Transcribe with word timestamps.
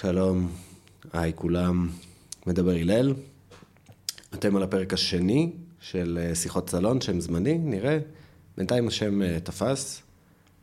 שלום, 0.00 0.52
היי 1.12 1.32
כולם, 1.34 1.88
מדבר 2.46 2.70
הלל. 2.70 3.14
אתם 4.34 4.56
על 4.56 4.62
הפרק 4.62 4.92
השני 4.92 5.52
של 5.80 6.18
אה, 6.22 6.34
שיחות 6.34 6.70
סלון, 6.70 7.00
שם 7.00 7.20
זמני, 7.20 7.58
נראה. 7.58 7.98
בינתיים 8.56 8.88
השם 8.88 9.22
אה, 9.22 9.40
תפס, 9.40 10.02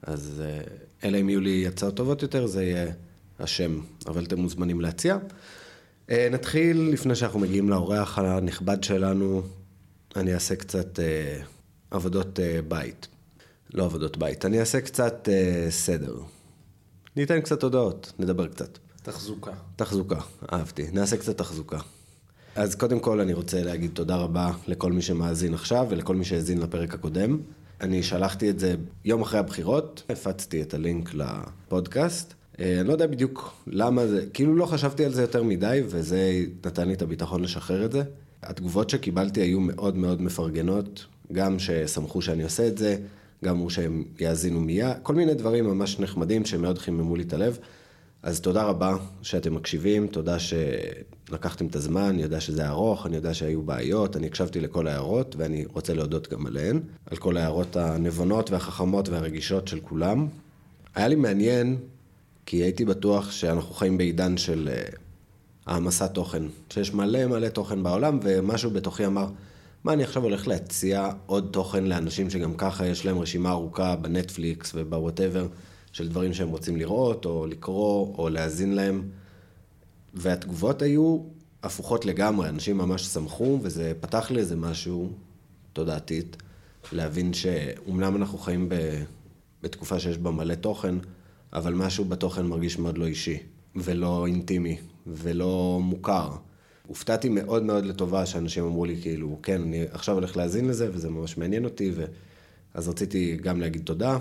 אז 0.02 0.44
אה, 0.46 0.62
אלא 1.04 1.22
אם 1.22 1.30
יהיו 1.30 1.40
לי 1.40 1.68
הצעות 1.68 1.96
טובות 1.96 2.22
יותר, 2.22 2.48
זה 2.48 2.64
יהיה 2.64 2.92
השם, 3.40 3.80
אבל 4.08 4.24
אתם 4.24 4.40
מוזמנים 4.40 4.82
להציע. 4.82 5.18
נתחיל, 6.10 6.90
לפני 6.94 7.16
שאנחנו 7.16 7.40
מגיעים 7.40 7.70
לאורח 7.70 8.20
הנכבד 8.20 8.84
שלנו, 8.84 9.42
אני 10.16 10.34
אעשה 10.34 10.56
קצת 10.56 11.00
עבודות 11.92 12.40
בית. 12.68 13.08
לא 13.74 13.86
עבודות 13.86 14.18
בית, 14.18 14.46
אני 14.46 14.60
אעשה 14.60 14.82
קצת 14.82 15.30
סדר. 15.70 16.16
ניתן 17.16 17.42
קצת 17.42 17.64
הודעות, 17.64 18.14
נדבר 18.20 18.48
קצת. 18.48 18.87
תחזוקה. 19.08 19.52
תחזוקה, 19.76 20.20
אהבתי. 20.54 20.86
נעשה 20.94 21.18
קצת 21.18 21.38
תחזוקה. 21.38 21.78
אז 22.56 22.76
קודם 22.76 23.00
כל 23.00 23.20
אני 23.20 23.34
רוצה 23.34 23.64
להגיד 23.64 23.92
תודה 23.94 24.16
רבה 24.16 24.52
לכל 24.68 24.92
מי 24.92 25.02
שמאזין 25.02 25.54
עכשיו 25.54 25.88
ולכל 25.90 26.16
מי 26.16 26.26
שהאזין 26.26 26.62
לפרק 26.62 26.94
הקודם. 26.94 27.40
אני 27.82 28.04
שלחתי 28.04 28.50
את 28.50 28.60
זה 28.60 28.76
יום 29.06 29.22
אחרי 29.22 29.40
הבחירות, 29.40 30.04
הפצתי 30.10 30.62
את 30.62 30.74
הלינק 30.74 31.10
לפודקאסט. 31.14 32.34
אה, 32.60 32.80
אני 32.80 32.88
לא 32.88 32.94
יודע 32.94 33.08
בדיוק 33.08 33.54
למה 33.68 34.08
זה, 34.08 34.26
כאילו 34.34 34.56
לא 34.56 34.66
חשבתי 34.66 35.06
על 35.06 35.14
זה 35.14 35.22
יותר 35.22 35.44
מדי, 35.44 35.82
וזה 35.86 36.46
נתן 36.66 36.88
לי 36.88 36.94
את 36.94 37.02
הביטחון 37.02 37.44
לשחרר 37.44 37.86
את 37.86 37.92
זה. 37.92 38.04
התגובות 38.44 38.90
שקיבלתי 38.90 39.42
היו 39.42 39.60
מאוד 39.60 39.98
מאוד 39.98 40.22
מפרגנות, 40.22 41.06
גם 41.32 41.60
ששמחו 41.60 42.22
שאני 42.22 42.44
עושה 42.44 42.68
את 42.68 42.78
זה, 42.78 42.98
גם 43.46 43.56
אמרו 43.56 43.70
שהם 43.70 44.04
יאזינו 44.20 44.62
מיד, 44.62 44.98
כל 45.04 45.16
מיני 45.16 45.34
דברים 45.34 45.66
ממש 45.66 46.00
נחמדים 46.00 46.46
שמאוד 46.46 46.78
חיממו 46.78 47.16
לי 47.16 47.24
את 47.24 47.34
הלב. 47.34 47.60
אז 48.28 48.42
תודה 48.42 48.64
רבה 48.64 48.96
שאתם 49.22 49.56
מקשיבים, 49.56 50.08
תודה 50.08 50.38
שלקחתם 50.40 51.66
את 51.66 51.76
הזמן, 51.76 52.02
אני 52.02 52.22
יודע 52.22 52.40
שזה 52.40 52.68
ארוך, 52.68 53.06
אני 53.06 53.16
יודע 53.16 53.34
שהיו 53.34 53.62
בעיות, 53.62 54.18
אני 54.18 54.28
הקשבתי 54.28 54.60
לכל 54.60 54.88
ההערות 54.88 55.36
ואני 55.36 55.66
רוצה 55.74 55.94
להודות 55.94 56.34
גם 56.34 56.46
עליהן, 56.46 56.80
על 57.06 57.18
כל 57.18 57.38
ההערות 57.38 57.76
הנבונות 57.76 58.52
והחכמות 58.52 59.10
והרגישות 59.10 59.68
של 59.68 59.80
כולם. 59.80 60.28
היה 60.96 61.08
לי 61.08 61.16
מעניין, 61.16 61.78
כי 62.46 62.58
הייתי 62.58 62.86
בטוח 62.86 63.32
שאנחנו 63.32 63.74
חיים 63.76 63.98
בעידן 63.98 64.38
של 64.38 64.70
אה, 64.72 64.84
העמסת 65.66 66.12
תוכן, 66.14 66.44
שיש 66.70 66.94
מלא 66.94 67.26
מלא 67.26 67.50
תוכן 67.50 67.84
בעולם, 67.84 68.20
ומשהו 68.24 68.72
בתוכי 68.72 69.06
אמר, 69.06 69.28
מה 69.84 69.94
אני 69.94 70.04
עכשיו 70.04 70.24
הולך 70.24 70.48
להציע 70.48 71.10
עוד 71.26 71.50
תוכן 71.52 71.84
לאנשים 71.84 72.30
שגם 72.30 72.54
ככה 72.54 72.88
יש 72.88 73.06
להם 73.06 73.20
רשימה 73.20 73.50
ארוכה 73.50 73.96
בנטפליקס 73.96 74.72
ובוואטאבר. 74.76 75.48
של 75.98 76.08
דברים 76.08 76.34
שהם 76.34 76.50
רוצים 76.50 76.76
לראות, 76.76 77.26
או 77.26 77.48
לקרוא, 77.48 78.16
או 78.18 78.30
להאזין 78.30 78.74
להם. 78.74 79.10
והתגובות 80.14 80.82
היו 80.82 81.20
הפוכות 81.64 82.06
לגמרי, 82.06 82.50
אנשים 82.50 82.78
ממש 82.78 83.02
שמחו, 83.06 83.60
וזה 83.62 83.94
פתח 84.00 84.32
לי 84.32 84.40
איזה 84.40 84.56
משהו 84.56 85.12
תודעתית, 85.74 86.38
להבין 86.92 87.34
שאומנם 87.34 88.16
אנחנו 88.16 88.38
חיים 88.38 88.70
ב... 88.70 88.76
בתקופה 89.64 90.00
שיש 90.00 90.18
בה 90.18 90.32
מלא 90.32 90.56
תוכן, 90.56 90.96
אבל 91.54 91.74
משהו 91.74 92.06
בתוכן 92.06 92.46
מרגיש 92.46 92.80
מאוד 92.80 92.98
לא 92.98 93.06
אישי, 93.06 93.38
ולא 93.76 94.26
אינטימי, 94.28 94.78
ולא 95.08 95.80
מוכר. 95.82 96.32
הופתעתי 96.88 97.30
מאוד 97.30 97.64
מאוד 97.64 97.86
לטובה 97.86 98.26
שאנשים 98.26 98.64
אמרו 98.64 98.86
לי 98.86 99.02
כאילו, 99.02 99.40
כן, 99.44 99.62
אני 99.62 99.86
עכשיו 99.92 100.16
הולך 100.16 100.38
להאזין 100.38 100.68
לזה, 100.68 100.90
וזה 100.94 101.10
ממש 101.10 101.38
מעניין 101.38 101.66
אותי, 101.66 101.92
ו... 101.96 102.06
אז 102.74 102.90
רציתי 102.90 103.38
גם 103.38 103.62
להגיד 103.62 103.82
תודה, 103.86 104.18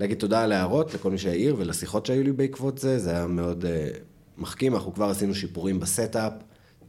להגיד 0.00 0.18
תודה 0.18 0.42
על 0.42 0.52
ההערות 0.52 0.94
לכל 0.94 1.10
מי 1.10 1.18
שהעיר 1.18 1.56
ולשיחות 1.58 2.06
שהיו 2.06 2.22
לי 2.22 2.32
בעקבות 2.32 2.78
זה, 2.78 2.98
זה 2.98 3.10
היה 3.10 3.26
מאוד 3.26 3.64
אה, 3.64 3.98
מחכים, 4.38 4.74
אנחנו 4.74 4.94
כבר 4.94 5.10
עשינו 5.10 5.34
שיפורים 5.34 5.80
ב 5.80 5.87
setup, 5.87 6.32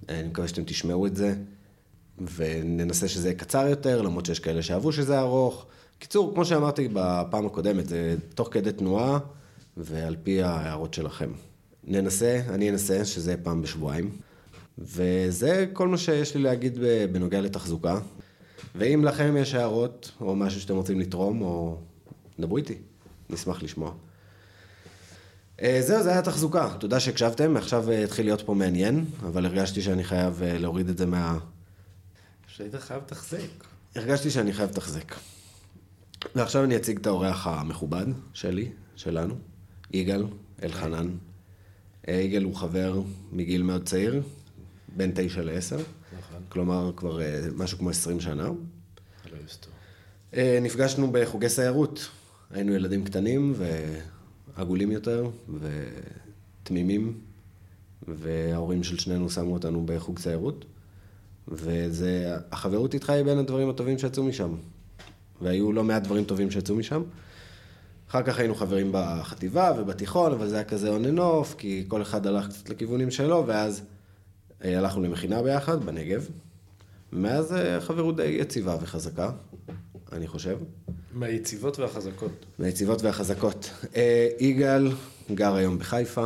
אני 0.09 0.27
מקווה 0.27 0.47
שאתם 0.47 0.63
תשמעו 0.63 1.05
את 1.05 1.15
זה, 1.15 1.35
וננסה 2.35 3.07
שזה 3.07 3.27
יהיה 3.27 3.37
קצר 3.37 3.67
יותר, 3.67 4.01
למרות 4.01 4.25
שיש 4.25 4.39
כאלה 4.39 4.61
שאהבו 4.61 4.91
שזה 4.91 5.19
ארוך. 5.19 5.65
קיצור, 5.99 6.33
כמו 6.33 6.45
שאמרתי 6.45 6.87
בפעם 6.93 7.45
הקודמת, 7.45 7.87
זה 7.87 8.15
תוך 8.35 8.49
כדי 8.51 8.71
תנועה 8.71 9.19
ועל 9.77 10.15
פי 10.23 10.43
ההערות 10.43 10.93
שלכם. 10.93 11.31
ננסה, 11.83 12.41
אני 12.49 12.69
אנסה 12.69 13.05
שזה 13.05 13.31
יהיה 13.31 13.43
פעם 13.43 13.61
בשבועיים, 13.61 14.09
וזה 14.77 15.65
כל 15.73 15.87
מה 15.87 15.97
שיש 15.97 16.35
לי 16.35 16.41
להגיד 16.41 16.79
בנוגע 17.11 17.41
לתחזוקה. 17.41 17.99
ואם 18.75 19.05
לכם 19.05 19.37
יש 19.37 19.55
הערות, 19.55 20.11
או 20.21 20.35
משהו 20.35 20.61
שאתם 20.61 20.75
רוצים 20.75 20.99
לתרום, 20.99 21.41
או 21.41 21.77
דברו 22.39 22.57
איתי. 22.57 22.75
נשמח 23.29 23.63
לשמוע. 23.63 23.91
אה, 25.61 25.81
זהו, 25.81 26.03
זה 26.03 26.11
היה 26.11 26.21
תחזוקה. 26.21 26.69
תודה 26.79 26.99
שהקשבתם, 26.99 27.57
עכשיו 27.57 27.91
אה, 27.91 28.03
התחיל 28.03 28.25
להיות 28.25 28.41
פה 28.41 28.53
מעניין, 28.53 29.05
אבל 29.19 29.45
הרגשתי 29.45 29.81
שאני 29.81 30.03
חייב 30.03 30.43
אה, 30.43 30.57
להוריד 30.57 30.89
את 30.89 30.97
זה 30.97 31.05
מה... 31.05 31.37
שהיית 32.47 32.75
חייב 32.75 33.01
לתחזק. 33.03 33.37
הרגשתי 33.95 34.29
שאני 34.29 34.53
חייב 34.53 34.69
לתחזק. 34.69 35.15
ועכשיו 36.35 36.63
אני 36.63 36.75
אציג 36.75 36.97
את 36.97 37.07
האורח 37.07 37.47
המכובד 37.47 38.05
שלי, 38.33 38.71
שלנו, 38.95 39.35
יגאל 39.91 40.25
אלחנן. 40.63 41.09
יגאל 42.07 42.43
הוא 42.43 42.55
חבר 42.55 43.01
מגיל 43.31 43.63
מאוד 43.63 43.85
צעיר, 43.85 44.21
בין 44.95 45.11
תשע 45.15 45.41
לעשר. 45.41 45.77
נכון. 45.77 46.43
כלומר, 46.49 46.91
כבר 46.95 47.19
משהו 47.55 47.77
כמו 47.77 47.89
עשרים 47.89 48.19
שנה. 48.19 48.49
נפגשנו 50.61 51.11
בחוגי 51.11 51.49
סיירות, 51.49 52.09
היינו 52.51 52.73
ילדים 52.73 53.03
קטנים 53.03 53.53
ועגולים 54.55 54.91
יותר 54.91 55.29
ותמימים, 56.63 57.19
וההורים 58.07 58.83
של 58.83 58.97
שנינו 58.97 59.29
שמו 59.29 59.53
אותנו 59.53 59.85
בחוג 59.85 60.19
ציירות, 60.19 60.65
וזה, 61.47 62.35
החברות 62.51 62.93
איתך 62.93 63.09
היא 63.09 63.23
בין 63.23 63.37
הדברים 63.37 63.69
הטובים 63.69 63.97
שיצאו 63.97 64.23
משם. 64.23 64.55
והיו 65.41 65.73
לא 65.73 65.83
מעט 65.83 66.03
דברים 66.03 66.23
טובים 66.23 66.51
שיצאו 66.51 66.75
משם. 66.75 67.01
אחר 68.09 68.23
כך 68.23 68.39
היינו 68.39 68.55
חברים 68.55 68.89
בחטיבה 68.91 69.71
ובתיכון, 69.77 70.31
אבל 70.33 70.47
זה 70.47 70.55
היה 70.55 70.63
כזה 70.63 70.97
on 70.97 71.03
and 71.03 71.19
off, 71.19 71.55
כי 71.57 71.85
כל 71.87 72.01
אחד 72.01 72.27
הלך 72.27 72.49
קצת 72.49 72.69
לכיוונים 72.69 73.11
שלו, 73.11 73.43
ואז 73.47 73.81
אה, 74.63 74.79
הלכנו 74.79 75.03
למכינה 75.03 75.43
ביחד, 75.43 75.83
בנגב. 75.85 76.29
ומאז 77.13 77.53
אה, 77.53 77.77
החברות 77.77 78.15
די 78.15 78.23
יציבה 78.23 78.77
וחזקה, 78.81 79.31
אני 80.11 80.27
חושב. 80.27 80.57
מהיציבות 81.13 81.79
והחזקות. 81.79 82.45
מהיציבות 82.59 83.01
והחזקות. 83.01 83.69
אה, 83.95 84.29
יגאל 84.39 84.91
גר 85.33 85.55
היום 85.55 85.79
בחיפה, 85.79 86.25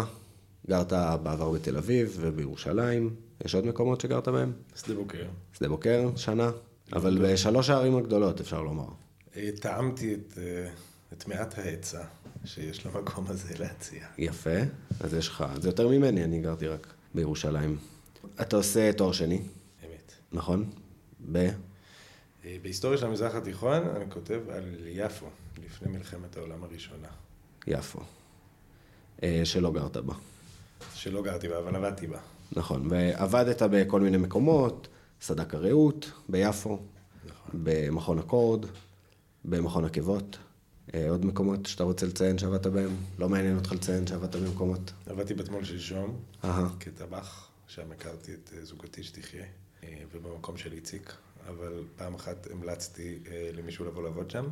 גרת 0.67 0.93
בעבר 1.23 1.51
בתל 1.51 1.77
אביב 1.77 2.17
ובירושלים. 2.21 3.15
יש 3.45 3.55
עוד 3.55 3.65
מקומות 3.65 4.01
שגרת 4.01 4.27
בהם? 4.27 4.51
שדה 4.75 4.95
בוקר. 4.95 5.25
שדה 5.53 5.69
בוקר, 5.69 6.09
שנה. 6.15 6.51
אבל 6.93 7.19
בשלוש 7.21 7.69
הערים 7.69 7.97
הגדולות, 7.97 8.41
אפשר 8.41 8.61
לומר. 8.61 8.87
אה, 9.35 9.49
טעמתי 9.59 10.13
את, 10.13 10.37
אה, 10.37 10.69
את 11.13 11.27
מעט 11.27 11.59
ההיצע 11.59 12.03
שיש 12.45 12.85
למקום 12.85 13.25
הזה 13.27 13.53
להציע. 13.59 14.05
יפה, 14.17 14.59
אז 14.99 15.13
יש 15.13 15.27
לך, 15.27 15.45
זה 15.61 15.69
יותר 15.69 15.87
ממני, 15.87 16.23
אני 16.23 16.41
גרתי 16.41 16.67
רק 16.67 16.87
בירושלים. 17.15 17.77
אתה 18.41 18.55
עושה 18.55 18.93
תואר 18.93 19.11
שני. 19.11 19.41
אמת. 19.83 20.11
נכון? 20.31 20.69
ב... 21.31 21.49
אה, 22.45 22.57
בהיסטוריה 22.61 22.97
של 22.97 23.05
המזרח 23.05 23.35
התיכון 23.35 23.87
אני 23.95 24.11
כותב 24.11 24.41
על 24.49 24.75
יפו, 24.85 25.25
לפני 25.65 25.91
מלחמת 25.91 26.37
העולם 26.37 26.63
הראשונה. 26.63 27.07
יפו. 27.67 27.99
אה, 29.23 29.41
שלא 29.43 29.71
גרת 29.71 29.97
בה. 29.97 30.13
שלא 30.93 31.23
גרתי 31.23 31.47
בה, 31.47 31.59
אבל 31.59 31.75
עבדתי 31.75 32.07
בה. 32.07 32.19
נכון, 32.51 32.87
ועבדת 32.89 33.61
בכל 33.71 34.01
מיני 34.01 34.17
מקומות, 34.17 34.87
סדק 35.21 35.53
הרעות 35.55 36.11
ביפו, 36.29 36.79
נכון. 37.25 37.63
במכון 37.63 38.19
אקורד, 38.19 38.65
במכון 39.45 39.85
עקבות. 39.85 40.37
אה, 40.93 41.09
עוד 41.09 41.25
מקומות 41.25 41.65
שאתה 41.65 41.83
רוצה 41.83 42.05
לציין 42.05 42.37
שעבדת 42.37 42.67
בהם? 42.67 42.95
לא 43.19 43.29
מעניין 43.29 43.55
אותך 43.55 43.71
לציין 43.71 44.07
שעבדת 44.07 44.35
במקומות? 44.35 44.91
עבדתי 45.05 45.33
בתמול 45.33 45.63
שלשום, 45.63 46.19
כטבח, 46.79 47.47
שם 47.67 47.91
הכרתי 47.91 48.33
את 48.33 48.53
זוגתי 48.63 49.03
שתחיה, 49.03 49.45
ובמקום 50.11 50.57
של 50.57 50.73
איציק, 50.73 51.13
אבל 51.47 51.83
פעם 51.95 52.15
אחת 52.15 52.47
המלצתי 52.51 53.19
אה, 53.31 53.49
למישהו 53.53 53.85
לבוא 53.85 54.03
לעבוד 54.03 54.31
שם. 54.31 54.45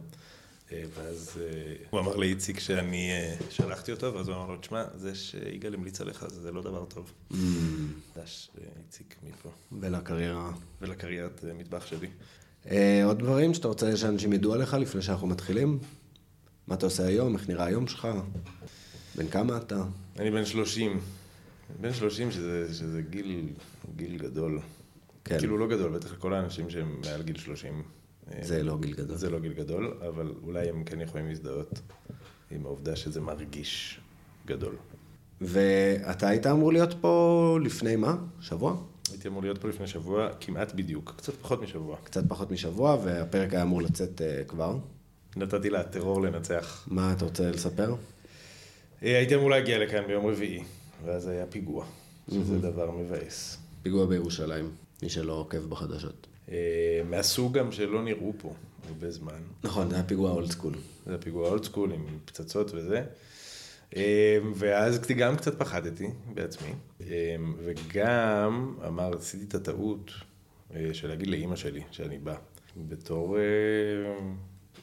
אה, 0.71 0.83
ואז 0.95 1.39
אה, 1.41 1.73
הוא 1.89 1.99
אמר 1.99 2.15
לאיציק 2.15 2.59
שאני 2.59 3.11
שלחתי 3.49 3.91
אותו, 3.91 4.13
ואז 4.13 4.27
הוא 4.27 4.35
אמר 4.35 4.47
לו, 4.47 4.57
תשמע, 4.57 4.83
זה 4.95 5.15
שיגאל 5.15 5.73
המליץ 5.73 6.01
עליך, 6.01 6.25
זה 6.27 6.51
לא 6.51 6.61
דבר 6.61 6.85
טוב. 6.85 7.11
Mm. 7.31 7.35
דש 8.15 8.49
איציק 8.79 9.15
מפה. 9.23 9.49
ולקריירה. 9.79 10.51
ולקריירת 10.81 11.45
מטבח 11.57 11.85
שלי. 11.85 12.07
עוד 13.03 13.19
דברים 13.19 13.53
שאתה 13.53 13.67
רוצה 13.67 13.97
שאנשים 13.97 14.33
ידעו 14.33 14.53
עליך 14.53 14.73
לפני 14.73 15.01
שאנחנו 15.01 15.27
מתחילים? 15.27 15.79
מה 16.67 16.75
אתה 16.75 16.85
עושה 16.85 17.05
היום? 17.05 17.35
איך 17.35 17.49
נראה 17.49 17.65
היום 17.65 17.87
שלך? 17.87 18.07
בן 19.15 19.27
כמה 19.27 19.57
אתה? 19.57 19.83
אני 20.19 20.31
בן 20.31 20.45
30. 20.45 21.01
בן 21.81 21.93
30 21.93 22.31
שזה, 22.31 22.73
שזה 22.73 23.01
גיל, 23.01 23.47
גיל 23.95 24.17
גדול. 24.17 24.59
כן. 25.25 25.39
כאילו 25.39 25.57
לא 25.57 25.67
גדול, 25.67 25.91
בטח 25.91 26.13
לכל 26.13 26.33
האנשים 26.33 26.69
שהם 26.69 27.01
מעל 27.05 27.21
גיל 27.21 27.37
30. 27.37 27.83
זה 28.41 28.63
לא 28.63 28.77
גיל 28.81 28.93
גדול. 28.93 29.17
זה 29.17 29.29
לא 29.29 29.39
גיל 29.39 29.53
גדול, 29.53 29.97
אבל 30.07 30.33
אולי 30.43 30.69
הם 30.69 30.83
כן 30.83 31.01
יכולים 31.01 31.27
להזדהות 31.27 31.81
עם 32.51 32.65
העובדה 32.65 32.95
שזה 32.95 33.21
מרגיש 33.21 33.99
גדול. 34.45 34.75
ואתה 35.41 36.27
היית 36.27 36.47
אמור 36.47 36.73
להיות 36.73 36.95
פה 37.01 37.57
לפני 37.63 37.95
מה? 37.95 38.15
שבוע? 38.41 38.75
הייתי 39.11 39.27
אמור 39.27 39.41
להיות 39.41 39.57
פה 39.57 39.67
לפני 39.67 39.87
שבוע, 39.87 40.29
כמעט 40.39 40.73
בדיוק, 40.73 41.13
קצת 41.17 41.33
פחות 41.33 41.61
משבוע. 41.61 41.97
קצת 42.03 42.23
פחות 42.27 42.51
משבוע, 42.51 42.97
והפרק 43.03 43.53
היה 43.53 43.61
אמור 43.61 43.81
לצאת 43.81 44.21
uh, 44.21 44.49
כבר. 44.49 44.77
נתתי 45.35 45.69
לטרור 45.69 46.21
לנצח. 46.21 46.87
מה 46.91 47.13
אתה 47.13 47.25
רוצה 47.25 47.51
לספר? 47.51 47.95
אה, 49.03 49.17
הייתי 49.17 49.35
אמור 49.35 49.49
להגיע 49.49 49.79
לכאן 49.79 50.07
ביום 50.07 50.25
רביעי, 50.27 50.63
ואז 51.05 51.27
היה 51.27 51.45
פיגוע, 51.45 51.85
שזה 52.31 52.59
דבר 52.59 52.91
מבאס. 52.91 53.57
פיגוע 53.83 54.05
בירושלים, 54.05 54.69
מי 55.01 55.09
שלא 55.09 55.33
עוקב 55.33 55.57
בחדשות. 55.57 56.27
אה, 56.51 57.01
מהסוג 57.09 57.57
גם 57.57 57.71
שלא 57.71 58.03
נראו 58.03 58.33
פה 58.37 58.53
הרבה 58.87 59.11
זמן. 59.11 59.41
נכון, 59.63 59.89
זה 59.89 59.95
היה 59.95 60.03
פיגוע 60.03 60.31
old 60.31 60.51
school. 60.51 60.73
זה 61.05 61.11
היה 61.11 61.17
פיגוע 61.17 61.49
old 61.49 61.63
school 61.63 61.91
עם 61.91 62.05
פצצות 62.25 62.71
וזה. 62.73 63.03
אה, 63.95 64.37
ואז 64.55 64.99
גם 64.99 65.37
קצת 65.37 65.59
פחדתי 65.59 66.07
בעצמי, 66.33 66.73
וגם 67.63 68.75
אמר, 68.87 69.17
עשיתי 69.17 69.45
את 69.45 69.55
הטעות 69.55 70.11
של 70.93 71.07
להגיד 71.07 71.27
לאימא 71.27 71.55
שלי 71.55 71.81
שאני 71.91 72.17
בא. 72.17 72.35
בתור 72.77 73.37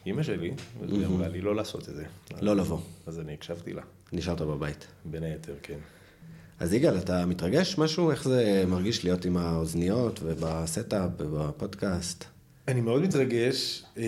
אימא 0.07 0.23
שלי, 0.23 0.55
היא 0.83 1.07
אמרה 1.07 1.29
לי 1.29 1.41
לא 1.41 1.57
לעשות 1.57 1.89
את 1.89 1.95
זה. 1.95 2.05
לא 2.41 2.57
לבוא. 2.57 2.79
אז 3.07 3.21
אני 3.21 3.35
הקשבתי 3.35 3.73
לה. 3.73 3.83
נשארת 4.13 4.41
בבית. 4.41 4.87
בין 5.05 5.23
היתר, 5.23 5.55
כן. 5.63 5.79
אז 6.61 6.73
יגאל, 6.73 6.99
אתה 6.99 7.27
מתרגש 7.27 7.79
משהו? 7.79 8.11
איך 8.11 8.25
זה 8.29 8.65
מרגיש 8.67 9.05
להיות 9.05 9.25
עם 9.25 9.37
האוזניות 9.37 10.21
וב 10.23 10.48
setup 10.48 11.11
ובפודקאסט? 11.19 12.25
אני 12.69 12.81
מאוד 12.81 13.03
מתרגש, 13.03 13.85
אמ, 13.97 14.03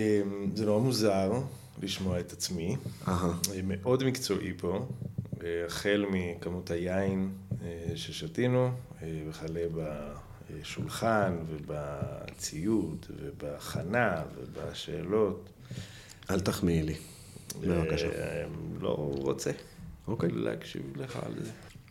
זה 0.55 0.67
נורא 0.67 0.81
מוזר 0.81 1.33
לשמוע 1.83 2.21
את 2.21 2.33
עצמי. 2.33 2.77
מאוד 3.65 4.05
מקצועי 4.05 4.53
פה, 4.57 4.87
החל 5.67 6.05
מכמות 6.11 6.71
היין 6.71 7.31
אה, 7.63 7.93
ששתינו, 7.95 8.71
אה, 9.03 9.23
וכלה 9.29 9.65
בשולחן 10.61 11.37
ובציוד 11.49 13.07
ובהכנה 13.21 14.23
ובשאלות. 14.37 15.49
אל 16.31 16.41
תחמיאי 16.41 16.83
לי, 16.83 16.95
בבקשה. 17.61 18.07
אה, 18.07 18.45
לא 18.81 19.13
רוצה. 19.19 19.51
אוקיי. 20.09 20.31
להקשיב 20.33 20.83
לך 20.97 21.19
על 21.23 21.33
זה. 21.45 21.51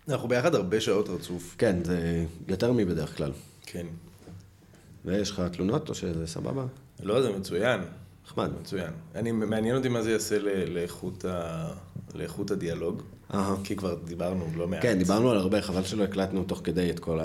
אנחנו 0.09 0.27
ביחד 0.27 0.55
הרבה 0.55 0.81
שעות 0.81 1.09
רצוף. 1.09 1.55
כן, 1.57 1.83
זה 1.83 2.25
יותר 2.47 2.71
מבדרך 2.71 3.17
כלל. 3.17 3.31
כן. 3.65 3.85
ויש 5.05 5.31
לך 5.31 5.41
תלונות 5.51 5.89
או 5.89 5.95
שזה 5.95 6.27
סבבה? 6.27 6.65
לא, 7.03 7.21
זה 7.21 7.29
מצוין. 7.29 7.81
נחמד. 8.25 8.49
מצוין. 8.61 8.91
אני, 9.15 9.31
מעניין 9.31 9.75
אותי 9.75 9.89
מה 9.89 10.01
זה 10.01 10.11
יעשה 10.11 10.37
לאיכות, 10.67 11.25
ה, 11.25 11.67
לאיכות 12.15 12.51
הדיאלוג. 12.51 13.01
אהה. 13.33 13.55
כי 13.63 13.75
כבר 13.75 13.95
דיברנו 14.05 14.47
לא 14.55 14.67
מעט. 14.67 14.81
כן, 14.81 14.97
דיברנו 14.97 15.31
על 15.31 15.37
הרבה, 15.37 15.61
חבל 15.61 15.83
שלא 15.83 16.03
הקלטנו 16.03 16.43
תוך 16.43 16.61
כדי 16.63 16.89
את 16.89 16.99
כל 16.99 17.19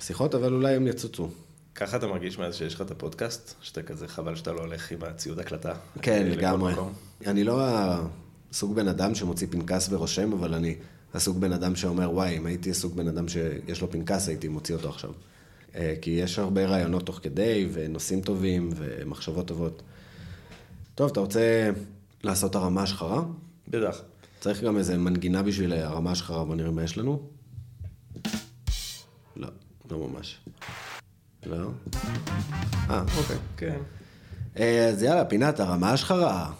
השיחות, 0.00 0.34
אבל 0.34 0.52
אולי 0.52 0.74
הם 0.74 0.86
יצוצו. 0.86 1.28
ככה 1.74 1.96
אתה 1.96 2.06
מרגיש 2.06 2.38
מאז 2.38 2.54
שיש 2.54 2.74
לך 2.74 2.80
את 2.80 2.90
הפודקאסט? 2.90 3.54
שאתה 3.60 3.82
כזה 3.82 4.08
חבל 4.08 4.36
שאתה 4.36 4.52
לא 4.52 4.60
הולך 4.60 4.90
עם 4.90 4.98
הציוד 5.02 5.38
הקלטה? 5.38 5.74
כן, 6.02 6.26
לגמרי. 6.26 6.72
מקום? 6.72 6.92
אני 7.26 7.44
לא 7.44 7.60
הסוג 8.50 8.74
בן 8.74 8.88
אדם 8.88 9.14
שמוציא 9.14 9.46
פנקס 9.50 9.88
ורושם, 9.92 10.32
אבל 10.32 10.54
אני 10.54 10.76
הסוג 11.14 11.40
בן 11.40 11.52
אדם 11.52 11.76
שאומר, 11.76 12.10
וואי, 12.10 12.36
אם 12.36 12.46
הייתי 12.46 12.70
הסוג 12.70 12.96
בן 12.96 13.08
אדם 13.08 13.28
שיש 13.28 13.80
לו 13.80 13.90
פנקס, 13.90 14.28
הייתי 14.28 14.48
מוציא 14.48 14.74
אותו 14.74 14.88
עכשיו. 14.88 15.10
אה, 15.74 15.94
כי 16.02 16.10
יש 16.10 16.38
הרבה 16.38 16.66
רעיונות 16.66 17.06
תוך 17.06 17.20
כדי, 17.22 17.68
ונושאים 17.72 18.20
טובים, 18.20 18.70
ומחשבות 18.76 19.48
טובות. 19.48 19.82
טוב, 20.94 21.10
אתה 21.10 21.20
רוצה 21.20 21.70
לעשות 22.22 22.54
הרמה 22.54 22.86
שחרה? 22.86 23.22
בטח. 23.68 24.02
צריך 24.40 24.62
גם 24.62 24.78
איזה 24.78 24.98
מנגינה 24.98 25.42
בשביל 25.42 25.72
הרמה 25.72 26.14
שחרה, 26.14 26.44
בוא 26.44 26.54
נראה 26.54 26.70
מה 26.70 26.82
יש 26.82 26.98
לנו. 26.98 27.22
לא, 29.36 29.48
לא 29.90 30.08
ממש. 30.08 30.38
לא? 31.46 31.70
אה, 32.90 33.04
אוקיי. 33.18 33.36
כן. 33.56 33.78
אה, 34.58 34.88
אז 34.88 35.02
יאללה, 35.02 35.24
פינת 35.24 35.60
הרמה 35.60 35.92
השחרה. 35.92 36.52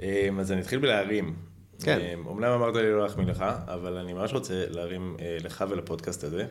אמ, 0.00 0.40
אז 0.40 0.52
אני 0.52 0.60
אתחיל 0.60 0.78
בלהרים. 0.78 1.34
כן. 1.82 1.98
אמ, 2.00 2.26
אומנם 2.26 2.50
אמרת 2.50 2.74
לי 2.76 2.90
לא 2.92 3.02
להחמיא 3.02 3.26
לך, 3.26 3.44
אבל 3.66 3.96
אני 3.96 4.12
ממש 4.12 4.32
רוצה 4.32 4.64
להרים 4.68 5.16
אה, 5.20 5.36
לך 5.44 5.64
ולפודקאסט 5.70 6.24
הזה. 6.24 6.46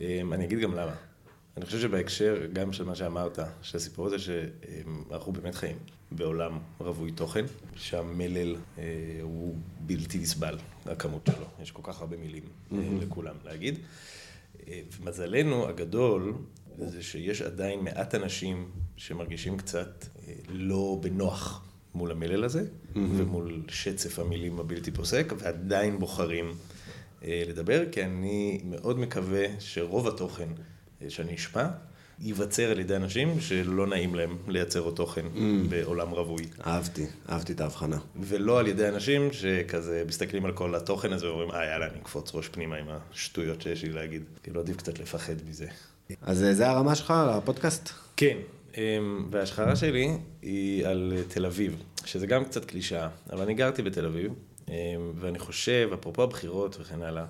אמ, 0.00 0.32
אני 0.32 0.44
אגיד 0.44 0.58
גם 0.58 0.74
למה. 0.74 0.94
אני 1.56 1.66
חושב 1.66 1.80
שבהקשר 1.80 2.46
גם 2.52 2.72
של 2.72 2.84
מה 2.84 2.94
שאמרת, 2.94 3.38
של 3.62 3.76
הסיפור 3.76 4.06
הזה 4.06 4.16
שאנחנו 4.18 5.32
באמת 5.32 5.54
חיים 5.54 5.76
בעולם 6.12 6.58
רווי 6.80 7.10
תוכן, 7.10 7.44
שהמלל 7.76 8.56
אה, 8.78 8.84
הוא 9.22 9.54
בלתי 9.80 10.18
נסבל, 10.18 10.58
הכמות 10.86 11.28
שלו. 11.36 11.46
יש 11.62 11.70
כל 11.70 11.82
כך 11.84 12.00
הרבה 12.00 12.16
מילים 12.16 12.42
אה, 12.72 12.78
לכולם 13.00 13.34
להגיד. 13.44 13.78
אה, 14.68 14.80
ומזלנו 15.00 15.68
הגדול 15.68 16.34
זה 16.78 17.02
שיש 17.02 17.42
עדיין 17.42 17.80
מעט 17.80 18.14
אנשים 18.14 18.70
שמרגישים 18.96 19.56
קצת 19.56 20.04
אה, 20.28 20.34
לא 20.48 20.98
בנוח 21.00 21.64
מול 21.94 22.10
המלל 22.10 22.44
הזה, 22.44 22.64
ומול 22.96 23.62
שצף 23.68 24.18
המילים 24.18 24.60
הבלתי 24.60 24.90
פוסק, 24.90 25.32
ועדיין 25.38 25.98
בוחרים 25.98 26.54
אה, 27.24 27.42
לדבר, 27.48 27.82
כי 27.92 28.04
אני 28.04 28.60
מאוד 28.64 28.98
מקווה 28.98 29.46
שרוב 29.58 30.08
התוכן 30.08 30.48
אה, 31.02 31.10
שאני 31.10 31.34
אשמע, 31.34 31.68
ייווצר 32.20 32.70
על 32.70 32.80
ידי 32.80 32.96
אנשים 32.96 33.40
שלא 33.40 33.86
נעים 33.86 34.14
להם 34.14 34.36
לייצר 34.48 34.80
עוד 34.80 34.94
תוכן 34.94 35.26
בעולם 35.68 36.10
רווי. 36.10 36.44
אהבתי, 36.66 37.06
אהבתי 37.28 37.52
את 37.52 37.60
ההבחנה. 37.60 37.98
ולא 38.20 38.60
על 38.60 38.66
ידי 38.66 38.88
אנשים 38.88 39.32
שכזה 39.32 40.04
מסתכלים 40.08 40.44
על 40.44 40.52
כל 40.52 40.74
התוכן 40.74 41.12
הזה 41.12 41.26
ואומרים, 41.26 41.50
אה, 41.50 41.64
יאללה, 41.64 41.86
אני 41.86 41.98
אקפוץ 41.98 42.34
ראש 42.34 42.48
פנימה 42.48 42.76
עם 42.76 42.86
השטויות 42.88 43.62
שיש 43.62 43.82
לי 43.82 43.92
להגיד. 43.92 44.22
כאילו, 44.42 44.60
עדיף 44.60 44.76
קצת 44.76 44.98
לפחד 44.98 45.34
מזה. 45.48 45.66
אז 46.22 46.44
אה, 46.44 46.54
זה 46.54 46.68
הרמה 46.68 46.94
שלך 46.94 47.14
לפודקאסט? 47.36 47.90
כן, 48.16 48.36
וההשחרה 49.30 49.76
שלי 49.76 50.18
היא 50.42 50.86
על 50.86 51.12
אה, 51.16 51.22
תל 51.28 51.46
אביב, 51.46 51.82
שזה 52.04 52.26
גם 52.26 52.44
קצת 52.44 52.64
קלישאה, 52.64 53.08
אבל 53.32 53.42
אני 53.42 53.54
גרתי 53.54 53.82
בתל 53.82 54.06
אביב, 54.06 54.32
אמ, 54.68 54.74
ואני 55.14 55.38
חושב, 55.38 55.90
אפרופו 55.94 56.22
הבחירות 56.22 56.76
וכן 56.80 57.02
הלאה, 57.02 57.24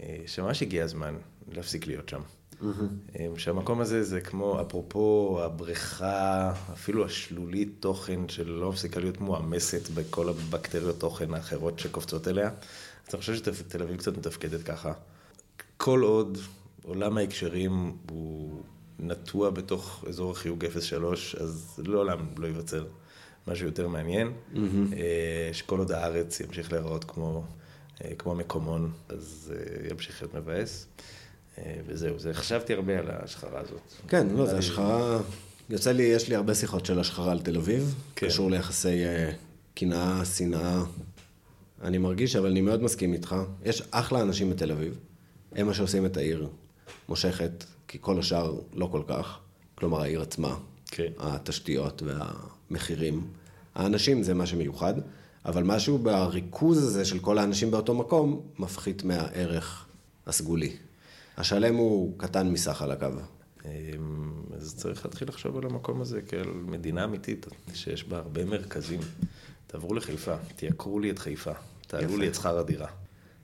אה, 0.00 0.16
שממש 0.26 0.62
הגיע 0.62 0.84
הזמן 0.84 1.14
להפסיק 1.52 1.86
להיות 1.86 2.08
שם. 2.08 2.20
אמ, 2.62 3.36
שהמקום 3.36 3.80
הזה 3.80 4.02
זה 4.02 4.20
כמו, 4.20 4.60
אפרופו 4.60 5.38
הבריכה, 5.42 6.52
אפילו 6.72 7.04
השלולית 7.04 7.72
תוכן 7.80 8.28
שלא 8.28 8.70
מפסיקה 8.70 9.00
להיות 9.00 9.20
מועמסת 9.20 9.90
בכל 9.90 10.28
הבקטריות 10.28 11.00
תוכן 11.00 11.34
האחרות 11.34 11.78
שקופצות 11.78 12.28
אליה. 12.28 12.50
אז 13.08 13.14
אני 13.14 13.20
חושב 13.20 13.34
שתל 13.34 13.82
אביב 13.82 13.96
קצת 13.96 14.18
מתפקדת 14.18 14.62
ככה. 14.62 14.92
כל 15.76 16.00
עוד 16.02 16.38
עולם 16.82 17.18
ההקשרים 17.18 17.96
הוא 18.10 18.62
נטוע 18.98 19.50
בתוך 19.50 20.04
אזור 20.08 20.32
החיוג 20.32 20.64
03, 20.80 21.34
אז 21.34 21.80
לעולם 21.86 22.18
לא 22.36 22.46
ייווצר 22.46 22.84
משהו 23.48 23.66
יותר 23.66 23.88
מעניין. 23.88 24.32
אה, 24.92 25.50
שכל 25.52 25.78
עוד 25.78 25.92
הארץ 25.92 26.40
ימשיך 26.40 26.72
להיראות 26.72 27.04
כמו, 27.04 27.44
אה, 28.04 28.14
כמו 28.18 28.34
מקומון, 28.34 28.92
אז 29.08 29.52
אה, 29.56 29.90
ימשיך 29.90 30.22
להיות 30.22 30.34
מבאס. 30.34 30.86
וזהו, 31.86 32.18
זה, 32.18 32.34
חשבתי 32.34 32.74
הרבה 32.74 32.98
על 32.98 33.10
ההשחרה 33.10 33.60
הזאת. 33.60 33.80
כן, 34.08 34.26
לא, 34.36 34.46
זה 34.46 34.58
השחרה... 34.58 35.20
יוצא 35.70 35.92
לי, 35.92 36.02
יש 36.02 36.28
לי 36.28 36.34
הרבה 36.34 36.54
שיחות 36.54 36.86
של 36.86 37.00
השחרה 37.00 37.32
על 37.32 37.40
תל 37.40 37.56
אביב. 37.56 37.94
כן. 38.16 38.26
קשור 38.26 38.50
ליחסי 38.50 39.02
קנאה, 39.74 40.24
שנאה. 40.24 40.82
אני 41.82 41.98
מרגיש, 41.98 42.36
אבל 42.36 42.50
אני 42.50 42.60
מאוד 42.60 42.82
מסכים 42.82 43.12
איתך. 43.12 43.36
יש 43.64 43.82
אחלה 43.90 44.22
אנשים 44.22 44.50
בתל 44.50 44.72
אביב. 44.72 44.98
הם 45.52 45.66
מה 45.66 45.74
שעושים 45.74 46.06
את 46.06 46.16
העיר 46.16 46.48
מושכת, 47.08 47.64
כי 47.88 47.98
כל 48.00 48.18
השאר 48.18 48.60
לא 48.72 48.86
כל 48.86 49.02
כך. 49.08 49.38
כלומר, 49.74 50.02
העיר 50.02 50.22
עצמה. 50.22 50.56
כן. 50.86 51.12
התשתיות 51.18 52.02
והמחירים. 52.02 53.26
האנשים 53.74 54.22
זה 54.22 54.34
מה 54.34 54.46
שמיוחד, 54.46 54.94
אבל 55.44 55.62
משהו 55.62 55.98
בריכוז 55.98 56.82
הזה 56.82 57.04
של 57.04 57.18
כל 57.18 57.38
האנשים 57.38 57.70
באותו 57.70 57.94
מקום, 57.94 58.40
מפחית 58.58 59.04
מהערך 59.04 59.86
הסגולי. 60.26 60.76
השלם 61.36 61.74
הוא 61.74 62.18
קטן 62.18 62.48
מסך 62.48 62.82
על 62.82 62.90
הקו. 62.90 63.06
אמ, 63.64 63.70
אז 64.56 64.74
צריך 64.76 65.04
להתחיל 65.04 65.28
לחשוב 65.28 65.56
על 65.56 65.64
המקום 65.66 66.00
הזה 66.00 66.20
כעל 66.22 66.48
מדינה 66.48 67.04
אמיתית, 67.04 67.46
שיש 67.74 68.04
בה 68.04 68.16
הרבה 68.16 68.44
מרכזים. 68.44 69.00
תעברו 69.66 69.94
לחיפה, 69.94 70.36
תייקרו 70.56 71.00
לי 71.00 71.10
את 71.10 71.18
חיפה, 71.18 71.52
תעלו 71.86 72.04
יפה. 72.04 72.18
לי 72.18 72.28
את 72.28 72.34
שכר 72.34 72.58
הדירה. 72.58 72.88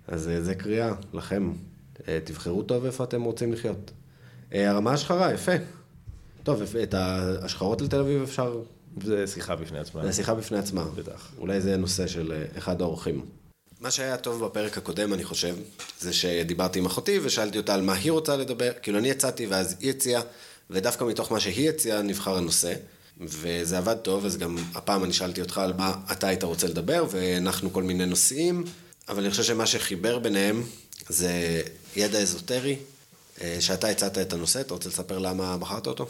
אז 0.09 0.29
אה, 0.29 0.43
זה 0.43 0.55
קריאה 0.55 0.95
לכם. 1.13 1.53
אה, 2.09 2.19
תבחרו 2.25 2.63
טוב 2.63 2.85
איפה 2.85 3.05
אתם 3.05 3.23
רוצים 3.23 3.53
לחיות. 3.53 3.91
אה, 4.55 4.71
הרמה 4.71 4.93
השחרה, 4.93 5.33
יפה. 5.33 5.53
טוב, 6.43 6.63
את 6.83 6.95
ההשחרות 6.95 7.81
לתל 7.81 8.01
אביב 8.01 8.23
אפשר... 8.23 8.61
זה 9.03 9.27
שיחה 9.27 9.57
בפני 9.57 9.79
עצמה. 9.79 10.07
זה 10.07 10.13
שיחה 10.13 10.35
בפני 10.35 10.59
עצמה. 10.59 10.85
בטח. 10.85 11.29
אולי 11.39 11.61
זה 11.61 11.77
נושא 11.77 12.07
של 12.07 12.33
אה, 12.33 12.59
אחד 12.59 12.81
האורחים. 12.81 13.27
מה 13.81 13.91
שהיה 13.91 14.17
טוב 14.17 14.45
בפרק 14.45 14.79
הקודם, 14.79 15.13
אני 15.13 15.25
חושב, 15.25 15.57
זה 16.01 16.13
שדיברתי 16.13 16.79
עם 16.79 16.87
אחותי 16.87 17.19
ושאלתי 17.23 17.59
אותה 17.59 17.75
על 17.75 17.83
מה 17.83 17.95
היא 17.95 18.13
רוצה 18.13 18.37
לדבר. 18.37 18.71
כאילו, 18.83 18.99
אני 18.99 19.11
הצעתי 19.11 19.47
ואז 19.47 19.77
היא 19.81 19.91
הציעה, 19.91 20.23
ודווקא 20.71 21.05
מתוך 21.05 21.33
מה 21.33 21.41
שהיא 21.41 21.69
הציעה 21.69 22.03
נבחר 22.03 22.37
הנושא. 22.37 22.75
וזה 23.21 23.79
עבד 23.79 23.95
טוב, 23.95 24.25
אז 24.27 24.37
גם 24.37 24.57
הפעם 24.75 25.05
אני 25.05 25.13
שאלתי 25.13 25.41
אותך 25.41 25.59
על 25.59 25.73
מה 25.73 25.95
אתה 26.13 26.29
היית 26.29 26.45
רוצה 26.45 26.67
לדבר, 26.67 27.07
והנחנו 27.11 27.73
כל 27.73 27.83
מיני 27.83 28.07
נושאים. 28.07 28.65
אבל 29.09 29.23
אני 29.23 29.31
חושב 29.31 29.43
שמה 29.43 29.67
שחיבר 29.67 30.19
ביניהם 30.19 30.63
זה 31.09 31.63
ידע 31.97 32.19
אזוטרי, 32.19 32.77
שאתה 33.61 33.89
הצעת 33.89 34.19
את 34.19 34.33
הנושא, 34.33 34.61
אתה 34.61 34.75
רוצה 34.75 34.89
לספר 34.89 35.19
למה 35.19 35.59
בחרת 35.59 35.87
אותו? 35.87 36.07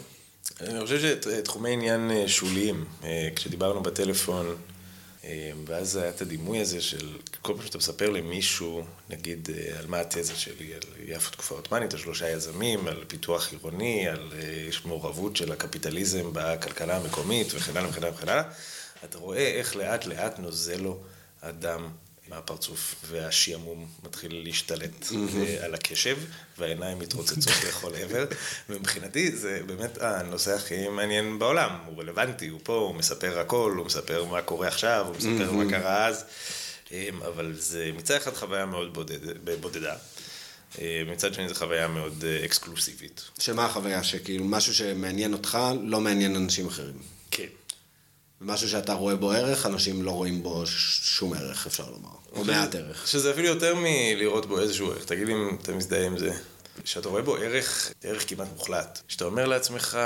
אני 0.61 0.81
חושב 0.81 1.17
שתחומי 1.21 1.73
עניין 1.73 2.11
אה, 2.11 2.27
שוליים, 2.27 2.85
אה, 3.03 3.29
כשדיברנו 3.35 3.83
בטלפון, 3.83 4.55
ואז 5.65 5.95
היה 5.95 6.09
את 6.09 6.21
הדימוי 6.21 6.59
הזה 6.59 6.81
של 6.81 7.17
כל 7.41 7.53
פעם 7.53 7.65
שאתה 7.65 7.77
מספר 7.77 8.09
למישהו, 8.09 8.83
נגיד 9.09 9.49
על 9.79 9.87
מה 9.87 9.99
התזה 9.99 10.35
שלי, 10.35 10.73
על 10.73 10.81
יפו 11.05 11.31
תקופה 11.31 11.55
עות'מאנית, 11.55 11.93
על 11.93 11.99
שלושה 11.99 12.29
יזמים, 12.29 12.87
על 12.87 13.03
פיתוח 13.07 13.51
עירוני, 13.51 14.07
על 14.07 14.31
מעורבות 14.85 15.35
של 15.35 15.51
הקפיטליזם 15.51 16.29
בכלכלה 16.33 16.97
המקומית 16.97 17.47
וכן 17.53 17.77
הלאה 17.77 17.89
וכן 17.89 18.03
הלאה 18.03 18.13
וכן 18.15 18.29
הלאה, 18.29 18.43
אתה 19.03 19.17
רואה 19.17 19.47
איך 19.47 19.75
לאט 19.75 20.05
לאט 20.05 20.39
נוזל 20.39 20.81
לו 20.81 20.99
הדם 21.41 21.89
מהפרצוף, 22.27 22.95
והשעמום 23.07 23.87
מתחיל 24.03 24.41
להשתלט 24.43 25.11
אה, 25.11 25.65
על 25.65 25.73
הקשב, 25.73 26.17
והעיניים 26.57 26.99
מתרוצצות 26.99 27.53
לכל 27.67 27.95
עבר, 27.95 28.25
ומבחינתי 28.69 29.35
זה 29.35 29.61
באמת 29.65 29.97
הנושא 30.01 30.55
הכי 30.55 30.87
מעניין 30.87 31.39
בעולם, 31.39 31.69
הוא 31.85 32.01
רלוונטי, 32.01 32.47
הוא 32.47 32.59
פה, 32.63 32.75
הוא 32.75 32.95
מספר 32.95 33.39
הכל, 33.39 33.73
הוא 33.77 33.85
מספר 33.85 34.25
מה 34.25 34.41
קורה 34.41 34.67
עכשיו, 34.67 35.05
הוא 35.07 35.15
מספר 35.15 35.51
מה 35.51 35.69
קרה 35.69 36.07
אז, 36.07 36.25
אמ, 36.91 37.23
אבל 37.23 37.53
זה 37.59 37.91
מצד 37.95 38.15
אחד 38.15 38.33
חוויה 38.33 38.65
מאוד 38.65 38.93
בודד, 38.93 39.19
בודדה. 39.61 39.95
אה, 40.81 41.03
מצד 41.07 41.33
שני 41.33 41.49
זו 41.49 41.55
חוויה 41.55 41.87
מאוד 41.87 42.23
אה, 42.27 42.45
אקסקלוסיבית. 42.45 43.21
שמה 43.39 43.65
החוויה? 43.65 44.03
שכאילו 44.03 44.45
משהו 44.45 44.73
שמעניין 44.73 45.33
אותך 45.33 45.57
לא 45.83 46.01
מעניין 46.01 46.35
אנשים 46.35 46.67
אחרים. 46.67 46.97
כן. 47.31 47.47
משהו 48.43 48.69
שאתה 48.69 48.93
רואה 48.93 49.15
בו 49.15 49.31
ערך, 49.31 49.65
אנשים 49.65 50.03
לא 50.03 50.11
רואים 50.11 50.43
בו 50.43 50.63
שום 50.65 51.33
ערך, 51.33 51.67
אפשר 51.67 51.89
לומר. 51.89 52.09
או 52.35 52.43
מעט 52.43 52.75
ערך. 52.75 53.07
שזה 53.07 53.31
אפילו 53.31 53.47
יותר 53.47 53.75
מלראות 53.75 54.45
בו 54.45 54.59
איזשהו 54.59 54.91
ערך. 54.91 55.05
תגיד 55.05 55.27
לי 55.27 55.33
אם 55.33 55.57
אתה 55.61 55.71
מזדהה 55.71 56.05
עם 56.05 56.17
זה. 56.17 56.31
שאתה 56.85 57.09
רואה 57.09 57.21
בו 57.21 57.35
ערך, 57.35 57.91
ערך 58.03 58.29
כמעט 58.29 58.47
מוחלט. 58.55 58.99
שאתה 59.07 59.25
אומר 59.25 59.45
לעצמך, 59.45 59.99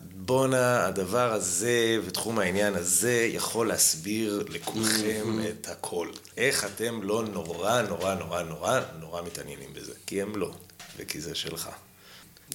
בואנה, 0.00 0.86
הדבר 0.86 1.32
הזה 1.32 1.98
ותחום 2.04 2.38
העניין 2.38 2.74
הזה 2.74 3.28
יכול 3.32 3.68
להסביר 3.68 4.44
לכולכם. 4.48 5.38
את 5.48 5.68
הכל. 5.68 6.08
איך 6.36 6.64
אתם 6.64 7.02
לא 7.02 7.24
נורא, 7.32 7.82
נורא, 7.82 8.14
נורא, 8.14 8.42
נורא, 8.42 8.80
נורא 9.00 9.22
מתעניינים 9.22 9.68
בזה. 9.74 9.92
כי 10.06 10.22
הם 10.22 10.36
לא, 10.36 10.50
וכי 10.98 11.20
זה 11.20 11.34
שלך. 11.34 11.68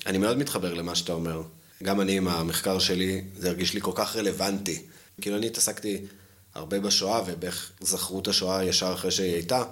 אני 0.06 0.18
מאוד 0.18 0.38
מתחבר 0.38 0.74
למה 0.74 0.96
שאתה 0.96 1.14
אומר. 1.14 1.42
גם 1.84 2.02
אני 2.02 2.18
עם 2.18 2.28
המחקר 2.28 2.80
שלי, 2.80 3.24
זה 3.38 3.50
הרגיש 3.50 3.74
לי 3.74 3.82
כל 3.82 3.92
כך 3.96 4.16
רלוונטי. 4.16 4.82
כאילו 5.22 5.38
אני 5.38 5.48
התעסקתי 5.48 6.06
הרבה 6.54 6.80
בשואה, 6.80 7.22
ובאיך 7.26 7.72
זכרו 7.82 8.20
את 8.20 8.28
השואה 8.28 8.64
ישר 8.64 8.94
אחרי 8.94 9.12
שהיא 9.12 9.34
הייתה. 9.34 9.64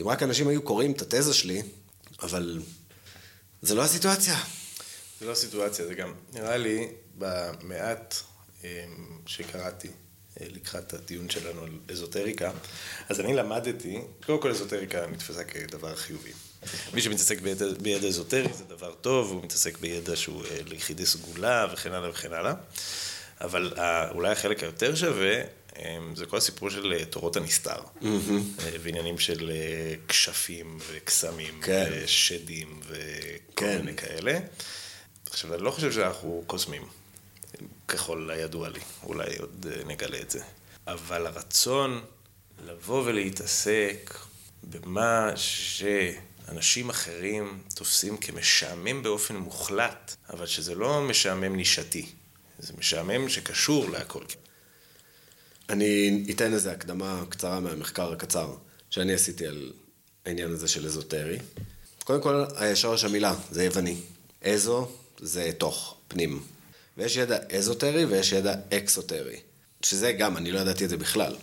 אם 0.00 0.08
רק 0.08 0.22
אנשים 0.22 0.48
היו 0.48 0.62
קוראים 0.62 0.92
את 0.92 1.02
התזה 1.02 1.34
שלי, 1.34 1.62
אבל 2.22 2.62
זה 3.62 3.74
לא 3.74 3.82
הסיטואציה. 3.82 4.36
זה 5.20 5.26
לא 5.26 5.32
הסיטואציה, 5.32 5.86
זה 5.86 5.94
גם 5.94 6.14
נראה 6.32 6.56
לי 6.56 6.88
במעט 7.18 8.14
אמ, 8.64 8.68
שקראתי 9.26 9.88
אה, 10.40 10.46
לקראת 10.50 10.94
הדיון 10.94 11.30
שלנו 11.30 11.62
על 11.62 11.70
אזוטריקה, 11.90 12.50
אז 13.08 13.20
אני 13.20 13.34
למדתי, 13.34 14.00
קודם 14.26 14.40
כל 14.40 14.50
אזוטריקה 14.50 15.06
נתפסה 15.06 15.44
כדבר 15.44 15.96
חיובי. 15.96 16.32
מי 16.94 17.02
שמתעסק 17.02 17.40
בידע, 17.40 17.66
בידע 17.80 18.08
אזוטרי 18.08 18.52
זה 18.54 18.64
דבר 18.64 18.94
טוב, 18.94 19.32
הוא 19.32 19.44
מתעסק 19.44 19.78
בידע 19.78 20.16
שהוא 20.16 20.44
אה, 20.44 20.58
ליחידי 20.66 21.06
סגולה 21.06 21.66
וכן 21.72 21.92
הלאה 21.92 22.10
וכן 22.10 22.32
הלאה. 22.32 22.54
אבל 23.44 23.72
אולי 24.10 24.32
החלק 24.32 24.62
היותר 24.62 24.94
שווה, 24.94 25.40
אמ, 25.78 26.16
זה 26.16 26.26
כל 26.26 26.36
הסיפור 26.36 26.70
של 26.70 26.92
אה, 26.92 27.04
תורות 27.04 27.36
הנסתר. 27.36 27.80
אה, 28.64 28.70
ועניינים 28.82 29.18
של 29.18 29.50
אה, 29.50 29.94
כשפים 30.08 30.78
וקסמים, 30.90 31.60
כן. 31.62 31.90
ושדים 31.92 32.80
וכל 32.86 32.96
כן. 33.56 33.76
מיני 33.78 33.96
כאלה. 33.96 34.38
עכשיו, 35.30 35.54
אני 35.54 35.62
לא 35.62 35.70
חושב 35.70 35.92
שאנחנו 35.92 36.44
קוסמים, 36.46 36.82
ככל 37.88 38.30
הידוע 38.30 38.68
לי, 38.68 38.80
אולי 39.02 39.36
עוד 39.36 39.66
נגלה 39.86 40.20
את 40.20 40.30
זה. 40.30 40.40
אבל 40.86 41.26
הרצון 41.26 42.04
לבוא 42.66 43.02
ולהתעסק 43.04 44.14
במה 44.62 45.30
שאנשים 45.36 46.90
אחרים 46.90 47.58
תופסים 47.74 48.16
כמשעמם 48.16 49.02
באופן 49.02 49.36
מוחלט, 49.36 50.16
אבל 50.30 50.46
שזה 50.46 50.74
לא 50.74 51.00
משעמם 51.02 51.56
נישתי. 51.56 52.06
זה 52.58 52.72
משעמם 52.78 53.28
שקשור 53.28 53.90
להכל. 53.90 54.24
אני 55.68 56.24
אתן 56.30 56.52
איזה 56.52 56.72
הקדמה 56.72 57.24
קצרה 57.28 57.60
מהמחקר 57.60 58.12
הקצר 58.12 58.54
שאני 58.90 59.14
עשיתי 59.14 59.46
על 59.46 59.72
העניין 60.26 60.52
הזה 60.52 60.68
של 60.68 60.86
אזוטרי. 60.86 61.38
קודם 62.04 62.22
כל, 62.22 62.44
שורש 62.74 63.04
המילה 63.04 63.34
זה 63.50 63.64
יווני. 63.64 63.96
אזו 64.42 64.88
זה 65.18 65.50
תוך, 65.58 65.96
פנים. 66.08 66.42
ויש 66.96 67.16
ידע 67.16 67.38
אזוטרי 67.56 68.04
ויש 68.04 68.32
ידע 68.32 68.54
אקסוטרי. 68.72 69.36
שזה 69.82 70.12
גם, 70.12 70.36
אני 70.36 70.52
לא 70.52 70.58
ידעתי 70.58 70.84
את 70.84 70.90
זה 70.90 70.96
בכלל. 70.96 71.36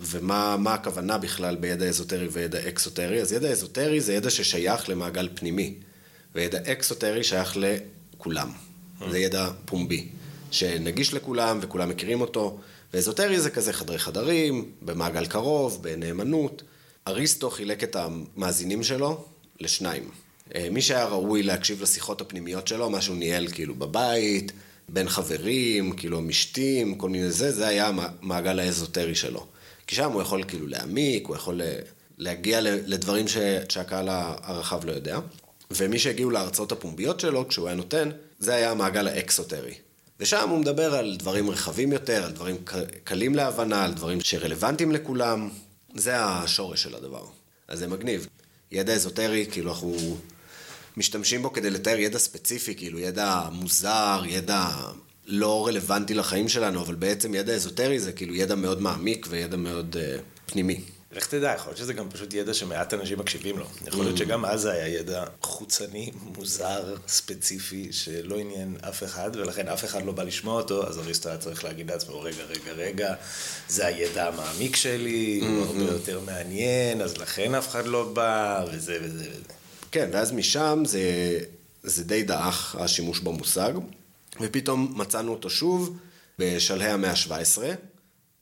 ומה 0.00 0.74
הכוונה 0.74 1.18
בכלל 1.18 1.56
בידע 1.56 1.86
אזוטרי 1.86 2.28
וידע 2.28 2.68
אקסוטרי? 2.68 3.20
אז 3.20 3.32
ידע 3.32 3.48
אזוטרי 3.48 4.00
זה 4.00 4.14
ידע 4.14 4.30
ששייך 4.30 4.88
למעגל 4.88 5.28
פנימי, 5.34 5.74
וידע 6.34 6.72
אקסוטרי 6.72 7.24
שייך 7.24 7.56
לכולם. 7.56 8.52
זה 9.10 9.18
ידע 9.18 9.50
פומבי. 9.64 10.08
שנגיש 10.50 11.14
לכולם 11.14 11.58
וכולם 11.62 11.88
מכירים 11.88 12.20
אותו, 12.20 12.58
ואזוטרי 12.94 13.40
זה 13.40 13.50
כזה 13.50 13.72
חדרי 13.72 13.98
חדרים, 13.98 14.70
במעגל 14.82 15.26
קרוב, 15.26 15.82
בנאמנות. 15.82 16.62
אריסטו 17.08 17.50
חילק 17.50 17.84
את 17.84 17.96
המאזינים 17.96 18.82
שלו 18.82 19.24
לשניים. 19.60 20.10
אה, 20.54 20.68
מי 20.70 20.82
שהיה 20.82 21.04
ראוי 21.04 21.42
להקשיב 21.42 21.82
לשיחות 21.82 22.20
הפנימיות 22.20 22.68
שלו, 22.68 22.90
מה 22.90 23.00
שהוא 23.00 23.16
ניהל 23.16 23.48
כאילו 23.48 23.74
בבית, 23.74 24.52
בין 24.88 25.08
חברים, 25.08 25.92
כאילו 25.92 26.20
משתים, 26.20 26.94
כל 26.94 27.08
מיני 27.08 27.30
זה, 27.30 27.52
זה 27.52 27.68
היה 27.68 27.90
המעגל 28.22 28.58
האזוטרי 28.58 29.14
שלו. 29.14 29.46
כי 29.86 29.94
שם 29.94 30.12
הוא 30.12 30.22
יכול 30.22 30.44
כאילו 30.44 30.66
להעמיק, 30.66 31.26
הוא 31.26 31.36
יכול 31.36 31.60
להגיע 32.18 32.60
לדברים 32.60 33.28
ש... 33.28 33.36
שהקהל 33.68 34.08
הרחב 34.10 34.84
לא 34.84 34.92
יודע. 34.92 35.18
ומי 35.70 35.98
שהגיעו 35.98 36.30
להרצאות 36.30 36.72
הפומביות 36.72 37.20
שלו, 37.20 37.48
כשהוא 37.48 37.66
היה 37.66 37.76
נותן, 37.76 38.10
זה 38.38 38.54
היה 38.54 38.70
המעגל 38.70 39.08
האקסוטרי. 39.08 39.74
ושם 40.20 40.48
הוא 40.48 40.58
מדבר 40.58 40.94
על 40.94 41.16
דברים 41.18 41.50
רחבים 41.50 41.92
יותר, 41.92 42.24
על 42.24 42.32
דברים 42.32 42.56
קלים 43.04 43.34
להבנה, 43.34 43.84
על 43.84 43.94
דברים 43.94 44.20
שרלוונטיים 44.20 44.92
לכולם. 44.92 45.48
זה 45.94 46.24
השורש 46.24 46.82
של 46.82 46.94
הדבר. 46.94 47.24
אז 47.68 47.78
זה 47.78 47.86
מגניב. 47.86 48.26
ידע 48.72 48.92
אזוטרי, 48.92 49.46
כאילו 49.50 49.70
אנחנו 49.70 50.16
משתמשים 50.96 51.42
בו 51.42 51.52
כדי 51.52 51.70
לתאר 51.70 51.98
ידע 51.98 52.18
ספציפי, 52.18 52.74
כאילו 52.74 52.98
ידע 52.98 53.48
מוזר, 53.52 54.22
ידע 54.26 54.68
לא 55.26 55.66
רלוונטי 55.66 56.14
לחיים 56.14 56.48
שלנו, 56.48 56.80
אבל 56.80 56.94
בעצם 56.94 57.34
ידע 57.34 57.52
אזוטרי 57.52 58.00
זה 58.00 58.12
כאילו 58.12 58.34
ידע 58.34 58.54
מאוד 58.54 58.82
מעמיק 58.82 59.26
וידע 59.30 59.56
מאוד 59.56 59.96
uh, 59.96 60.50
פנימי. 60.52 60.80
לך 61.12 61.26
תדע, 61.26 61.52
יכול 61.54 61.70
להיות 61.70 61.78
שזה 61.78 61.92
גם 61.92 62.10
פשוט 62.10 62.34
ידע 62.34 62.54
שמעט 62.54 62.94
אנשים 62.94 63.18
מקשיבים 63.18 63.58
לו. 63.58 63.66
יכול 63.86 64.04
להיות 64.04 64.16
mm. 64.16 64.18
שגם 64.18 64.44
אז 64.44 64.60
זה 64.60 64.72
היה 64.72 64.88
ידע 64.88 65.24
חוצני, 65.42 66.10
מוזר, 66.36 66.94
ספציפי, 67.08 67.88
שלא 67.92 68.38
עניין 68.38 68.76
אף 68.88 69.02
אחד, 69.02 69.30
ולכן 69.34 69.68
אף 69.68 69.84
אחד 69.84 70.04
לא 70.04 70.12
בא 70.12 70.22
לשמוע 70.22 70.54
אותו, 70.54 70.88
אז 70.88 70.98
אריסטו 70.98 71.28
היה 71.28 71.38
צריך 71.38 71.64
להגיד 71.64 71.90
לעצמו, 71.90 72.20
רגע, 72.20 72.44
רגע, 72.44 72.72
רגע, 72.72 73.14
זה 73.68 73.86
הידע 73.86 74.28
המעמיק 74.28 74.76
שלי, 74.76 75.40
הוא 75.42 75.64
הרבה 75.64 75.78
mm-hmm. 75.78 75.92
יותר 75.92 76.20
מעניין, 76.20 77.00
אז 77.00 77.16
לכן 77.16 77.54
אף 77.54 77.68
אחד 77.68 77.86
לא 77.86 78.12
בא, 78.12 78.64
וזה 78.72 78.98
וזה 79.02 79.24
וזה. 79.24 79.52
כן, 79.92 80.10
ואז 80.12 80.32
משם 80.32 80.82
זה, 80.86 81.02
זה 81.82 82.04
די 82.04 82.22
דעך 82.22 82.76
השימוש 82.78 83.20
במושג, 83.20 83.72
ופתאום 84.40 84.92
מצאנו 84.96 85.32
אותו 85.32 85.50
שוב 85.50 85.98
בשלהי 86.38 86.90
המאה 86.90 87.10
ה-17 87.10 87.62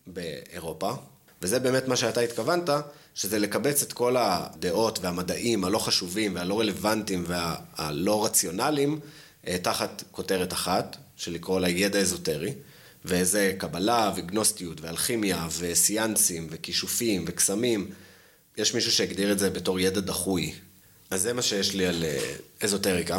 באירופה. 0.07 0.93
וזה 1.43 1.59
באמת 1.59 1.89
מה 1.89 1.97
שאתה 1.97 2.21
התכוונת, 2.21 2.71
שזה 3.15 3.39
לקבץ 3.39 3.83
את 3.83 3.93
כל 3.93 4.17
הדעות 4.19 4.99
והמדעים 5.03 5.65
הלא 5.65 5.79
חשובים 5.79 6.35
והלא 6.35 6.61
רלוונטיים 6.61 7.25
והלא 7.27 8.25
רציונליים 8.25 9.01
אה, 9.47 9.59
תחת 9.63 10.03
כותרת 10.11 10.53
אחת, 10.53 10.97
של 11.17 11.33
לקרוא 11.33 11.61
לה 11.61 11.69
ידע 11.69 11.99
אזוטרי, 11.99 12.55
וזה 13.05 13.55
קבלה 13.59 14.13
וגנוסטיות 14.17 14.81
ואלכימיה 14.81 15.49
וסיאנסים 15.59 16.47
וכישופים 16.51 17.25
וקסמים. 17.29 17.91
יש 18.57 18.75
מישהו 18.75 18.93
שהגדיר 18.93 19.33
את 19.33 19.39
זה 19.39 19.51
בתור 19.51 19.81
ידע 19.81 20.01
דחוי. 20.01 20.55
אז 21.11 21.23
זה 21.23 21.33
מה 21.33 21.43
שיש 21.43 21.75
לי 21.75 21.87
על 21.87 22.05
אה, 22.05 22.35
אזוטריקה. 22.61 23.19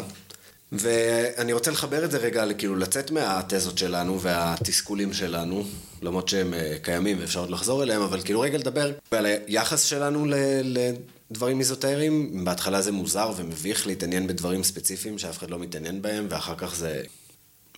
ואני 0.71 1.53
רוצה 1.53 1.71
לחבר 1.71 2.05
את 2.05 2.11
זה 2.11 2.17
רגע, 2.17 2.53
כאילו 2.53 2.75
לצאת 2.75 3.11
מהתזות 3.11 3.77
שלנו 3.77 4.21
והתסכולים 4.21 5.13
שלנו, 5.13 5.63
למרות 6.01 6.27
שהם 6.27 6.53
אה, 6.53 6.75
קיימים 6.81 7.17
ואפשר 7.19 7.39
עוד 7.39 7.49
לחזור 7.49 7.83
אליהם, 7.83 8.01
אבל 8.01 8.21
כאילו 8.21 8.39
רגע 8.39 8.57
לדבר 8.57 8.91
על 9.11 9.25
היחס 9.25 9.83
שלנו 9.83 10.25
לדברים 10.63 11.59
איזוטריים. 11.59 12.45
בהתחלה 12.45 12.81
זה 12.81 12.91
מוזר 12.91 13.31
ומביך 13.37 13.87
להתעניין 13.87 14.27
בדברים 14.27 14.63
ספציפיים 14.63 15.17
שאף 15.17 15.37
אחד 15.37 15.49
לא 15.49 15.59
מתעניין 15.59 16.01
בהם, 16.01 16.27
ואחר 16.29 16.55
כך 16.57 16.75
זה... 16.75 17.01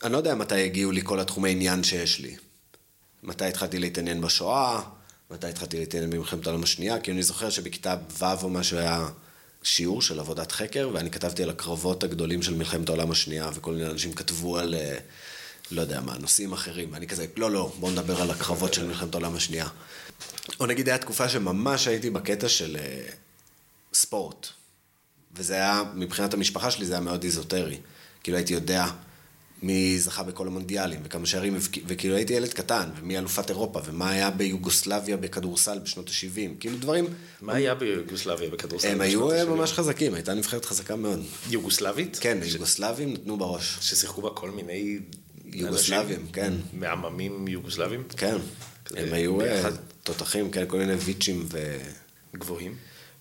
אני 0.03 0.13
לא 0.13 0.17
יודע 0.17 0.35
מתי 0.35 0.63
הגיעו 0.65 0.91
לי 0.91 1.01
כל 1.03 1.19
התחומי 1.19 1.51
עניין 1.51 1.83
שיש 1.83 2.19
לי. 2.19 2.35
מתי 3.23 3.45
התחלתי 3.45 3.79
להתעניין 3.79 4.21
בשואה, 4.21 4.81
מתי 5.31 5.47
התחלתי 5.47 5.79
להתעניין 5.79 6.09
במלחמת 6.09 6.47
העולם 6.47 6.63
השנייה? 6.63 6.99
כי 6.99 7.11
אני 7.11 7.23
זוכר 7.23 7.49
שבכיתה 7.49 7.95
ו' 8.19 8.43
או 8.43 8.49
משהו 8.49 8.77
היה 8.77 9.07
שיעור 9.63 10.01
של 10.01 10.19
עבודת 10.19 10.51
חקר, 10.51 10.89
ואני 10.93 11.11
כתבתי 11.11 11.43
על 11.43 11.49
הקרבות 11.49 12.03
הגדולים 12.03 12.41
של 12.41 12.53
מלחמת 12.53 12.89
העולם 12.89 13.11
השנייה, 13.11 13.49
וכל 13.53 13.73
מיני 13.73 13.89
אנשים 13.89 14.13
כתבו 14.13 14.57
על, 14.57 14.75
אה, 14.75 14.97
לא 15.71 15.81
יודע 15.81 16.01
מה, 16.01 16.17
נושאים 16.17 16.53
אחרים, 16.53 16.89
ואני 16.91 17.07
כזה, 17.07 17.25
לא, 17.37 17.51
לא, 17.51 17.73
בואו 17.79 17.91
נדבר 17.91 18.21
על 18.21 18.31
הקרבות 18.31 18.73
של 18.73 18.87
מלחמת 18.87 19.13
העולם 19.13 19.35
השנייה. 19.35 19.67
או 20.59 20.65
נגיד, 20.65 20.89
הייתה 20.89 21.05
תקופה 21.05 21.29
שממש 21.29 21.87
הייתי 21.87 22.09
בקטע 22.09 22.49
של 22.49 22.77
uh, 22.77 23.13
ספורט. 23.93 24.47
וזה 25.35 25.53
היה, 25.53 25.83
מבחינת 25.95 26.33
המשפחה 26.33 26.71
שלי, 26.71 26.85
זה 26.85 26.93
היה 26.93 27.01
מאוד 27.01 27.23
איזוטרי. 27.23 27.77
כאילו 28.23 28.37
הייתי 28.37 28.53
יודע 28.53 28.85
מי 29.61 29.99
זכה 29.99 30.23
בכל 30.23 30.47
המונדיאלים, 30.47 30.99
וכמה 31.03 31.25
שערים, 31.25 31.57
וכאילו 31.87 32.15
הייתי 32.15 32.33
ילד 32.33 32.53
קטן, 32.53 32.89
ומי 32.99 33.17
אלופת 33.17 33.49
אירופה, 33.49 33.79
ומה 33.85 34.09
היה 34.09 34.29
ביוגוסלביה 34.29 35.17
בכדורסל 35.17 35.79
בשנות 35.79 36.09
ה-70, 36.09 36.59
כאילו 36.59 36.77
דברים... 36.77 37.05
מה 37.41 37.55
היה 37.55 37.75
ביוגוסלביה 37.75 38.49
בכדורסל 38.49 38.87
הם 38.87 39.01
היו 39.01 39.27
ממש 39.47 39.73
חזקים, 39.73 40.13
הייתה 40.13 40.33
נבחרת 40.33 40.65
חזקה 40.65 40.95
מאוד. 40.95 41.23
יוגוסלבית? 41.49 42.17
כן, 42.21 42.37
יוגוסלבים 42.43 43.13
נתנו 43.13 43.37
בראש. 43.37 43.77
ששיחקו 43.81 44.21
בה 44.21 44.29
כל 44.29 44.51
מיני... 44.51 44.99
יוגוסלבים, 45.45 46.27
כן. 46.33 46.53
מעממים 46.73 47.47
יוגוסלבים? 47.47 48.03
כן. 48.17 48.35
הם 48.97 49.13
היו 49.13 49.41
אה, 49.41 49.69
תותחים, 50.03 50.51
כן, 50.51 50.63
כל 50.67 50.77
מיני 50.77 50.93
ויצ'ים 50.93 51.45
ו... 51.51 51.77
גבוהים. 52.35 52.75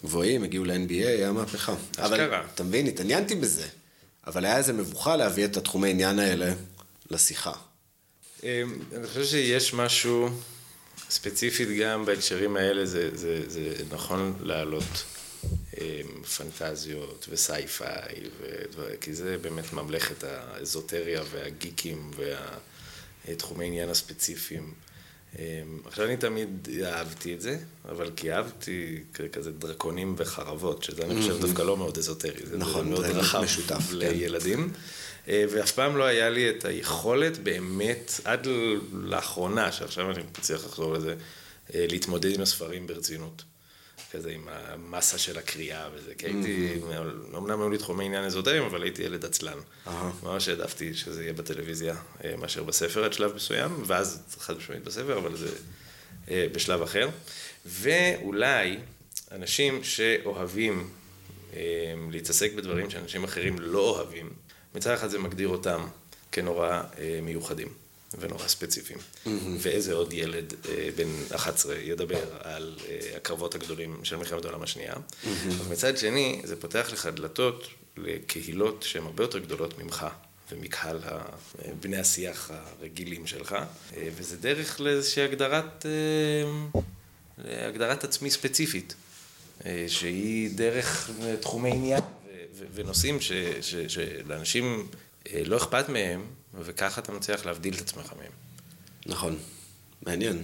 גבוהים, 0.04 0.42
הגיעו 0.42 0.64
ל-NBA, 0.64 1.06
היה 1.06 1.32
מהפכה. 1.32 1.74
אבל, 1.98 2.30
אתה 2.54 2.64
מבין, 2.64 2.86
התעניינתי 2.86 3.34
בזה. 3.34 3.66
אבל 4.30 4.44
היה 4.44 4.56
איזה 4.56 4.72
מבוכה 4.72 5.16
להביא 5.16 5.44
את 5.44 5.56
התחומי 5.56 5.90
עניין 5.90 6.18
האלה 6.18 6.52
לשיחה. 7.10 7.52
אמ, 8.42 8.48
אני 8.96 9.06
חושב 9.06 9.24
שיש 9.24 9.74
משהו 9.74 10.28
ספציפית 11.10 11.68
גם 11.80 12.04
בהקשרים 12.04 12.56
האלה, 12.56 12.86
זה, 12.86 13.16
זה, 13.16 13.50
זה 13.50 13.84
נכון 13.90 14.34
להעלות 14.40 15.04
אמ, 15.80 16.22
פנטזיות 16.36 17.26
וסייפיי, 17.30 18.14
כי 19.00 19.14
זה 19.14 19.38
באמת 19.38 19.72
ממלכת 19.72 20.24
האזוטריה 20.24 21.22
והגיקים 21.30 22.10
והתחומי 23.26 23.66
עניין 23.66 23.88
הספציפיים. 23.88 24.74
אמ, 25.38 25.42
עכשיו 25.84 26.06
אני 26.06 26.16
תמיד 26.16 26.68
אהבתי 26.84 27.34
את 27.34 27.40
זה, 27.40 27.58
אבל 27.88 28.10
כי 28.16 28.32
אהבתי 28.32 29.02
כזה 29.32 29.52
דרקונים 29.52 30.14
וחרבות, 30.16 30.82
שזה 30.82 31.02
אני 31.02 31.20
חושב 31.20 31.40
דווקא 31.40 31.62
לא 31.62 31.76
מאוד 31.76 31.98
אזוטרי, 31.98 32.46
זה 32.46 32.58
נכון, 32.58 32.90
מאוד 32.90 33.04
רחב 33.04 33.42
משותף, 33.42 33.90
כן. 33.90 33.96
לילדים. 33.96 34.70
כן. 35.26 35.46
ואף 35.50 35.72
פעם 35.72 35.96
לא 35.96 36.04
היה 36.04 36.30
לי 36.30 36.50
את 36.50 36.64
היכולת 36.64 37.38
באמת, 37.38 38.20
עד 38.24 38.46
לאחרונה, 38.92 39.72
שעכשיו 39.72 40.10
אני 40.10 40.22
מצליח 40.38 40.64
לחזור 40.64 40.92
לזה, 40.92 41.14
אה, 41.74 41.86
להתמודד 41.90 42.34
עם 42.34 42.40
הספרים 42.40 42.86
ברצינות. 42.86 43.42
כזה 44.12 44.30
עם 44.30 44.48
המסה 44.48 45.18
של 45.18 45.38
הקריאה 45.38 45.88
וזה, 45.94 46.14
כי 46.14 46.26
הייתי, 46.26 46.74
אמנם 47.36 47.60
היו 47.60 47.70
לי 47.70 47.78
תחומי 47.78 48.04
עניין 48.04 48.24
אזוטריים, 48.24 48.62
אבל 48.62 48.82
הייתי 48.82 49.02
ילד 49.02 49.24
עצלן. 49.24 49.58
ממש 50.22 50.48
העדפתי 50.48 50.94
שזה 50.94 51.22
יהיה 51.22 51.32
בטלוויזיה 51.32 51.96
אה, 52.24 52.36
מאשר 52.36 52.62
בספר 52.62 53.04
עד 53.04 53.12
שלב 53.12 53.34
מסוים, 53.34 53.82
ואז 53.86 54.22
חד 54.38 54.56
משמעית 54.56 54.84
בספר, 54.84 55.18
אבל 55.18 55.36
זה 55.36 55.48
אה, 56.30 56.46
בשלב 56.52 56.82
אחר. 56.82 57.08
ואולי 57.66 58.78
אנשים 59.32 59.84
שאוהבים 59.84 60.90
אה, 61.54 61.60
להתעסק 62.10 62.52
בדברים 62.52 62.90
שאנשים 62.90 63.24
אחרים 63.24 63.58
לא 63.58 63.90
אוהבים, 63.90 64.30
מצד 64.74 64.94
אחד 64.94 65.08
זה 65.08 65.18
מגדיר 65.18 65.48
אותם 65.48 65.86
כנורא 66.32 66.82
מיוחדים. 67.22 67.79
ונורא 68.18 68.48
ספציפיים. 68.48 68.98
Mm-hmm. 68.98 69.28
ואיזה 69.58 69.94
עוד 69.94 70.12
ילד 70.12 70.54
אה, 70.68 70.88
בן 70.96 71.34
11 71.34 71.76
ידבר 71.76 72.24
על 72.40 72.76
אה, 72.88 73.16
הקרבות 73.16 73.54
הגדולים 73.54 74.04
של 74.04 74.16
מלחמת 74.16 74.44
העולם 74.44 74.62
השנייה. 74.62 74.94
Mm-hmm. 74.94 75.28
אבל 75.60 75.72
מצד 75.72 75.98
שני, 75.98 76.40
זה 76.44 76.56
פותח 76.56 76.88
לך 76.92 77.06
דלתות 77.06 77.66
לקהילות 77.96 78.82
שהן 78.82 79.02
הרבה 79.02 79.24
יותר 79.24 79.38
גדולות 79.38 79.78
ממך. 79.78 80.06
ומקהל 80.52 80.98
בני 81.80 81.96
השיח 81.96 82.50
הרגילים 82.50 83.26
שלך, 83.26 83.52
אה, 83.52 84.08
וזה 84.16 84.36
דרך 84.36 84.80
לאיזושהי 84.80 85.24
הגדרת, 85.24 85.86
אה, 85.86 87.68
הגדרת 87.68 88.04
עצמי 88.04 88.30
ספציפית, 88.30 88.94
אה, 89.66 89.84
שהיא 89.88 90.50
דרך 90.54 91.10
תחומי 91.40 91.70
עניין 91.70 92.00
ונושאים 92.74 93.18
שלאנשים 93.88 94.88
לא 95.44 95.56
אכפת 95.56 95.88
מהם, 95.88 96.24
וככה 96.54 97.00
אתה 97.00 97.12
מצליח 97.12 97.46
להבדיל 97.46 97.74
את 97.74 97.80
עצמך 97.80 98.12
מהם. 98.18 98.32
נכון, 99.06 99.36
מעניין. 100.06 100.42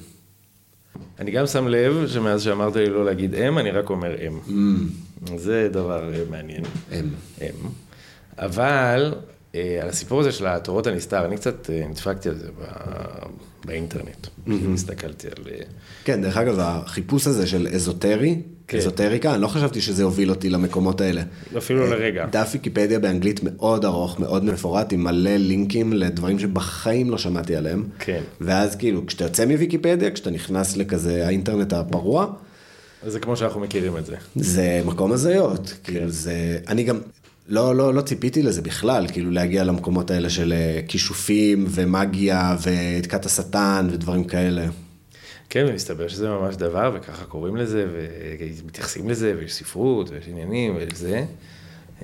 אני 1.19 1.31
גם 1.31 1.47
שם 1.47 1.69
לב 1.69 2.09
שמאז 2.09 2.42
שאמרת 2.42 2.77
לי 2.77 2.90
לא 2.90 3.05
להגיד 3.05 3.35
אם, 3.35 3.59
אני 3.59 3.71
רק 3.71 3.90
אומר 3.90 4.27
אם. 4.27 4.40
Mm. 4.47 5.37
זה 5.37 5.69
דבר 5.73 6.14
אה, 6.14 6.25
מעניין. 6.31 6.64
אם. 6.92 7.09
אם. 7.40 7.69
אבל 8.38 9.14
על 9.83 9.88
הסיפור 9.88 10.21
הזה 10.21 10.33
של 10.33 10.47
התורות 10.47 10.87
הנסתר, 10.87 11.25
אני 11.25 11.37
קצת 11.37 11.71
אה, 11.71 11.87
נדפקתי 11.88 12.29
על 12.29 12.38
זה 12.38 12.49
באינטרנט. 13.64 14.27
Mm-hmm. 14.27 14.51
הסתכלתי 14.75 15.27
על... 15.27 15.45
כן, 16.05 16.23
דרך 16.23 16.37
אגב, 16.37 16.57
החיפוש 16.59 17.27
הזה 17.27 17.47
של 17.47 17.69
אזוטרי, 17.75 18.42
כן. 18.69 18.79
אזוטריקה, 18.79 19.35
אני 19.35 19.42
לא 19.42 19.49
חשבתי 19.49 19.81
שזה 19.81 20.03
יוביל 20.03 20.31
אותי 20.31 20.51
למקומות 20.51 21.01
האלה. 21.01 21.23
אפילו 21.59 21.85
אה, 21.85 21.90
לרגע. 21.90 22.27
דף 22.27 22.51
ויקיפדיה 22.53 22.99
באנגלית 22.99 23.40
מאוד 23.42 23.85
ארוך, 23.85 24.21
מאוד 24.21 24.45
מפורט, 24.45 24.92
עם 24.92 25.05
מלא 25.05 25.37
לינקים 25.37 25.92
לדברים 25.92 26.38
שבחיים 26.38 27.11
לא 27.11 27.19
שמעתי 27.19 27.57
עליהם. 27.57 27.85
כן. 27.99 28.23
ואז 28.40 28.77
כאילו, 28.77 29.07
כשאתה 29.07 29.25
יוצא 29.25 29.47
מוויקיפדיה, 29.47 30.11
כשאתה 30.11 30.31
נכנס 30.31 30.77
לכזה 30.77 31.27
האינטרנט 31.27 31.73
הפרוע, 31.73 32.27
זה 33.07 33.21
כמו 33.21 33.37
שאנחנו 33.37 33.61
מכירים 33.61 33.97
את 33.97 34.07
זה. 34.07 34.16
זה 34.37 34.83
מקום 34.85 35.12
הזיות, 35.12 35.75
כן. 35.85 35.92
כאילו 35.92 36.11
זה, 36.11 36.59
אני 36.69 36.85
גם, 36.85 37.01
לא, 37.48 37.76
לא, 37.76 37.94
לא 37.94 38.00
ציפיתי 38.02 38.42
לזה 38.42 38.62
בכלל, 38.62 39.06
כאילו 39.12 39.30
להגיע 39.30 39.64
למקומות 39.64 40.11
האלה 40.11 40.30
של 40.30 40.52
אה, 40.52 40.80
כישופים 40.88 41.66
ומגיה 41.68 42.56
ותקת 42.62 43.26
השטן 43.26 43.88
ודברים 43.92 44.24
כאלה. 44.24 44.66
כן, 45.50 45.66
ומסתבר 45.68 46.09
שזה 46.09 46.28
ממש 46.28 46.56
דבר, 46.56 46.92
וככה 46.94 47.24
קוראים 47.24 47.56
לזה, 47.56 47.87
ומתייחסים 48.62 49.11
לזה, 49.11 49.35
ויש 49.38 49.54
ספרות, 49.54 50.11
ויש 50.11 50.28
עניינים, 50.28 50.76
וזה, 50.80 51.24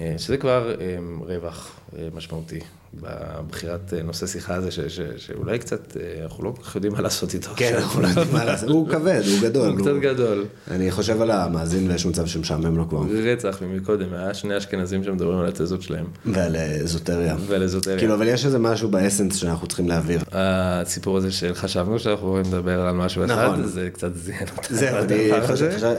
אה, 0.00 0.14
שזה 0.18 0.36
כבר 0.36 0.74
אה, 0.80 0.96
רווח 1.20 1.80
משמעותי. 2.14 2.60
בבחירת 3.00 3.94
אה, 3.94 4.02
נושא 4.02 4.26
שיחה 4.26 4.54
הזה, 4.54 4.70
ש, 4.70 4.80
ש, 4.80 5.00
שאולי 5.16 5.58
קצת, 5.58 5.96
אה, 5.96 6.24
אנחנו 6.24 6.44
לא 6.44 6.52
כל 6.56 6.62
כך 6.62 6.74
יודעים 6.74 6.92
מה 6.92 7.00
לעשות 7.00 7.34
איתו. 7.34 7.50
כן, 7.56 7.74
אנחנו 7.76 8.00
לא 8.00 8.06
יודעים 8.06 8.32
מה 8.32 8.44
לעשות, 8.44 8.68
הוא 8.68 8.88
כבד, 8.88 9.22
הוא 9.26 9.40
גדול. 9.42 9.68
הוא 9.68 9.78
קצת 9.78 9.94
גדול. 10.00 10.44
אני 10.70 10.90
חושב 10.90 11.22
על 11.22 11.30
המאזין 11.30 11.90
ויש 11.90 12.06
מצב 12.06 12.26
שמשעמם 12.26 12.76
לו 12.76 12.88
כבר. 12.88 13.02
רצח 13.24 13.62
ממקודם, 13.62 14.14
היה 14.14 14.34
שני 14.34 14.58
אשכנזים 14.58 15.04
שמדברים 15.04 15.38
על 15.38 15.46
התזות 15.46 15.82
שלהם. 15.82 16.06
ועל 16.26 16.56
אזוטריה. 16.56 17.36
ועל 17.46 17.62
אזוטריה. 17.62 17.98
כאילו, 17.98 18.14
אבל 18.14 18.28
יש 18.28 18.46
איזה 18.46 18.58
משהו 18.58 18.88
באסנס 18.88 19.36
שאנחנו 19.36 19.66
צריכים 19.66 19.88
להעביר. 19.88 20.20
הסיפור 20.32 21.16
הזה 21.16 21.32
של 21.32 21.54
חשבנו 21.54 21.98
שאנחנו 21.98 22.26
יכולים 22.26 22.46
לדבר 22.46 22.80
על 22.80 22.94
משהו 22.94 23.24
אחד, 23.24 23.52
נכון. 23.52 23.66
זה 23.66 23.90
קצת 23.92 24.14
זיין 24.14 24.46
אותנו. 24.56 24.76
זהו, 24.76 24.96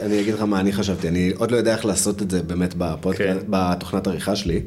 אני 0.06 0.22
אגיד 0.22 0.34
לך 0.34 0.42
מה 0.42 0.60
אני 0.60 0.74
חשבתי, 0.74 1.08
אני 1.08 1.34
עוד 1.38 1.52
לא 1.52 1.58
יודע 1.58 1.76
איך 1.76 1.86
לעשות 1.86 2.22
את 2.22 2.32
זה 2.32 2.44
באמת 2.44 2.76
כן. 3.18 3.38
בתוכנת 3.50 4.08
עריכה 4.08 4.36
שלי. 4.36 4.62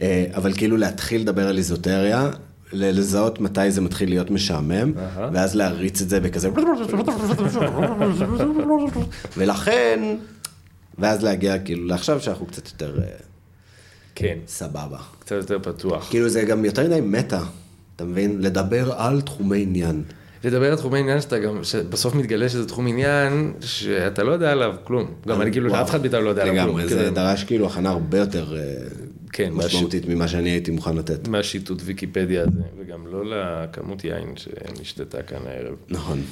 אה, 0.00 0.26
אבל 0.34 0.52
כאילו 0.52 0.76
להתחיל 0.76 1.20
לדבר 1.20 1.48
על 1.48 1.58
איזוטריה, 1.58 2.30
לזהות 2.72 3.40
מתי 3.40 3.70
זה 3.70 3.80
מתחיל 3.80 4.08
להיות 4.08 4.30
משעמם, 4.30 4.92
ואז 5.32 5.54
להריץ 5.54 6.02
את 6.02 6.08
זה 6.08 6.20
בכזה... 6.20 6.50
ולכן, 9.36 10.16
ואז 10.98 11.22
להגיע 11.22 11.58
כאילו 11.58 11.86
לעכשיו 11.86 12.20
שאנחנו 12.20 12.46
קצת 12.46 12.68
יותר... 12.68 12.98
אה, 13.02 13.06
כן. 14.14 14.38
סבבה. 14.46 14.98
קצת 15.18 15.36
יותר 15.36 15.58
פתוח. 15.62 16.10
כאילו 16.10 16.28
זה 16.28 16.42
גם 16.42 16.64
יותר 16.64 16.84
מדי 16.84 17.00
מטה, 17.00 17.42
אתה 17.96 18.04
מבין? 18.04 18.40
לדבר 18.40 18.92
על 18.92 19.20
תחומי 19.20 19.62
עניין. 19.62 20.02
לדבר 20.44 20.70
על 20.70 20.76
תחומי 20.76 20.98
עניין 20.98 21.20
שאתה 21.20 21.38
גם, 21.38 21.64
שבסוף 21.64 22.14
מתגלה 22.14 22.48
שזה 22.48 22.68
תחום 22.68 22.86
עניין 22.86 23.52
שאתה 23.60 24.22
לא 24.22 24.32
יודע 24.32 24.52
עליו 24.52 24.74
כלום. 24.84 25.10
גם 25.28 25.42
אני 25.42 25.52
כאילו, 25.52 25.80
אף 25.80 25.90
אחד 25.90 26.00
מאיתנו 26.00 26.20
לא 26.20 26.30
יודע 26.30 26.42
עליו 26.42 26.64
כלום. 26.64 26.78
לגמרי, 26.78 26.94
זה 26.94 27.10
דרש 27.10 27.44
כאילו 27.44 27.66
הכנה 27.66 27.90
הרבה 27.90 28.18
יותר 28.18 28.56
אה, 28.56 28.62
כן, 29.32 29.52
משמעותית 29.52 30.08
ממה 30.08 30.28
שאני 30.28 30.50
הייתי 30.50 30.70
מוכן 30.70 30.96
לתת. 30.96 31.28
מהשיטוט 31.28 31.82
ויקיפדיה 31.84 32.42
הזה, 32.42 32.62
וגם 32.78 33.06
לא 33.06 33.24
לכמות 33.24 34.04
יין 34.04 34.34
שנשתתה 34.36 35.22
כאן 35.22 35.46
הערב. 35.46 35.74
נכון. 35.88 36.22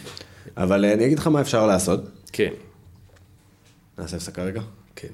אבל 0.57 0.85
אה, 0.85 0.93
אני 0.93 1.07
אגיד 1.07 1.19
לך 1.19 1.27
מה 1.27 1.41
אפשר 1.41 1.67
לעשות. 1.67 2.01
כן. 2.33 2.51
נעשה 3.99 4.17
הפסקה 4.17 4.43
רגע? 4.43 4.63
כן. 4.97 5.09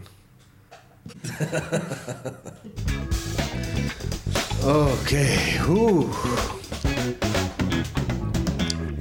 אוקיי, 4.62 5.58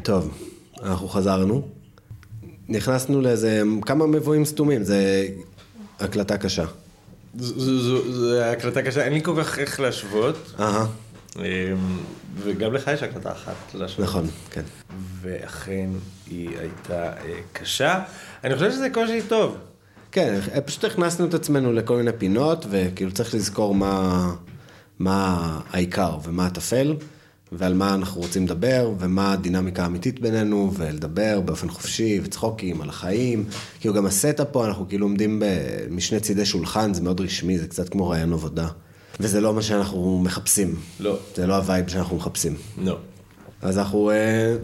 טוב, 0.04 0.38
אנחנו 0.84 1.08
חזרנו. 1.08 1.67
נכנסנו 2.69 3.21
לאיזה 3.21 3.62
כמה 3.82 4.08
מבואים 4.08 4.45
סתומים, 4.45 4.84
זה 4.84 5.28
הקלטה 6.00 6.38
קשה. 6.38 6.65
זו 7.38 8.41
הקלטה 8.41 8.82
קשה, 8.82 9.04
אין 9.04 9.13
לי 9.13 9.24
כל 9.24 9.43
כך 9.43 9.60
איך 9.60 9.80
להשוות. 9.80 10.54
אמ, 11.39 11.43
וגם 12.38 12.74
לך 12.74 12.88
יש 12.93 13.04
הקלטה 13.04 13.32
אחת 13.32 13.56
לשנה. 13.74 14.06
נכון, 14.06 14.28
כן. 14.52 14.62
ואכן 15.21 15.89
היא 16.28 16.50
הייתה 16.60 17.04
אה, 17.04 17.39
קשה. 17.54 18.04
אני 18.43 18.56
חושב 18.56 18.71
שזה 18.71 18.89
קושי 18.89 19.21
טוב. 19.21 19.58
כן, 20.12 20.39
פשוט 20.65 20.84
הכנסנו 20.84 21.26
את 21.26 21.34
עצמנו 21.34 21.74
לכל 21.74 21.98
מיני 21.98 22.12
פינות, 22.17 22.65
וכאילו 22.69 23.12
צריך 23.12 23.34
לזכור 23.36 23.76
מה, 23.76 24.32
מה 25.00 25.60
העיקר 25.69 26.17
ומה 26.24 26.45
הטפל, 26.45 26.95
ועל 27.58 27.74
מה 27.74 27.94
אנחנו 27.94 28.22
רוצים 28.22 28.46
לדבר, 28.46 28.91
ומה 29.00 29.34
הדינמיקה 29.34 29.84
האמיתית 29.84 30.20
בינינו, 30.20 30.72
ולדבר 30.78 31.41
באופן 31.41 31.70
חופשי, 31.70 32.20
וצחוקים 32.24 32.82
על 32.82 32.89
החיים. 32.89 33.46
כאילו 33.80 33.94
גם 33.94 34.06
ה 34.06 34.12
setup 34.12 34.48
פה, 34.52 34.65
אנחנו 34.65 34.89
כאילו 34.89 35.06
עומדים 35.06 35.44
משני 35.89 36.20
צידי 36.20 36.46
שולחן, 36.46 36.94
זה 36.94 37.02
מאוד 37.02 37.22
רשמי, 37.22 37.58
זה 37.58 37.68
קצת 37.68 37.89
כמו 37.89 38.10
ראיון 38.10 38.34
עבודה. 38.34 38.68
וזה 39.20 39.41
לא 39.41 39.54
מה 39.54 39.62
שאנחנו 39.62 40.20
מחפשים. 40.24 40.76
לא. 41.00 41.20
זה 41.36 41.48
לא 41.48 41.56
ה 41.56 41.62
vibe 41.62 41.88
שאנחנו 41.88 42.18
מחפשים. 42.18 42.56
לא. 42.84 42.98
אז 43.62 43.78
אנחנו 43.78 44.12
אה, 44.12 44.56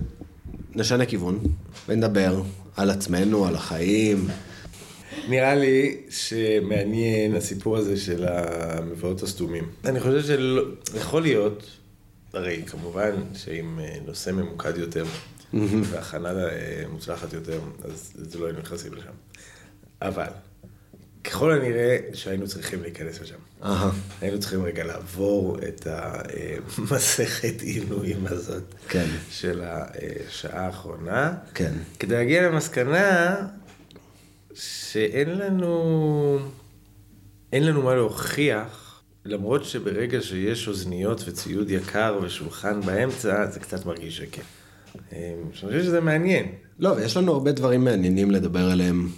נשנה 0.76 1.06
כיוון, 1.06 1.40
ונדבר 1.90 2.42
על 2.78 2.90
עצמנו, 2.90 3.46
על 3.46 3.56
החיים. 3.56 4.28
נראה 5.30 5.56
לי 5.56 5.98
שמעניין 6.10 7.36
הסיפור 7.36 7.78
הזה 7.78 7.98
של 7.98 8.26
המבואות 8.28 9.24
הסתומים. 9.24 9.64
אני 9.86 10.00
חושב 10.00 10.22
שיכול 10.94 11.22
להיות, 11.22 11.64
הרי 12.34 12.64
כמובן 12.68 13.12
שאם 13.34 13.80
אה, 13.80 13.98
נושא 14.06 14.30
ממוקד 14.30 14.78
יותר, 14.78 15.06
והכנה 15.90 16.30
אה, 16.30 16.84
מוצלחת 16.92 17.34
יותר, 17.34 17.60
אז 17.84 18.14
זה 18.16 18.40
לא 18.40 18.46
היינו 18.46 18.60
נכנסים 18.60 18.94
לשם. 18.94 19.12
אבל, 20.02 20.28
ככל 21.24 21.52
הנראה 21.52 21.98
שהיינו 22.14 22.48
צריכים 22.48 22.82
להיכנס 22.82 23.22
לשם. 23.22 23.36
אהה. 23.64 23.92
היינו 24.22 24.40
צריכים 24.40 24.64
רגע 24.64 24.84
לעבור 24.84 25.58
את 25.68 25.88
המסכת 25.88 27.62
עינויים 27.72 28.28
הזאת. 28.28 28.64
כן. 28.88 29.08
של 29.32 29.62
השעה 29.64 30.66
האחרונה. 30.66 31.34
כן. 31.54 31.74
כדי 32.00 32.16
להגיע 32.16 32.50
למסקנה 32.50 33.36
שאין 34.54 35.30
לנו, 35.30 36.40
אין 37.54 37.66
לנו 37.66 37.82
מה 37.82 37.96
להוכיח, 37.96 38.81
למרות 39.26 39.66
שברגע 39.66 40.22
שיש 40.22 40.68
אוזניות 40.68 41.24
וציוד 41.28 41.72
יקר 41.72 42.20
ושולחן 42.22 42.82
באמצע, 42.82 43.52
זה 43.52 43.60
קצת 43.60 43.86
מרגיש 43.86 44.18
שקט. 44.18 44.42
אני 45.12 45.34
חושב 45.54 45.84
שזה 45.84 46.02
מעניין. 46.02 46.46
לא, 46.80 46.90
ויש 46.90 47.18
לנו 47.18 47.32
הרבה 47.32 47.52
דברים 47.52 47.84
מעניינים 47.84 48.32
לדבר 48.32 48.72
עליהם, 48.72 49.10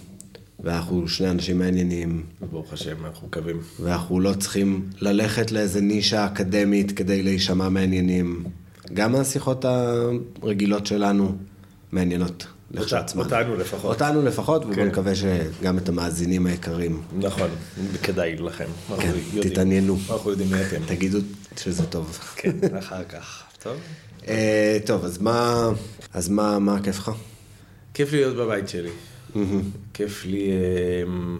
ואנחנו 0.60 1.08
שני 1.08 1.30
אנשים 1.30 1.58
מעניינים, 1.58 2.22
ברוך 2.50 2.72
השם, 2.72 3.06
אנחנו 3.06 3.26
מקווים. 3.26 3.60
ואנחנו 3.80 4.20
לא 4.20 4.32
צריכים 4.32 4.88
ללכת 5.00 5.52
לאיזה 5.52 5.80
נישה 5.80 6.26
אקדמית 6.26 6.92
כדי 6.92 7.22
להישמע 7.22 7.68
מעניינים. 7.68 8.44
גם 8.94 9.14
השיחות 9.14 9.64
הרגילות 10.42 10.86
שלנו 10.86 11.36
מעניינות. 11.92 12.46
לכשעצמן. 12.74 13.22
אותנו 13.24 13.56
לפחות. 13.56 13.84
אותנו 14.02 14.22
לפחות, 14.22 14.62
ובואו 14.62 14.76
כן. 14.76 14.86
נקווה 14.86 15.12
שגם 15.14 15.78
את 15.78 15.88
המאזינים 15.88 16.46
היקרים. 16.46 17.02
נכון, 17.18 17.48
כדאי 18.02 18.36
לכם. 18.36 18.64
כן, 19.00 19.10
יודעים- 19.34 19.52
תתעניינו. 19.54 19.98
אנחנו 20.10 20.30
יודעים 20.30 20.50
מי 20.50 20.62
אתם. 20.66 20.82
תגידו 20.86 21.18
שזה 21.56 21.86
טוב. 21.86 22.18
כן, 22.36 22.56
אחר 22.78 23.04
כך. 23.04 23.42
טוב. 23.62 23.76
אה, 24.28 24.78
טוב, 24.86 25.04
אז 25.04 25.18
מה, 25.18 25.68
אז 26.14 26.28
מה, 26.28 26.58
מה 26.58 26.82
כיף 26.82 26.98
לך? 26.98 27.10
כיף 27.94 28.12
להיות 28.12 28.36
בבית 28.36 28.68
שלי. 28.68 28.90
כיף 29.94 30.24
לי... 30.24 30.50
אמ, 31.06 31.38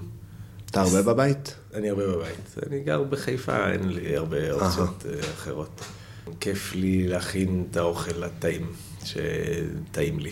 אתה 0.70 0.80
הרבה 0.82 1.02
בבית? 1.02 1.54
אני 1.74 1.90
הרבה 1.90 2.06
בבית. 2.06 2.54
אני 2.66 2.80
גר 2.80 3.02
בחיפה, 3.02 3.70
אין 3.72 3.88
לי 3.88 4.16
הרבה 4.16 4.52
אופציות 4.52 5.04
אה, 5.08 5.20
אחרות. 5.34 5.80
כיף 6.40 6.74
לי 6.74 7.08
להכין 7.08 7.64
את 7.70 7.76
האוכל 7.76 8.24
הטעים, 8.24 8.66
שטעים 9.04 10.18
לי. 10.18 10.30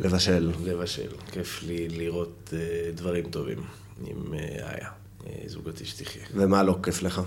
לבשל. 0.00 0.52
לבשל. 0.64 1.08
כיף 1.32 1.62
לי 1.62 1.88
לראות 1.88 2.54
אה, 2.56 2.90
דברים 2.94 3.24
טובים 3.30 3.58
עם 4.06 4.34
אה, 4.34 4.38
איה, 4.40 4.88
אה, 5.26 5.32
זוגתי 5.46 5.84
שתחיה. 5.84 6.22
ומה 6.34 6.62
לא 6.62 6.78
כיף 6.82 7.02
לך? 7.02 7.20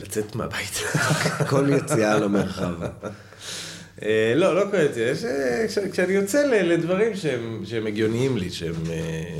לצאת 0.00 0.34
מהבית. 0.36 0.74
כל 1.50 1.68
יציאה 1.76 2.18
למרחב. 2.18 2.74
אה, 4.02 4.32
לא, 4.36 4.54
לא 4.56 4.70
כל 4.70 4.76
יציאה. 4.76 5.12
אה, 5.30 5.66
כשאני 5.92 6.12
יוצא 6.12 6.46
לדברים 6.46 7.16
שהם 7.64 7.86
הגיוניים 7.86 8.36
לי, 8.38 8.50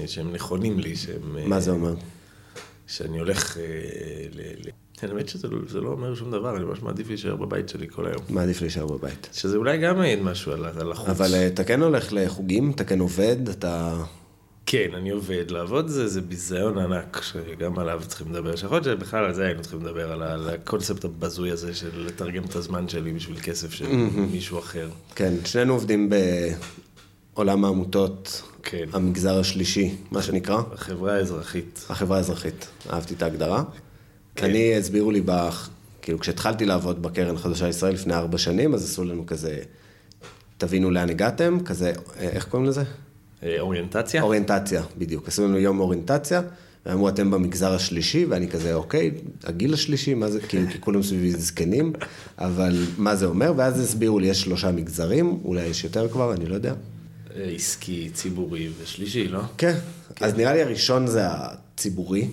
שהם 0.07 0.33
נכונים 0.33 0.79
לי, 0.79 0.97
שהם... 0.97 1.49
מה 1.49 1.61
זה 1.61 1.71
אומר? 1.71 1.95
שאני 2.87 3.19
הולך. 3.19 3.57
ל- 4.35 4.82
האמת 5.03 5.29
שזה 5.29 5.49
לא- 5.49 5.83
לא 5.83 5.89
אומר 5.89 6.15
שום 6.15 6.31
דבר, 6.31 6.57
אני 6.57 6.65
ממש 6.65 6.83
מעדיף 6.83 7.09
להישאר 7.09 7.37
בבית 7.37 7.69
שלי 7.69 7.87
כל 7.89 8.07
היום. 8.07 8.23
מעדיף 8.29 8.61
להישאר 8.61 8.87
בבית. 8.87 9.29
שזה 9.33 9.57
אולי 9.57 9.79
גם 9.79 9.99
מעיד 9.99 10.23
משהו 10.23 10.53
על, 10.53 10.93
החוץ. 10.93 11.09
אבל 11.09 11.35
אתה 11.35 11.65
כן 11.65 11.83
הולך 11.83 12.09
לחוגים, 12.13 12.71
אתה 12.71 12.85
כן 12.85 13.01
עובד, 13.01 13.49
אתה... 13.49 14.03
כן, 14.67 14.89
אני 14.95 15.11
עובד. 15.11 15.51
לעבוד 15.51 15.89
זה, 15.89 16.09
זה 16.09 16.21
ביזיון 16.21 16.79
ענק, 16.79 17.21
שגם 17.23 17.79
עליו 17.79 18.03
צריכים 18.07 18.33
לדבר. 18.33 18.57
שיכול 18.57 18.77
להיות 18.77 18.85
שבכלל 18.85 19.25
על 19.25 19.35
זה 19.35 19.45
היינו 19.45 19.63
צריכים 19.63 19.81
לדבר, 19.81 20.13
על, 20.13 20.23
על 20.23 20.49
הקונספט 20.51 21.05
הבזוי 21.05 21.51
הזה 21.51 21.75
של 21.75 22.07
לתרגם 22.07 22.45
את 22.45 22.57
הזמן 22.57 22.89
שלי 22.89 23.13
בשביל 23.13 23.41
כסף 23.41 23.73
של 23.73 23.87
מישהו 24.33 24.59
אחר. 24.59 24.89
כן, 25.15 25.35
שנינו 25.45 25.73
עובדים 25.73 26.11
בעולם 27.35 27.65
העמותות, 27.65 28.43
כן. 28.63 28.87
המגזר 28.93 29.39
השלישי, 29.41 29.95
מה 30.11 30.23
שנקרא, 30.23 30.63
החברה 30.73 31.15
האזרחית. 31.15 31.87
החברה 31.91 32.17
האזרחית. 32.17 32.67
אהבתי 32.93 33.15
את 33.15 33.23
ההגדרה. 33.23 33.65
אני, 34.43 34.77
הסבירו 34.77 35.11
לי, 35.11 35.21
ב... 35.25 35.49
כאילו, 36.03 36.19
כשהתחלתי 36.19 36.65
לעבוד 36.65 37.03
בקרן 37.03 37.37
חדשה 37.37 37.69
ישראל 37.69 37.95
לפני 37.95 38.15
ארבע 38.15 38.39
שנים, 38.39 38.75
אז 38.75 38.85
עשו 38.85 39.05
לנו 39.05 39.27
כזה, 39.27 39.59
תבינו 40.59 40.91
לאן 40.91 41.11
הגעתם, 41.11 41.59
כזה, 41.65 41.93
אה, 42.21 42.29
איך 42.29 42.49
קוראים 42.49 42.69
לזה? 42.69 42.83
אה, 43.43 43.61
אוריינטציה? 43.61 44.23
אוריינטציה, 44.23 44.83
בדיוק. 44.99 45.29
עשו 45.29 45.45
לנו 45.45 45.59
יום 45.59 45.81
אוריינטציה, 45.81 46.43
ואמרו, 46.87 47.09
אתם 47.09 47.31
במגזר 47.31 47.73
השלישי, 47.73 48.25
ואני 48.25 48.49
כזה, 48.49 48.75
אוקיי, 48.75 49.11
הגיל 49.45 49.75
השלישי, 49.75 50.15
מה 50.15 50.31
זה, 50.31 50.41
כאילו, 50.41 50.71
כי 50.71 50.81
כולם 50.81 51.03
סביבי 51.03 51.31
זקנים, 51.33 51.93
אבל 52.39 52.85
מה 52.99 53.17
זה 53.17 53.27
אומר? 53.27 53.53
ואז 53.57 53.81
הסבירו 53.81 54.19
לי, 54.19 54.27
יש 54.27 54.41
שלושה 54.41 54.73
מגזרים, 54.73 55.39
אולי 55.45 55.63
יש 55.63 55.85
יותר 55.85 56.09
כבר, 56.09 56.33
אני 56.33 56.47
לא 56.47 56.55
יודע. 56.55 56.75
אה, 57.37 57.45
עסקי, 57.45 58.11
ציבורי 58.15 58.69
ושלישי, 58.83 59.29
לא? 59.29 59.41
כן, 59.59 59.75
אז 60.21 60.35
נראה 60.35 60.53
לי 60.53 60.63
הראשון 60.63 61.07
זה 61.07 61.21
הציבורי, 61.25 62.29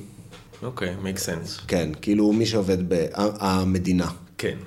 אוקיי, 0.63 0.95
make 1.03 1.17
sense. 1.17 1.61
כן, 1.67 1.89
כאילו 2.01 2.33
מי 2.33 2.45
שעובד 2.45 2.93
ב... 2.93 3.05
המדינה, 3.13 4.07
כן. 4.37 4.57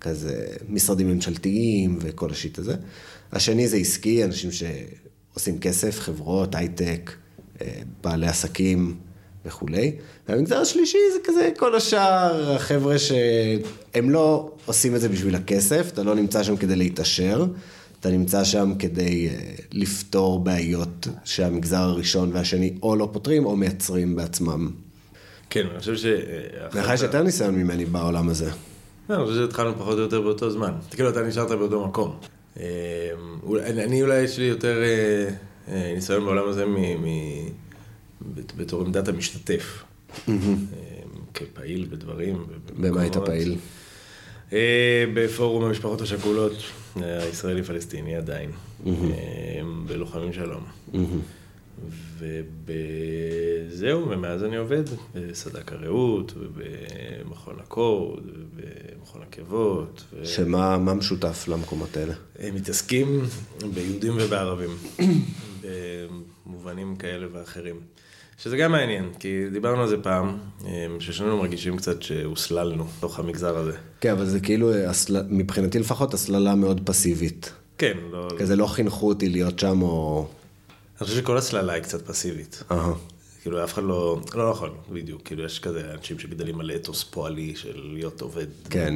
כזה 0.00 0.46
משרדים 0.68 1.08
ממשלתיים 1.08 1.98
וכל 2.00 2.30
השיט 2.30 2.58
הזה. 2.58 2.74
השני 3.32 3.68
זה 3.68 3.76
עסקי, 3.76 4.24
אנשים 4.24 4.50
שעושים 4.52 5.58
כסף, 5.58 6.00
חברות, 6.00 6.54
הייטק, 6.54 7.12
אה, 7.60 7.82
בעלי 8.02 8.26
עסקים 8.26 8.96
וכולי. 9.46 9.92
והמגזר 10.28 10.56
השלישי 10.58 10.98
זה 11.12 11.18
כזה 11.24 11.50
כל 11.56 11.76
השאר, 11.76 12.52
החבר'ה 12.56 12.96
שהם 12.98 14.10
לא 14.10 14.52
עושים 14.66 14.96
את 14.96 15.00
זה 15.00 15.08
בשביל 15.08 15.34
הכסף, 15.34 15.90
אתה 15.92 16.02
לא 16.02 16.14
נמצא 16.14 16.42
שם 16.42 16.56
כדי 16.56 16.76
להתעשר, 16.76 17.46
אתה 18.00 18.10
נמצא 18.10 18.44
שם 18.44 18.72
כדי 18.78 19.28
אה, 19.28 19.54
לפתור 19.72 20.44
בעיות 20.44 21.08
שהמגזר 21.24 21.82
הראשון 21.82 22.30
והשני 22.32 22.74
או 22.82 22.96
לא 22.96 23.08
פותרים 23.12 23.46
או 23.46 23.56
מייצרים 23.56 24.16
בעצמם. 24.16 24.70
כן, 25.52 25.66
אני 25.70 25.78
חושב 25.78 25.96
ש... 25.96 26.04
אה, 26.04 26.80
לך 26.80 26.90
יש 26.94 27.02
יותר 27.02 27.22
ניסיון 27.22 27.54
ממני 27.54 27.84
בעולם 27.84 28.28
הזה. 28.28 28.50
לא, 29.10 29.14
אני 29.14 29.24
חושב 29.24 29.36
שהתחלנו 29.36 29.74
פחות 29.74 29.94
או 29.94 30.02
יותר 30.02 30.20
באותו 30.20 30.50
זמן. 30.50 30.72
כאילו, 30.90 31.08
אתה 31.08 31.22
נשארת 31.22 31.50
באותו 31.50 31.86
מקום. 31.86 32.16
אה, 32.60 33.10
אני 33.68 34.02
אולי 34.02 34.20
יש 34.20 34.38
לי 34.38 34.44
יותר 34.44 34.82
אה, 35.68 35.92
ניסיון 35.94 36.24
בעולם 36.24 36.48
הזה 36.48 36.64
בתור 38.56 38.80
עמדת 38.80 39.08
המשתתף. 39.08 39.84
כפעיל 41.34 41.86
בדברים. 41.90 42.46
במה 42.78 43.00
היית. 43.00 43.16
פעיל? 43.16 43.56
בפורום 45.14 45.64
המשפחות 45.64 46.00
השכולות, 46.00 46.52
הישראלי-פלסטיני 46.96 48.16
עדיין. 48.16 48.50
בלוחמים 49.86 50.32
שלום. 50.32 50.64
ובזהו, 52.18 54.10
ומאז 54.10 54.44
אני 54.44 54.56
עובד 54.56 54.82
בסדק 55.14 55.72
הרעות, 55.72 56.32
ובמכון 56.36 57.56
הקורד, 57.60 58.22
ובמכון 58.26 59.22
עקבות. 59.22 60.04
ו- 60.12 60.26
שמה 60.26 60.78
מה 60.78 60.94
משותף 60.94 61.48
למקומות 61.48 61.96
האלה? 61.96 62.12
הם 62.38 62.54
מתעסקים 62.54 63.22
ביהודים 63.74 64.12
ובערבים, 64.20 64.70
במובנים 66.46 66.96
כאלה 66.96 67.26
ואחרים. 67.32 67.76
שזה 68.38 68.56
גם 68.56 68.72
מעניין, 68.72 69.10
כי 69.18 69.50
דיברנו 69.52 69.82
על 69.82 69.88
זה 69.88 69.96
פעם, 70.02 70.38
ששנינו 71.00 71.36
מרגישים 71.36 71.76
קצת 71.76 72.02
שהוסללנו 72.02 72.84
בתוך 72.84 73.18
המגזר 73.18 73.56
הזה. 73.56 73.76
כן, 74.00 74.10
אבל 74.10 74.26
זה 74.26 74.40
כאילו, 74.40 74.70
מבחינתי 75.28 75.78
לפחות, 75.78 76.14
הסללה 76.14 76.54
מאוד 76.54 76.80
פסיבית. 76.84 77.52
כן, 77.78 77.96
לא... 78.10 78.28
כזה 78.38 78.56
לא 78.56 78.66
חינכו 78.66 79.08
אותי 79.08 79.28
להיות 79.28 79.58
שם, 79.58 79.82
או... 79.82 80.28
אני 81.02 81.08
חושב 81.08 81.22
שכל 81.22 81.38
הסללה 81.38 81.72
היא 81.72 81.82
קצת 81.82 82.06
פסיבית. 82.06 82.62
כאילו, 83.42 83.64
אף 83.64 83.74
אחד 83.74 83.82
לא... 83.82 84.20
לא 84.34 84.50
נכון, 84.50 84.70
בדיוק. 84.92 85.22
כאילו, 85.24 85.44
יש 85.44 85.58
כזה 85.58 85.94
אנשים 85.94 86.18
שגדלים 86.18 86.60
על 86.60 86.70
אתוס 86.70 87.04
פועלי 87.04 87.56
של 87.56 87.80
להיות 87.94 88.20
עובד, 88.20 88.46
כן. 88.70 88.94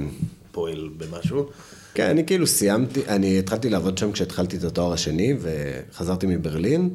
פועל 0.52 0.90
במשהו. 0.96 1.48
כן, 1.94 2.10
אני 2.10 2.26
כאילו 2.26 2.46
סיימתי, 2.46 3.06
אני 3.08 3.38
התחלתי 3.38 3.70
לעבוד 3.70 3.98
שם 3.98 4.12
כשהתחלתי 4.12 4.56
את 4.56 4.64
התואר 4.64 4.92
השני, 4.92 5.34
וחזרתי 5.40 6.26
מברלין. 6.26 6.90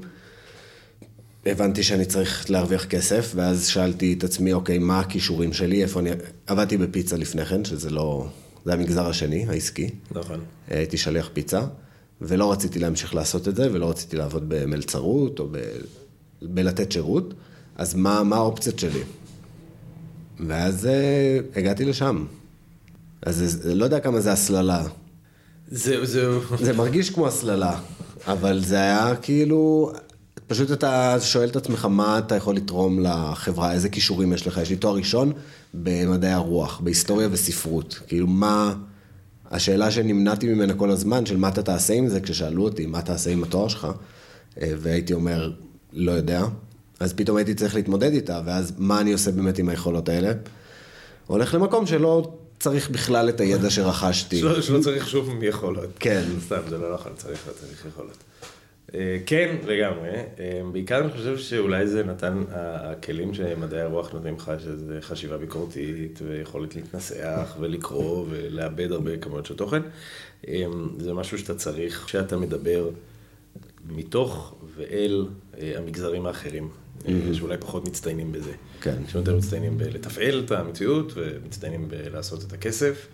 הבנתי 1.45 1.83
שאני 1.83 2.05
צריך 2.05 2.51
להרוויח 2.51 2.85
כסף, 2.85 3.31
ואז 3.35 3.67
שאלתי 3.67 4.13
את 4.17 4.23
עצמי, 4.23 4.53
אוקיי, 4.53 4.77
מה 4.77 4.99
הכישורים 4.99 5.53
שלי, 5.53 5.83
איפה 5.83 5.99
אני... 5.99 6.09
עבדתי 6.47 6.77
בפיצה 6.77 7.17
לפני 7.17 7.45
כן, 7.45 7.65
שזה 7.65 7.89
לא... 7.89 8.27
זה 8.65 8.73
המגזר 8.73 9.07
השני, 9.07 9.45
העסקי. 9.49 9.89
נכון. 10.11 10.39
הייתי 10.67 10.97
שליח 10.97 11.29
פיצה, 11.33 11.61
ולא 12.21 12.51
רציתי 12.51 12.79
להמשיך 12.79 13.15
לעשות 13.15 13.47
את 13.47 13.55
זה, 13.55 13.73
ולא 13.73 13.89
רציתי 13.89 14.17
לעבוד 14.17 14.43
במלצרות 14.47 15.39
או 15.39 15.47
ב... 15.51 15.57
בלתת 16.41 16.91
שירות, 16.91 17.33
אז 17.75 17.95
מה, 17.95 18.23
מה 18.23 18.35
האופציות 18.35 18.79
שלי? 18.79 19.01
ואז 20.47 20.85
uh, 20.85 21.59
הגעתי 21.59 21.85
לשם. 21.85 22.25
אז 23.21 23.43
זה, 23.47 23.75
לא 23.75 23.85
יודע 23.85 23.99
כמה 23.99 24.19
זה 24.19 24.31
הסללה. 24.31 24.83
זהו, 25.71 26.05
זהו. 26.05 26.41
זה 26.65 26.73
מרגיש 26.73 27.09
כמו 27.09 27.27
הסללה, 27.27 27.79
אבל 28.27 28.59
זה 28.63 28.75
היה 28.75 29.15
כאילו, 29.21 29.91
פשוט 30.47 30.71
אתה 30.71 31.15
שואל 31.19 31.49
את 31.49 31.55
עצמך 31.55 31.85
מה 31.85 32.19
אתה 32.19 32.35
יכול 32.35 32.55
לתרום 32.55 32.99
לחברה, 32.99 33.73
איזה 33.73 33.89
כישורים 33.89 34.33
יש 34.33 34.47
לך. 34.47 34.57
יש 34.57 34.69
לי 34.69 34.75
תואר 34.75 34.95
ראשון 34.95 35.31
במדעי 35.73 36.31
הרוח, 36.31 36.79
בהיסטוריה 36.79 37.27
וספרות. 37.31 37.99
כאילו 38.07 38.27
מה, 38.27 38.73
השאלה 39.51 39.91
שנמנעתי 39.91 40.53
ממנה 40.53 40.73
כל 40.73 40.91
הזמן, 40.91 41.25
של 41.25 41.37
מה 41.37 41.49
אתה 41.49 41.63
תעשה 41.63 41.93
עם 41.93 42.07
זה, 42.07 42.21
כששאלו 42.21 42.63
אותי 42.63 42.85
מה 42.85 43.01
תעשה 43.01 43.29
עם 43.31 43.43
התואר 43.43 43.67
שלך, 43.67 43.87
אה, 44.61 44.71
והייתי 44.77 45.13
אומר, 45.13 45.51
לא 45.93 46.11
יודע. 46.11 46.45
אז 46.99 47.13
פתאום 47.13 47.37
הייתי 47.37 47.53
צריך 47.53 47.75
להתמודד 47.75 48.13
איתה, 48.13 48.41
ואז 48.45 48.73
מה 48.77 49.01
אני 49.01 49.13
עושה 49.13 49.31
באמת 49.31 49.57
עם 49.57 49.69
היכולות 49.69 50.09
האלה? 50.09 50.31
הולך 51.27 51.53
למקום 51.53 51.85
שלא 51.85 52.31
צריך 52.59 52.89
בכלל 52.89 53.29
את 53.29 53.39
הידע 53.39 53.69
שרכשתי. 53.69 54.39
שלא, 54.39 54.61
שלא 54.61 54.79
צריך 54.79 55.09
שום 55.09 55.43
יכולות. 55.43 55.89
כן. 55.99 56.23
סתם, 56.45 56.61
זה 56.69 56.77
לא 56.77 56.93
נכון, 56.93 57.11
צריך, 57.15 57.47
לא 57.47 57.53
צריך 57.53 57.85
יכולות. 57.85 58.17
אה, 58.95 59.17
כן, 59.25 59.55
לגמרי. 59.67 60.09
אה, 60.39 60.61
בעיקר 60.71 61.01
אני 61.01 61.11
חושב 61.11 61.37
שאולי 61.37 61.87
זה 61.87 62.03
נתן, 62.03 62.43
הכלים 62.51 63.33
שמדעי 63.33 63.81
הרוח 63.81 64.13
נותנים 64.13 64.35
לך, 64.35 64.51
שזה 64.59 64.97
חשיבה 65.01 65.37
ביקורתית, 65.37 66.19
ויכולת 66.27 66.75
להתנסח, 66.75 67.55
ולקרוא, 67.59 68.25
ולאבד 68.29 68.91
הרבה 68.91 69.17
כמויות 69.17 69.45
של 69.45 69.55
תוכן. 69.55 69.81
אה, 70.47 70.65
זה 70.99 71.13
משהו 71.13 71.37
שאתה 71.37 71.55
צריך, 71.55 72.03
כשאתה 72.05 72.37
מדבר 72.37 72.89
מתוך 73.89 74.55
ואל 74.75 75.27
המגזרים 75.77 76.25
האחרים. 76.25 76.69
mm-hmm. 77.05 77.33
שאולי 77.33 77.57
פחות 77.57 77.87
מצטיינים 77.87 78.31
בזה. 78.31 78.51
כן. 78.81 78.95
שיותר 79.07 79.35
מצטיינים 79.35 79.77
בלתפעל 79.77 80.43
את 80.45 80.51
המציאות 80.51 81.13
ומצטיינים 81.15 81.87
בלעשות 81.87 82.43
את 82.43 82.53
הכסף. 82.53 83.07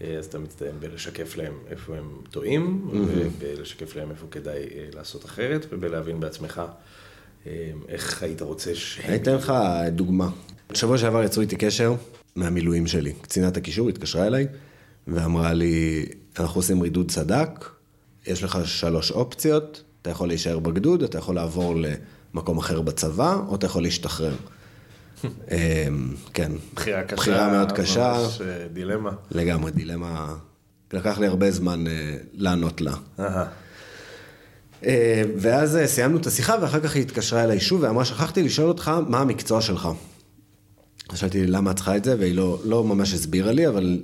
אה, 0.00 0.18
אז 0.18 0.26
אתה 0.26 0.38
מצטיין 0.38 0.80
בלשקף 0.80 1.36
להם 1.36 1.52
איפה 1.70 1.96
הם 1.96 2.08
טועים. 2.30 2.90
ובלשקף 2.92 3.96
להם 3.96 4.10
איפה 4.10 4.26
כדאי 4.30 4.56
אה, 4.56 4.88
לעשות 4.94 5.24
אחרת, 5.24 5.66
ובלהבין 5.70 6.20
בעצמך 6.20 6.62
איך 7.88 8.22
היית 8.22 8.42
רוצה 8.42 8.74
ש... 8.74 9.00
אני 9.04 9.16
אתן 9.16 9.34
לך 9.34 9.52
דוגמה. 9.92 10.30
בשבוע 10.72 10.98
שעבר 10.98 11.22
יצרו 11.22 11.42
איתי 11.42 11.56
קשר 11.56 11.94
מהמילואים 12.36 12.86
שלי. 12.86 13.12
קצינת 13.12 13.56
הקישור 13.56 13.88
התקשרה 13.88 14.26
אליי 14.26 14.46
ואמרה 15.08 15.52
לי, 15.52 16.06
אנחנו 16.38 16.58
עושים 16.58 16.80
רידוד 16.80 17.10
סדק, 17.10 17.68
יש 18.26 18.42
לך 18.42 18.58
שלוש 18.64 19.10
אופציות, 19.10 19.82
אתה 20.02 20.10
יכול 20.10 20.28
להישאר 20.28 20.58
בגדוד, 20.58 21.02
אתה 21.02 21.18
יכול 21.18 21.34
לעבור 21.34 21.76
ל... 21.76 21.86
מקום 22.34 22.58
אחר 22.58 22.80
בצבא, 22.80 23.40
או 23.48 23.54
אתה 23.54 23.66
יכול 23.66 23.82
להשתחרר. 23.82 24.34
אמ, 25.24 26.14
כן. 26.34 26.52
בחירה 26.74 27.02
קשה. 27.02 27.16
בחירה 27.16 27.52
מאוד 27.52 27.72
קשה. 27.72 28.16
ממש 28.22 28.40
אה, 28.40 28.66
דילמה. 28.72 29.10
לגמרי, 29.30 29.70
דילמה. 29.70 30.34
לקח 30.92 31.18
לי 31.18 31.26
הרבה 31.26 31.50
זמן 31.50 31.86
אה, 31.86 32.16
לענות 32.32 32.80
לה. 32.80 32.94
אה, 34.84 35.22
ואז 35.36 35.78
סיימנו 35.86 36.18
את 36.18 36.26
השיחה, 36.26 36.54
ואחר 36.62 36.80
כך 36.80 36.94
היא 36.94 37.02
התקשרה 37.02 37.44
אליי 37.44 37.60
שוב 37.60 37.82
ואמרה, 37.82 38.04
שכחתי 38.04 38.42
לשאול 38.42 38.68
אותך 38.68 38.90
מה 39.08 39.20
המקצוע 39.20 39.60
שלך. 39.60 39.88
שאלתי 41.14 41.46
למה 41.46 41.70
את 41.70 41.76
צריכה 41.76 41.96
את 41.96 42.04
זה, 42.04 42.16
והיא 42.18 42.34
לא, 42.34 42.60
לא 42.64 42.84
ממש 42.84 43.14
הסבירה 43.14 43.52
לי, 43.52 43.68
אבל... 43.68 44.02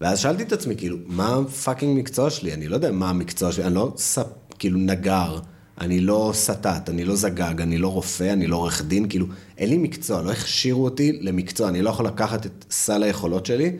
ואז 0.00 0.18
שאלתי 0.18 0.42
את 0.42 0.52
עצמי, 0.52 0.76
כאילו, 0.76 0.96
מה 1.06 1.36
הפאקינג 1.36 1.98
מקצוע 1.98 2.30
שלי? 2.30 2.54
אני 2.54 2.68
לא 2.68 2.74
יודע 2.74 2.92
מה 2.92 3.10
המקצוע 3.10 3.52
שלי, 3.52 3.64
אני 3.64 3.74
לא 3.74 3.92
ספ... 3.96 4.26
כאילו 4.58 4.78
נגר. 4.78 5.38
אני 5.80 6.00
לא 6.00 6.30
סטת, 6.34 6.88
אני 6.88 7.04
לא 7.04 7.16
זגג, 7.16 7.60
אני 7.60 7.78
לא 7.78 7.88
רופא, 7.88 8.32
אני 8.32 8.46
לא 8.46 8.56
עורך 8.56 8.82
דין, 8.82 9.08
כאילו, 9.08 9.26
אין 9.58 9.70
לי 9.70 9.78
מקצוע, 9.78 10.22
לא 10.22 10.30
הכשירו 10.30 10.84
אותי 10.84 11.12
למקצוע, 11.20 11.68
אני 11.68 11.82
לא 11.82 11.90
יכול 11.90 12.06
לקחת 12.06 12.46
את 12.46 12.64
סל 12.70 13.02
היכולות 13.02 13.46
שלי 13.46 13.76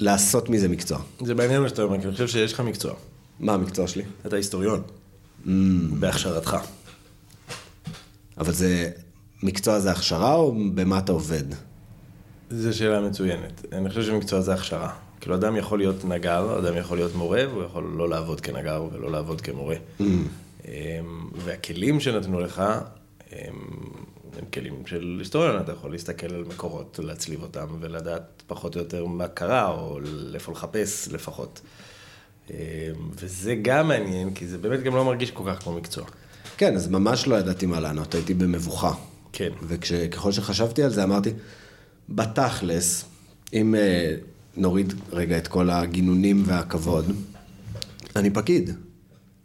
ולעשות 0.00 0.48
מזה 0.48 0.68
מקצוע. 0.68 0.98
זה 1.24 1.34
מעניין 1.34 1.62
מה 1.62 1.68
שאתה 1.68 1.82
אומר, 1.82 2.00
כי 2.00 2.04
אני 2.04 2.12
חושב 2.12 2.28
שיש 2.28 2.52
לך 2.52 2.60
מקצוע. 2.60 2.94
מה 3.40 3.54
המקצוע 3.54 3.88
שלי? 3.88 4.02
אתה 4.26 4.36
היסטוריון. 4.36 4.82
Mm. 5.46 5.48
בהכשרתך. 5.98 6.56
אבל 8.38 8.52
זה, 8.52 8.90
מקצוע 9.42 9.80
זה 9.80 9.90
הכשרה 9.90 10.34
או 10.34 10.54
במה 10.74 10.98
אתה 10.98 11.12
עובד? 11.12 11.44
זו 12.50 12.76
שאלה 12.76 13.00
מצוינת. 13.00 13.66
אני 13.72 13.88
חושב 13.88 14.02
שמקצוע 14.02 14.40
זה 14.40 14.54
הכשרה. 14.54 14.92
כאילו, 15.24 15.36
אדם 15.36 15.56
יכול 15.56 15.78
להיות 15.78 16.04
נגר, 16.04 16.58
אדם 16.58 16.76
יכול 16.76 16.96
להיות 16.96 17.14
מורה, 17.14 17.42
והוא 17.50 17.64
יכול 17.64 17.92
לא 17.96 18.08
לעבוד 18.08 18.40
כנגר 18.40 18.84
ולא 18.92 19.12
לעבוד 19.12 19.40
כמורה. 19.40 19.76
Mm. 19.76 20.02
אמ, 20.68 20.72
והכלים 21.34 22.00
שנתנו 22.00 22.40
לך, 22.40 22.62
הם, 23.32 23.54
הם 24.38 24.44
כלים 24.54 24.86
של 24.86 25.16
היסטוריון, 25.18 25.60
אתה 25.60 25.72
יכול 25.72 25.92
להסתכל 25.92 26.34
על 26.34 26.44
מקורות, 26.44 27.00
להצליב 27.02 27.42
אותם, 27.42 27.66
ולדעת 27.80 28.42
פחות 28.46 28.76
או 28.76 28.80
יותר 28.80 29.06
מה 29.06 29.28
קרה, 29.28 29.68
או 29.68 29.98
איפה 30.34 30.52
לחפש 30.52 31.08
לפחות. 31.12 31.60
אמ, 32.50 32.56
וזה 33.14 33.54
גם 33.62 33.88
מעניין, 33.88 34.34
כי 34.34 34.46
זה 34.46 34.58
באמת 34.58 34.82
גם 34.82 34.94
לא 34.94 35.04
מרגיש 35.04 35.30
כל 35.30 35.44
כך 35.46 35.62
כמו 35.62 35.72
מקצוע. 35.72 36.04
כן, 36.56 36.74
אז 36.74 36.88
ממש 36.88 37.26
לא 37.26 37.34
ידעתי 37.34 37.66
מה 37.66 37.80
לענות, 37.80 38.14
הייתי 38.14 38.34
במבוכה. 38.34 38.92
כן. 39.32 39.50
וככל 39.62 40.32
שחשבתי 40.32 40.82
על 40.82 40.90
זה, 40.90 41.04
אמרתי, 41.04 41.30
בתכלס, 42.08 43.04
אם... 43.52 43.74
אה, 43.74 44.14
נוריד 44.56 44.94
רגע 45.12 45.38
את 45.38 45.48
כל 45.48 45.70
הגינונים 45.70 46.42
והכבוד. 46.46 47.12
אני 48.16 48.30
פקיד. 48.30 48.70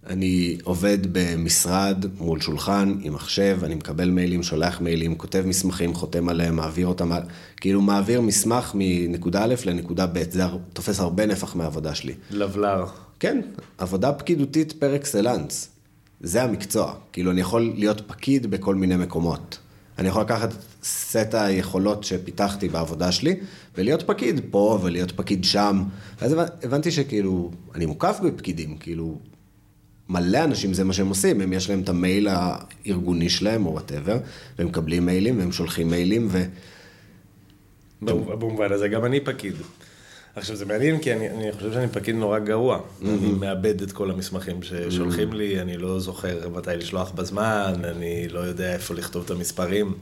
אני 0.07 0.57
עובד 0.63 0.97
במשרד 1.11 2.05
מול 2.19 2.41
שולחן 2.41 2.95
עם 3.01 3.13
מחשב, 3.13 3.59
אני 3.63 3.75
מקבל 3.75 4.09
מיילים, 4.09 4.43
שולח 4.43 4.81
מיילים, 4.81 5.15
כותב 5.15 5.43
מסמכים, 5.45 5.93
חותם 5.93 6.29
עליהם, 6.29 6.55
מעביר 6.55 6.87
אותם, 6.87 7.11
כאילו 7.57 7.81
מעביר 7.81 8.21
מסמך 8.21 8.71
מנקודה 8.75 9.43
א' 9.43 9.55
לנקודה 9.65 10.07
ב', 10.07 10.23
זה 10.31 10.43
תופס 10.73 10.99
הרבה 10.99 11.25
נפח 11.25 11.55
מהעבודה 11.55 11.95
שלי. 11.95 12.13
לבלר. 12.31 12.85
כן, 13.19 13.41
עבודה 13.77 14.13
פקידותית 14.13 14.71
par 14.71 14.95
excellence. 14.95 15.69
זה 16.21 16.43
המקצוע. 16.43 16.93
כאילו, 17.13 17.31
אני 17.31 17.41
יכול 17.41 17.73
להיות 17.75 18.01
פקיד 18.07 18.51
בכל 18.51 18.75
מיני 18.75 18.95
מקומות. 18.95 19.57
אני 19.99 20.07
יכול 20.07 20.21
לקחת 20.21 20.49
סט 20.83 21.33
היכולות 21.33 22.03
שפיתחתי 22.03 22.69
בעבודה 22.69 23.11
שלי, 23.11 23.35
ולהיות 23.77 24.03
פקיד 24.03 24.41
פה 24.51 24.79
ולהיות 24.83 25.11
פקיד 25.11 25.43
שם. 25.43 25.83
ואז 26.21 26.35
הבנתי 26.63 26.91
שכאילו, 26.91 27.51
אני 27.75 27.85
מוקף 27.85 28.19
בפקידים, 28.23 28.77
כאילו, 28.77 29.17
מלא 30.09 30.43
אנשים 30.43 30.73
זה 30.73 30.83
מה 30.83 30.93
שהם 30.93 31.07
עושים, 31.07 31.41
הם 31.41 31.53
יש 31.53 31.69
להם 31.69 31.81
את 31.81 31.89
המייל 31.89 32.27
הארגוני 32.27 33.29
שלהם, 33.29 33.65
או 33.65 33.71
whatever, 33.71 34.17
והם 34.57 34.67
מקבלים 34.67 35.05
מיילים, 35.05 35.39
והם 35.39 35.51
שולחים 35.51 35.89
מיילים, 35.89 36.27
ו... 36.31 36.43
במובן 38.01 38.71
הזה 38.71 38.87
גם 38.87 39.05
אני 39.05 39.19
פקיד. 39.19 39.55
עכשיו 40.35 40.55
זה 40.55 40.65
מעניין 40.65 40.99
כי 40.99 41.13
אני, 41.13 41.29
אני 41.29 41.51
חושב 41.51 41.73
שאני 41.73 41.87
פקיד 41.87 42.15
נורא 42.15 42.39
גרוע. 42.39 42.77
Mm-hmm. 42.77 43.05
אני 43.05 43.31
מאבד 43.31 43.81
את 43.81 43.91
כל 43.91 44.11
המסמכים 44.11 44.63
ששולחים 44.63 45.31
mm-hmm. 45.31 45.35
לי, 45.35 45.61
אני 45.61 45.77
לא 45.77 45.99
זוכר 45.99 46.49
מתי 46.49 46.69
לשלוח 46.77 47.11
בזמן, 47.11 47.73
אני 47.83 48.27
לא 48.27 48.39
יודע 48.39 48.73
איפה 48.73 48.93
לכתוב 48.93 49.23
את 49.25 49.31
המספרים, 49.31 49.93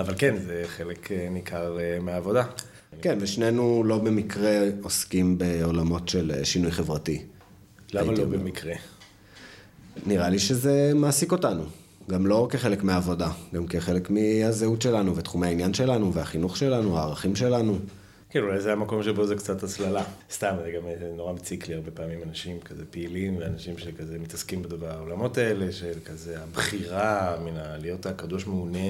אבל 0.00 0.14
כן, 0.18 0.36
זה 0.46 0.64
חלק 0.66 1.12
אה, 1.12 1.28
ניכר 1.30 1.78
אה, 1.80 1.98
מהעבודה. 2.00 2.44
כן, 3.02 3.18
ושנינו 3.20 3.84
לא 3.84 3.98
במקרה 3.98 4.50
עוסקים 4.82 5.38
בעולמות 5.38 6.08
של 6.08 6.32
אה, 6.36 6.44
שינוי 6.44 6.70
חברתי. 6.70 7.22
למה 7.92 8.12
לא 8.12 8.24
במקרה? 8.24 8.74
נראה 10.06 10.28
לי 10.28 10.38
שזה 10.38 10.92
מעסיק 10.94 11.32
אותנו. 11.32 11.62
גם 12.10 12.26
לא 12.26 12.48
כחלק 12.50 12.82
מהעבודה, 12.82 13.30
גם 13.54 13.66
כחלק 13.66 14.10
מהזהות 14.10 14.82
שלנו 14.82 15.16
ותחומי 15.16 15.46
העניין 15.46 15.74
שלנו 15.74 16.14
והחינוך 16.14 16.56
שלנו, 16.56 16.98
הערכים 16.98 17.36
שלנו. 17.36 17.78
כן, 18.30 18.42
אולי 18.42 18.60
זה 18.60 18.72
המקום 18.72 19.02
שבו 19.02 19.26
זה 19.26 19.34
קצת 19.34 19.62
הצללה. 19.62 20.04
סתם, 20.30 20.54
זה 20.64 20.70
גם 20.70 20.82
נורא 21.16 21.32
מציק 21.32 21.68
לי 21.68 21.74
הרבה 21.74 21.90
פעמים 21.90 22.22
אנשים 22.22 22.60
כזה 22.60 22.84
פעילים, 22.90 23.36
ואנשים 23.38 23.78
שכזה 23.78 24.18
מתעסקים 24.18 24.62
בעולמות 24.62 25.38
האלה, 25.38 25.72
של 25.72 25.92
כזה 26.04 26.42
הבחירה 26.42 27.36
מן 27.44 27.56
ה... 27.56 27.78
להיות 27.78 28.06
הקדוש 28.06 28.46
מעונה, 28.46 28.88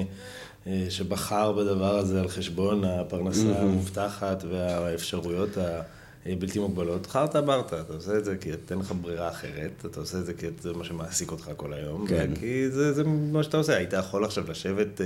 אה, 0.67 0.85
שבחר 0.89 1.51
בדבר 1.51 1.97
הזה 1.97 2.21
על 2.21 2.27
חשבון 2.27 2.83
הפרנסה 2.83 3.59
המובטחת 3.59 4.43
והאפשרויות 4.49 5.49
הבלתי 6.25 6.59
מוגבלות. 6.59 7.07
חרטה 7.07 7.41
ברטה, 7.41 7.81
אתה 7.81 7.93
עושה 7.93 8.17
את 8.17 8.25
זה 8.25 8.37
כי 8.37 8.51
אין 8.71 8.79
לך 8.79 8.93
ברירה 9.01 9.29
אחרת, 9.29 9.85
אתה 9.85 9.99
עושה 9.99 10.17
את 10.17 10.25
זה 10.25 10.33
כי 10.33 10.47
זה 10.61 10.73
מה 10.73 10.83
שמעסיק 10.83 11.31
אותך 11.31 11.51
כל 11.57 11.73
היום. 11.73 12.07
כן. 12.07 12.31
כי 12.39 12.69
זה, 12.69 12.93
זה 12.93 13.03
מה 13.03 13.43
שאתה 13.43 13.57
עושה, 13.57 13.77
היית 13.77 13.93
יכול 13.93 14.25
עכשיו 14.25 14.43
לשבת... 14.51 15.01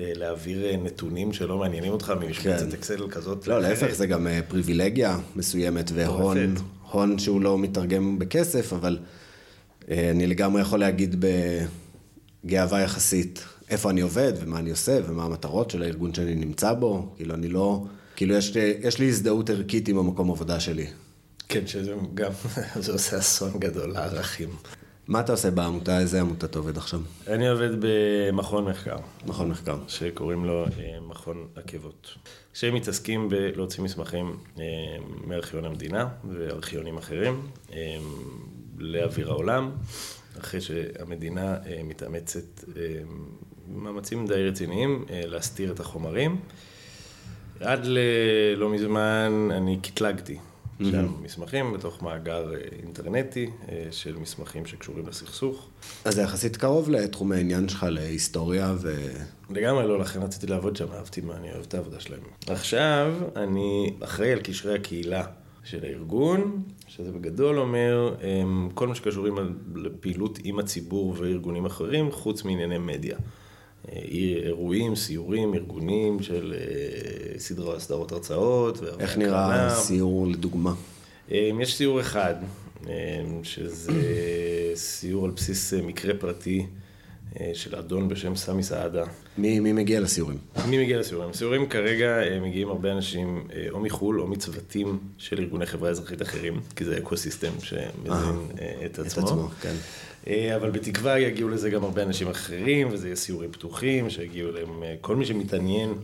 אה, 0.00 0.12
להעביר 0.14 0.76
נתונים 0.76 1.32
שלא 1.32 1.58
מעניינים 1.58 1.92
אותך 1.92 2.12
ממשבצת 2.20 2.68
כן. 2.68 2.72
אקסל 2.72 3.08
כזאת. 3.10 3.46
לא, 3.46 3.60
לאחרת. 3.60 3.82
להפך, 3.82 3.94
זה 3.94 4.06
גם 4.06 4.26
אה, 4.26 4.40
פריבילגיה 4.48 5.18
מסוימת 5.36 5.90
והון. 5.94 6.54
הון 6.90 7.18
שהוא 7.18 7.40
לא 7.40 7.58
מתרגם 7.58 8.18
בכסף, 8.18 8.72
אבל 8.72 8.98
אה, 9.90 10.10
אני 10.10 10.26
לגמרי 10.26 10.62
יכול 10.62 10.80
להגיד 10.80 11.24
בגאווה 12.44 12.80
יחסית 12.80 13.44
איפה 13.70 13.90
אני 13.90 14.00
עובד 14.00 14.32
ומה 14.40 14.58
אני 14.58 14.70
עושה 14.70 14.98
ומה 15.06 15.24
המטרות 15.24 15.70
של 15.70 15.82
הארגון 15.82 16.14
שאני 16.14 16.34
נמצא 16.34 16.72
בו. 16.72 17.12
כאילו, 17.16 17.34
אני 17.34 17.48
לא... 17.48 17.84
כאילו, 18.16 18.34
יש, 18.34 18.56
יש 18.56 18.98
לי 18.98 19.08
הזדהות 19.08 19.50
ערכית 19.50 19.88
עם 19.88 19.98
המקום 19.98 20.30
עבודה 20.30 20.60
שלי. 20.60 20.86
כן, 21.48 21.66
שזה 21.66 21.94
גם, 22.14 22.32
זה 22.84 22.92
עושה 22.92 23.18
אסון 23.18 23.58
גדול 23.58 23.90
לערכים. 23.90 24.48
מה 25.08 25.20
אתה 25.20 25.32
עושה 25.32 25.50
בעמותה? 25.50 25.98
איזה 25.98 26.20
עמותה 26.20 26.46
אתה 26.46 26.58
עובד 26.58 26.76
עכשיו? 26.76 27.00
אני 27.26 27.48
עובד 27.48 27.68
במכון 27.80 28.64
מחקר, 28.64 28.96
מכון 29.26 29.48
מחקר. 29.48 29.78
שקוראים 29.88 30.44
לו 30.44 30.64
אה, 30.64 31.00
מכון 31.00 31.48
עקבות. 31.56 32.14
שהם 32.54 32.74
מתעסקים 32.74 33.28
בלהוציא 33.28 33.82
מסמכים 33.82 34.36
אה, 34.58 34.64
מארכיון 35.26 35.64
המדינה 35.64 36.08
וארכיונים 36.30 36.96
אחרים 36.96 37.46
אה, 37.72 37.98
לאוויר 38.78 39.30
העולם, 39.30 39.70
אחרי 40.40 40.60
שהמדינה 40.60 41.56
מתאמצת 41.84 42.64
במאמצים 43.68 44.26
די 44.26 44.48
רציניים 44.48 45.04
להסתיר 45.10 45.72
את 45.72 45.80
החומרים. 45.80 46.40
עד 47.60 47.80
ללא 47.84 48.68
מזמן 48.68 49.48
אני 49.52 49.78
קטלגתי 49.82 50.38
שם 50.82 51.12
מסמכים 51.22 51.72
בתוך 51.72 52.02
מאגר 52.02 52.52
אה, 52.54 52.58
אינטרנטי 52.82 53.50
אה, 53.68 53.86
של 53.90 54.16
מסמכים 54.16 54.66
שקשורים 54.66 55.06
לסכסוך. 55.06 55.68
אז 56.04 56.14
זה 56.14 56.22
יחסית 56.22 56.56
קרוב 56.56 56.90
לתחום 56.90 57.32
העניין 57.32 57.68
שלך, 57.68 57.86
להיסטוריה 57.90 58.74
ו... 58.80 58.94
לגמרי 59.50 59.86
לא, 59.88 59.98
לכן 59.98 60.22
רציתי 60.22 60.46
לעבוד 60.46 60.76
שם, 60.76 60.86
אהבתי 60.92 61.20
מה, 61.20 61.36
אני 61.36 61.52
אוהב 61.52 61.64
את 61.68 61.74
העבודה 61.74 62.00
שלהם. 62.00 62.20
עכשיו, 62.46 63.14
אני 63.36 63.92
אחראי 64.00 64.32
על 64.32 64.40
קשרי 64.40 64.74
הקהילה 64.74 65.24
של 65.64 65.84
הארגון, 65.84 66.62
שזה 66.86 67.12
בגדול 67.12 67.58
אומר 67.58 68.14
אמ, 68.22 68.68
כל 68.74 68.88
מה 68.88 68.94
שקשור 68.94 69.26
עם 69.26 69.38
ה- 69.38 69.42
לפעילות 69.74 70.38
עם 70.44 70.58
הציבור 70.58 71.14
וארגונים 71.18 71.66
אחרים, 71.66 72.12
חוץ 72.12 72.44
מענייני 72.44 72.78
מדיה. 72.78 73.16
אה, 73.92 74.00
אירועים, 74.46 74.96
סיורים, 74.96 75.54
ארגונים 75.54 76.22
של 76.22 76.54
אה, 76.58 77.38
סדרה, 77.38 77.80
סדרות 77.80 78.12
הרצאות. 78.12 78.82
איך 78.98 79.18
נראה. 79.18 79.70
סיור 79.74 80.26
לדוגמה? 80.26 80.74
אמ, 81.30 81.60
יש 81.60 81.76
סיור 81.76 82.00
אחד, 82.00 82.34
שזה 83.42 83.92
סיור 84.74 85.24
על 85.24 85.30
בסיס 85.30 85.74
אה, 85.74 85.82
מקרה 85.82 86.14
פרטי 86.14 86.66
אה, 87.40 87.50
של 87.54 87.76
אדון 87.76 88.08
בשם 88.08 88.36
סמי 88.36 88.62
סעדה. 88.62 89.04
מי, 89.38 89.60
מי 89.60 89.72
מגיע 89.72 90.00
לסיורים? 90.00 90.38
מי 90.66 90.82
מגיע 90.84 90.98
לסיורים? 90.98 91.32
סיורים 91.32 91.68
כרגע 91.68 92.22
אה, 92.22 92.40
מגיעים 92.40 92.68
הרבה 92.68 92.92
אנשים 92.92 93.48
אה, 93.52 93.66
או 93.70 93.80
מחו"ל 93.80 94.20
או 94.20 94.26
מצוותים 94.26 94.98
של 95.18 95.38
ארגוני 95.38 95.66
חברה 95.66 95.90
אזרחית 95.90 96.22
אחרים, 96.22 96.60
כי 96.76 96.84
זה 96.84 96.98
אקו-סיסטם 96.98 97.52
שמזין 97.60 98.38
אה, 98.60 98.86
את 98.86 98.98
עצמו. 98.98 99.24
עצמו, 99.24 99.48
כן. 99.60 99.74
אה, 100.28 100.56
אבל 100.56 100.70
בתקווה 100.70 101.18
יגיעו 101.18 101.48
לזה 101.48 101.70
גם 101.70 101.84
הרבה 101.84 102.02
אנשים 102.02 102.28
אחרים, 102.28 102.88
וזה 102.92 103.06
יהיה 103.06 103.16
סיורים 103.16 103.52
פתוחים, 103.52 104.10
שיגיעו 104.10 104.50
אליהם 104.50 104.82
אה, 104.82 104.94
כל 105.00 105.16
מי 105.16 105.26
שמתעניין 105.26 105.94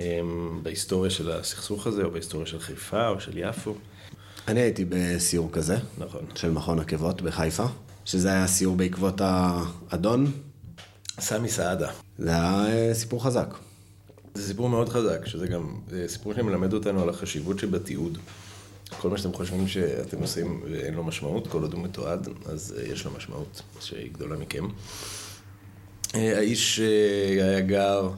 אה, 0.00 0.20
בהיסטוריה 0.62 1.10
של 1.10 1.30
הסכסוך 1.30 1.86
הזה, 1.86 2.04
או 2.04 2.10
בהיסטוריה 2.10 2.46
של 2.46 2.58
חיפה 2.58 3.08
או 3.08 3.20
של 3.20 3.38
יפו. 3.38 3.74
אני 4.48 4.60
הייתי 4.60 4.84
בסיור 4.88 5.48
כזה, 5.52 5.76
נכון. 5.98 6.20
של 6.34 6.50
מכון 6.50 6.80
עקבות 6.80 7.22
בחיפה, 7.22 7.64
שזה 8.04 8.28
היה 8.28 8.46
סיור 8.46 8.76
בעקבות 8.76 9.20
האדון, 9.20 10.32
סמי 11.20 11.48
סעדה. 11.48 11.90
זה 12.18 12.30
היה 12.30 12.94
סיפור 12.94 13.24
חזק. 13.24 13.54
זה 14.34 14.46
סיפור 14.46 14.68
מאוד 14.68 14.88
חזק, 14.88 15.26
שזה 15.26 15.46
גם 15.46 15.74
סיפור 16.06 16.34
שמלמד 16.34 16.72
אותנו 16.72 17.02
על 17.02 17.08
החשיבות 17.08 17.58
שבתיעוד. 17.58 18.18
כל 19.00 19.10
מה 19.10 19.18
שאתם 19.18 19.32
חושבים 19.32 19.68
שאתם 19.68 20.18
עושים 20.18 20.62
ואין 20.70 20.94
לו 20.94 21.04
משמעות, 21.04 21.46
כל 21.46 21.62
עוד 21.62 21.72
הוא 21.72 21.82
מתועד, 21.82 22.28
אז 22.46 22.74
אה, 22.78 22.92
יש 22.92 23.04
לו 23.04 23.10
משמעות 23.10 23.62
שהיא 23.80 24.12
גדולה 24.12 24.36
מכם. 24.36 24.68
אה, 26.14 26.36
האיש 26.38 26.80
אה, 26.80 27.46
היה 27.46 27.60
גר 27.60 28.10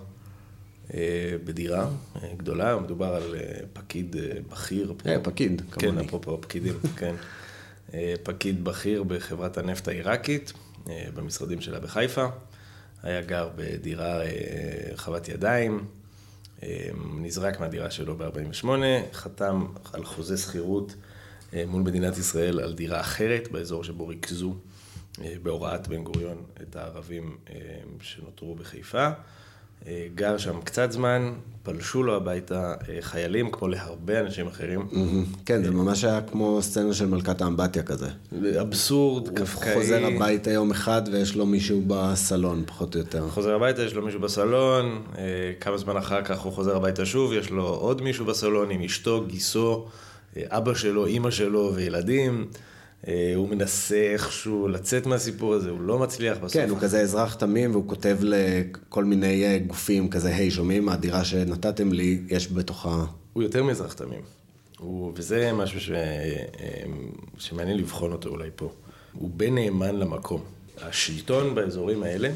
בדירה 1.44 1.88
גדולה, 2.36 2.76
מדובר 2.76 3.14
על 3.14 3.34
פקיד 3.72 4.16
בכיר. 4.50 4.94
אה, 5.06 5.16
פקיד, 5.22 5.62
כן, 5.72 5.80
כמוני. 5.80 6.06
אפרופו 6.06 6.40
פקידים, 6.40 6.74
כן. 6.98 7.14
פקיד 8.22 8.64
בכיר 8.64 9.02
בחברת 9.02 9.58
הנפט 9.58 9.88
העיראקית, 9.88 10.52
במשרדים 11.14 11.60
שלה 11.60 11.80
בחיפה. 11.80 12.26
היה 13.02 13.20
גר 13.20 13.48
בדירה 13.56 14.20
רחבת 14.92 15.28
ידיים, 15.28 15.84
נזרק 17.20 17.60
מהדירה 17.60 17.90
שלו 17.90 18.16
ב-48, 18.16 18.66
חתם 19.12 19.66
על 19.92 20.04
חוזה 20.04 20.36
שכירות 20.36 20.94
אה, 21.54 21.64
מול 21.66 21.82
מדינת 21.82 22.18
ישראל 22.18 22.60
על 22.60 22.74
דירה 22.74 23.00
אחרת 23.00 23.48
באזור 23.50 23.84
שבו 23.84 24.08
ריכזו 24.08 24.54
אה, 25.20 25.34
בהוראת 25.42 25.88
בן 25.88 26.04
גוריון 26.04 26.42
את 26.62 26.76
הערבים 26.76 27.36
אה, 27.50 27.54
שנותרו 28.00 28.54
בחיפה. 28.54 29.08
אה, 29.86 30.06
גר 30.14 30.38
שם 30.38 30.60
קצת 30.64 30.92
זמן, 30.92 31.32
פלשו 31.62 32.02
לו 32.02 32.16
הביתה 32.16 32.74
אה, 32.88 32.98
חיילים, 33.00 33.50
כמו 33.50 33.68
להרבה 33.68 34.20
אנשים 34.20 34.46
אחרים. 34.46 34.88
כן, 35.46 35.64
זה 35.64 35.70
ממש 35.70 36.04
היה 36.04 36.20
כמו 36.20 36.62
סצנה 36.62 36.94
של 36.94 37.06
מלכת 37.06 37.40
האמבטיה 37.40 37.82
כזה. 37.82 38.08
אבסורד, 38.60 39.28
הוא 39.28 39.36
קפקאי. 39.36 39.74
חוזר 39.74 40.06
הביתה 40.06 40.50
יום 40.50 40.70
אחד 40.70 41.02
ויש 41.12 41.36
לו 41.36 41.46
מישהו 41.46 41.82
בסלון, 41.86 42.64
פחות 42.66 42.94
או 42.94 43.00
יותר. 43.00 43.28
חוזר 43.28 43.54
הביתה, 43.54 43.82
יש 43.82 43.94
לו 43.94 44.02
מישהו 44.02 44.20
בסלון, 44.20 45.02
אה, 45.18 45.24
כמה 45.60 45.78
זמן 45.78 45.96
אחר 45.96 46.22
כך 46.22 46.40
הוא 46.40 46.52
חוזר 46.52 46.76
הביתה 46.76 47.06
שוב, 47.06 47.32
יש 47.32 47.50
לו 47.50 47.64
עוד 47.66 48.02
מישהו 48.02 48.26
בסלון 48.26 48.70
עם 48.70 48.82
אשתו, 48.82 49.24
גיסו, 49.26 49.86
אבא 50.36 50.74
שלו, 50.74 51.06
אימא 51.06 51.30
שלו 51.30 51.72
וילדים. 51.74 52.46
אה, 53.08 53.32
הוא 53.36 53.48
מנסה 53.48 53.96
איכשהו 54.12 54.68
לצאת 54.68 55.06
מהסיפור 55.06 55.54
הזה, 55.54 55.70
הוא 55.70 55.80
לא 55.80 55.98
מצליח 55.98 56.38
בסוף. 56.38 56.52
כן, 56.52 56.70
הוא 56.70 56.78
כזה 56.78 57.00
אזרח 57.00 57.34
תמים 57.34 57.70
והוא 57.70 57.88
כותב 57.88 58.18
לכל 58.20 59.04
מיני 59.04 59.44
אה, 59.44 59.58
גופים 59.58 60.10
כזה, 60.10 60.36
היי, 60.36 60.50
שומעים, 60.50 60.88
הדירה 60.88 61.24
שנתתם 61.24 61.92
לי, 61.92 62.20
יש 62.28 62.52
בתוכה... 62.52 63.04
הוא 63.32 63.42
יותר 63.42 63.62
מאזרח 63.62 63.92
תמים. 63.92 64.20
הוא, 64.78 65.12
וזה 65.16 65.52
משהו 65.52 65.80
ש, 65.80 65.90
אה, 65.90 66.82
שמעניין 67.38 67.76
לבחון 67.76 68.12
אותו 68.12 68.28
אולי 68.28 68.50
פה. 68.56 68.72
הוא 69.12 69.30
בן 69.36 69.54
נאמן 69.54 69.96
למקום. 69.96 70.44
השלטון 70.82 71.54
באזורים 71.54 72.02
האלה, 72.02 72.30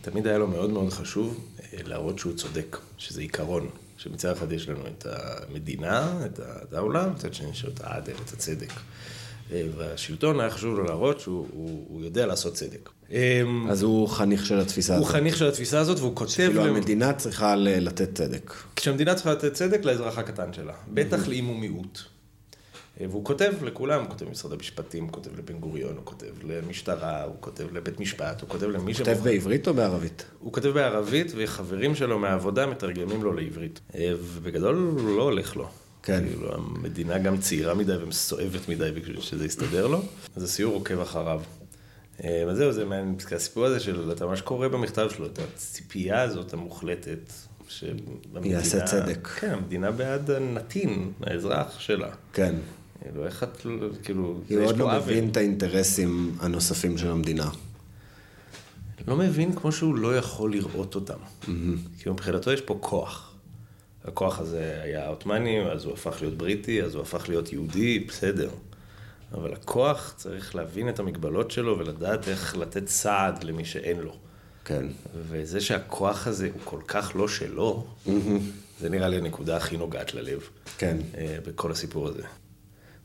תמיד 0.00 0.26
היה 0.26 0.38
לו 0.38 0.46
מאוד 0.46 0.70
מאוד 0.70 0.92
חשוב 0.92 1.50
להראות 1.72 2.18
שהוא 2.18 2.32
צודק, 2.32 2.76
שזה 2.98 3.20
עיקרון. 3.20 3.68
שמצד 3.96 4.30
אחד 4.30 4.52
יש 4.52 4.68
לנו 4.68 4.86
את 4.86 5.06
המדינה, 5.10 6.26
את 6.26 6.40
הדאולה, 6.42 7.06
מצד 7.06 7.34
שני 7.34 7.50
יש 7.50 7.64
את 7.64 7.80
העדל, 7.84 8.12
את 8.24 8.32
הצדק. 8.32 8.72
אה, 9.52 9.62
והשלטון 9.76 10.40
היה 10.40 10.50
חשוב 10.50 10.74
לו 10.78 10.84
להראות 10.84 11.20
שהוא 11.20 11.46
הוא, 11.52 11.84
הוא 11.88 12.02
יודע 12.04 12.26
לעשות 12.26 12.54
צדק. 12.54 12.90
אה, 13.12 13.42
אז 13.70 13.82
הוא 13.82 14.08
חניך 14.08 14.46
של 14.46 14.60
התפיסה 14.60 14.94
הוא 14.96 15.02
הזאת. 15.04 15.12
חניך 15.12 15.36
של 15.36 15.48
התפיסה 15.48 15.78
הזאת 15.80 15.98
והוא 15.98 16.16
כותב... 16.16 16.30
כאילו 16.36 16.64
להם- 16.66 16.74
המדינה 16.76 17.12
צריכה 17.12 17.56
לתת 17.56 18.14
צדק. 18.14 18.52
כשהמדינה 18.76 19.14
צריכה 19.14 19.32
לתת 19.32 19.52
צדק 19.52 19.84
לאזרח 19.84 20.18
הקטן 20.18 20.52
שלה, 20.52 20.72
בטח 20.94 21.28
לאם 21.28 21.44
הוא 21.44 21.56
מיעוט. 21.56 21.98
אה, 23.00 23.06
והוא 23.10 23.24
כותב 23.24 23.52
לכולם, 23.62 24.00
הוא 24.00 24.08
כותב 24.10 24.26
למשרד 24.26 24.52
המשפטים, 24.52 25.04
הוא 25.04 25.12
כותב 25.12 25.38
לבן 25.38 25.58
גוריון, 25.60 25.96
הוא 25.96 26.04
כותב 26.04 26.26
למשטרה, 26.44 27.22
הוא 27.24 27.34
כותב 27.40 27.66
לבית 27.72 28.00
משפט, 28.00 28.40
הוא 28.40 28.48
כותב 28.48 28.66
למי 28.66 28.94
כותב 28.94 29.04
שמוכן. 29.04 29.24
בעברית 29.24 29.68
או 29.68 29.74
בערבית? 29.74 30.24
הוא 30.40 30.52
כותב 30.52 30.68
בערבית, 30.68 31.32
וחברים 31.36 31.94
שלו 31.94 32.18
מהעבודה 32.18 32.66
מתרגמים 32.66 33.22
לו 33.22 33.32
לעברית. 33.32 33.80
אה, 33.94 34.12
ובגדול 34.22 34.76
הוא 34.76 35.16
לא 35.16 35.22
הולך 35.22 35.56
לו. 35.56 35.68
כן. 36.02 36.24
כאילו, 36.28 36.54
המדינה 36.54 37.18
גם 37.18 37.38
צעירה 37.38 37.74
מדי 37.74 37.96
ומסואבת 37.96 38.68
מדי 38.68 38.90
בשביל 38.90 39.20
שזה 39.20 39.46
יסתדר 39.46 39.86
לו, 39.86 40.02
אז 40.36 40.42
הסיור 40.42 40.74
עוקב 40.74 41.00
אחריו. 41.00 41.40
אה, 42.24 42.44
אז 42.50 42.56
זהו, 42.56 42.72
זה 42.72 42.84
מעניין, 42.84 43.16
הסיפור 43.36 43.64
הזה 43.64 43.80
של 43.80 44.12
אתה 44.12 44.26
ממש 44.26 44.40
קורא 44.40 44.68
במכתב 44.68 45.08
שלו, 45.16 45.26
את 45.26 45.38
הציפייה 45.38 46.22
הזאת 46.22 46.52
המוחלטת. 46.52 47.32
שבמדינה- 47.68 48.54
יעשה 48.54 48.84
צדק. 48.84 49.26
כן, 49.28 49.50
המדינה 49.52 49.90
בעד 49.90 50.30
הנתין, 50.30 51.12
האזרח 51.22 51.80
שלה. 51.80 52.08
כן. 52.32 52.54
כאילו, 53.02 53.24
איך 53.26 53.42
את, 53.42 53.66
כאילו, 54.02 54.40
יש 54.50 54.58
עוד 54.70 54.78
לא. 54.78 54.96
מבין 54.98 55.28
את 55.30 55.36
האינטרסים 55.36 56.36
הנוספים 56.40 56.98
של 56.98 57.10
המדינה. 57.10 57.50
לא 59.08 59.16
מבין 59.16 59.54
כמו 59.54 59.72
שהוא 59.72 59.94
לא 59.94 60.16
יכול 60.16 60.52
לראות 60.52 60.94
אותם. 60.94 61.18
כי 61.98 62.10
מבחינתו 62.10 62.52
יש 62.52 62.60
פה 62.60 62.78
כוח. 62.80 63.29
הכוח 64.04 64.38
הזה 64.38 64.80
היה 64.82 65.06
עות'מאני, 65.06 65.60
אז 65.60 65.84
הוא 65.84 65.92
הפך 65.92 66.16
להיות 66.20 66.36
בריטי, 66.36 66.82
אז 66.82 66.94
הוא 66.94 67.02
הפך 67.02 67.28
להיות 67.28 67.52
יהודי, 67.52 67.98
בסדר. 67.98 68.50
אבל 69.34 69.52
הכוח 69.52 70.14
צריך 70.16 70.54
להבין 70.54 70.88
את 70.88 70.98
המגבלות 70.98 71.50
שלו 71.50 71.78
ולדעת 71.78 72.28
איך 72.28 72.56
לתת 72.56 72.88
סעד 72.88 73.44
למי 73.44 73.64
שאין 73.64 74.00
לו. 74.00 74.16
כן. 74.64 74.86
וזה 75.28 75.60
שהכוח 75.60 76.26
הזה 76.26 76.48
הוא 76.52 76.60
כל 76.64 76.80
כך 76.86 77.12
לא 77.14 77.28
שלו, 77.28 77.86
זה 78.80 78.88
נראה 78.88 79.08
לי 79.08 79.16
הנקודה 79.16 79.56
הכי 79.56 79.76
נוגעת 79.76 80.14
ללב 80.14 80.40
כן. 80.78 80.96
אה, 81.18 81.36
בכל 81.46 81.72
הסיפור 81.72 82.08
הזה. 82.08 82.22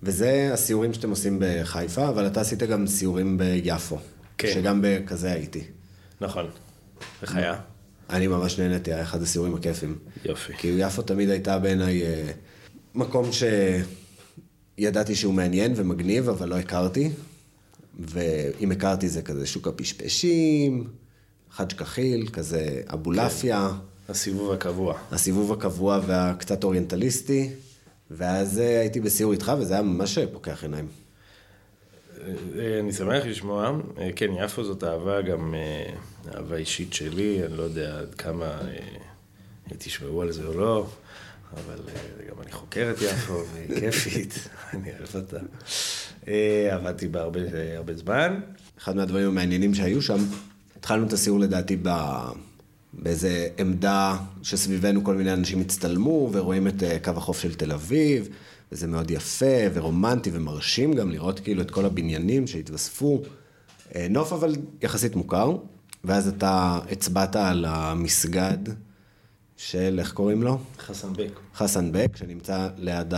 וזה 0.04 0.50
הסיורים 0.54 0.94
שאתם 0.94 1.10
עושים 1.10 1.42
בחיפה, 1.42 2.10
אבל 2.10 2.28
אתה 2.28 2.42
עשית 2.42 2.64
גם 2.64 2.88
סיורים 2.88 3.38
ביפו. 3.38 3.98
כן. 4.38 4.52
שגם 4.54 4.80
בכזה 4.84 5.32
הייתי. 5.32 5.64
נכון. 6.22 6.46
איך 7.22 7.36
היה? 7.36 7.56
אני 8.10 8.28
ממש 8.28 8.60
נהניתי, 8.60 8.94
היה 8.94 9.04
אחד 9.04 9.22
הסיורים 9.22 9.56
הכיפים. 9.56 10.00
יופי. 10.26 10.54
כי 10.58 10.76
יפו 10.78 11.02
תמיד 11.02 11.30
הייתה 11.30 11.60
בעיניי 11.60 12.04
אה, 12.04 12.32
מקום 12.96 13.30
שידעתי 14.78 15.16
שהוא 15.16 15.34
מעניין 15.34 15.74
ומגניב, 15.76 16.30
אבל 16.30 16.50
לא 16.50 16.56
הכרתי. 16.56 17.10
ואם 18.00 18.72
הכרתי 18.72 19.10
זה 19.10 19.22
כזה 19.22 19.48
שוק 19.48 19.68
הפשפשים, 19.68 20.88
חאג' 21.52 21.74
כחיל, 21.74 22.28
כזה 22.34 22.82
אבולעפיה. 22.94 23.70
כן. 23.70 24.12
הסיבוב 24.12 24.52
הקבוע. 24.52 24.98
הסיבוב 25.12 25.54
הקבוע 25.54 26.00
והקצת 26.06 26.64
אוריינטליסטי. 26.64 27.50
ואז 28.12 28.60
אה, 28.60 28.80
הייתי 28.80 29.00
בסיור 29.00 29.32
איתך, 29.32 29.52
וזה 29.60 29.74
היה 29.74 29.84
ממש 29.84 30.20
פוקח 30.20 30.64
עיניים. 30.64 30.88
אה, 32.58 32.80
אני 32.80 32.94
שמח 32.94 33.26
לשמוע. 33.26 33.80
כן, 34.16 34.32
יפו 34.44 34.64
זאת 34.64 34.84
אהבה, 34.84 35.22
גם 35.22 35.56
אהבה 36.36 36.56
אישית 36.56 36.94
שלי, 36.94 37.46
אני 37.46 37.58
לא 37.58 37.64
יודע 37.64 38.00
עד 38.00 38.16
כמה 38.16 38.60
תשמעו 39.78 40.22
על 40.22 40.32
זה 40.32 40.46
או 40.46 40.54
לא, 40.54 40.88
אבל 41.54 41.80
גם 42.30 42.42
אני 42.42 42.52
חוקר 42.52 42.94
את 42.96 43.02
יפו, 43.02 43.34
והיא 43.54 43.80
כיפית, 43.80 44.48
אני 44.74 44.90
אוהב 44.92 45.16
אותה. 45.16 45.38
עבדתי 46.72 47.08
בה 47.08 47.22
הרבה, 47.22 47.40
הרבה 47.78 47.94
זמן. 47.94 48.40
אחד 48.78 48.96
מהדברים 48.96 49.28
המעניינים 49.28 49.74
שהיו 49.74 50.02
שם, 50.02 50.18
התחלנו 50.78 51.08
את 51.08 51.14
הסיור 51.14 51.40
לדעתי 51.40 51.78
ב... 51.82 51.90
באיזה 52.94 53.48
עמדה 53.58 54.18
שסביבנו 54.44 55.04
כל 55.04 55.16
מיני 55.16 55.34
אנשים 55.34 55.62
הצטלמו 55.62 56.30
ורואים 56.32 56.68
את 56.68 56.84
קו 57.04 57.12
החוף 57.12 57.40
של 57.40 57.54
תל 57.54 57.72
אביב, 57.72 58.30
וזה 58.72 58.88
מאוד 58.88 59.12
יפה 59.12 59.56
ורומנטי 59.74 60.30
ומרשים 60.34 60.94
גם 60.94 61.12
לראות 61.12 61.40
כאילו 61.40 61.62
את 61.62 61.72
כל 61.72 61.86
הבניינים 61.86 62.48
שהתווספו. 62.48 63.22
אה, 63.96 64.08
נוף 64.10 64.34
אבל 64.34 64.56
יחסית 64.82 65.16
מוכר, 65.16 65.58
ואז 66.06 66.28
אתה 66.28 66.80
הצבעת 66.92 67.36
על 67.36 67.66
המסגד 67.68 68.58
של, 69.58 69.96
איך 70.00 70.14
קוראים 70.14 70.44
לו? 70.44 70.60
חסן 70.80 71.14
בק. 71.14 71.40
חסן 71.56 71.92
בק, 71.92 72.16
שנמצא 72.16 72.70
ליד 72.78 73.14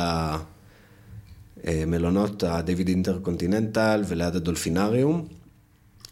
המלונות, 1.64 2.44
הדייוויד 2.44 2.88
אינטרקונטיננטל 2.88 4.04
וליד 4.08 4.36
הדולפינריום, 4.36 5.28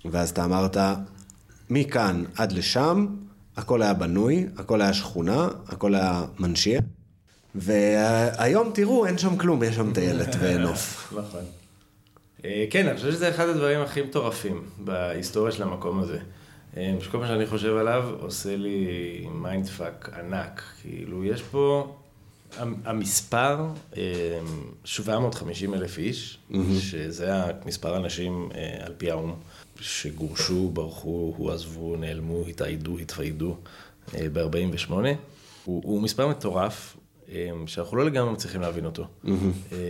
ואז 0.06 0.30
אתה 0.30 0.46
אמרת, 0.46 0.78
מכאן 1.70 2.24
עד 2.36 2.52
לשם, 2.52 3.08
הכל 3.58 3.82
היה 3.82 3.94
בנוי, 3.94 4.46
הכל 4.58 4.82
היה 4.82 4.94
שכונה, 4.94 5.48
הכל 5.68 5.96
היה 5.96 6.24
מנשיה. 6.40 6.82
והיום 7.56 8.72
תראו, 8.74 9.06
אין 9.06 9.18
שם 9.18 9.38
כלום, 9.38 9.64
יש 9.64 9.76
שם 9.76 9.94
טיילת 9.94 10.36
ונוף. 10.40 11.14
נכון. 11.18 11.44
אה, 12.46 12.66
כן, 12.70 12.88
אני 12.88 12.98
חושב 12.98 13.12
שזה 13.12 13.30
אחד 13.30 13.50
הדברים 13.50 13.82
הכי 13.82 14.02
מטורפים 14.02 14.64
בהיסטוריה 14.78 15.52
של 15.52 15.64
המקום 15.64 16.00
הזה. 16.00 16.20
אה, 16.78 16.96
שכל 17.02 17.18
מה 17.18 17.28
שאני 17.28 17.46
חושב 17.46 17.76
עליו 17.76 18.10
עושה 18.20 18.56
לי 18.56 18.88
mind 19.32 19.68
fuck 19.68 20.10
ענק. 20.20 20.64
כאילו, 20.82 21.26
יש 21.26 21.42
פה... 21.42 21.96
המספר, 22.86 23.66
750 24.86 25.74
אה, 25.74 25.80
אלף 25.80 25.98
איש, 25.98 26.40
שזה 26.80 27.34
המספר 27.34 27.94
האנשים 27.94 28.50
על 28.80 28.94
פי 28.98 29.12
האו"ם, 29.12 29.34
שגורשו, 29.80 30.70
ברחו, 30.70 31.34
הועזבו, 31.38 31.96
נעלמו, 31.96 32.48
התאיידו, 32.48 32.98
התאיידו 32.98 33.56
ב-48, 34.14 34.92
הוא, 34.92 35.08
הוא 35.66 36.02
מספר 36.02 36.28
מטורף, 36.28 36.98
שאנחנו 37.66 37.98
לא 37.98 38.06
לגמרי 38.06 38.34
מצליחים 38.34 38.62
להבין 38.62 38.86
אותו 38.86 39.04
mm-hmm. 39.04 39.30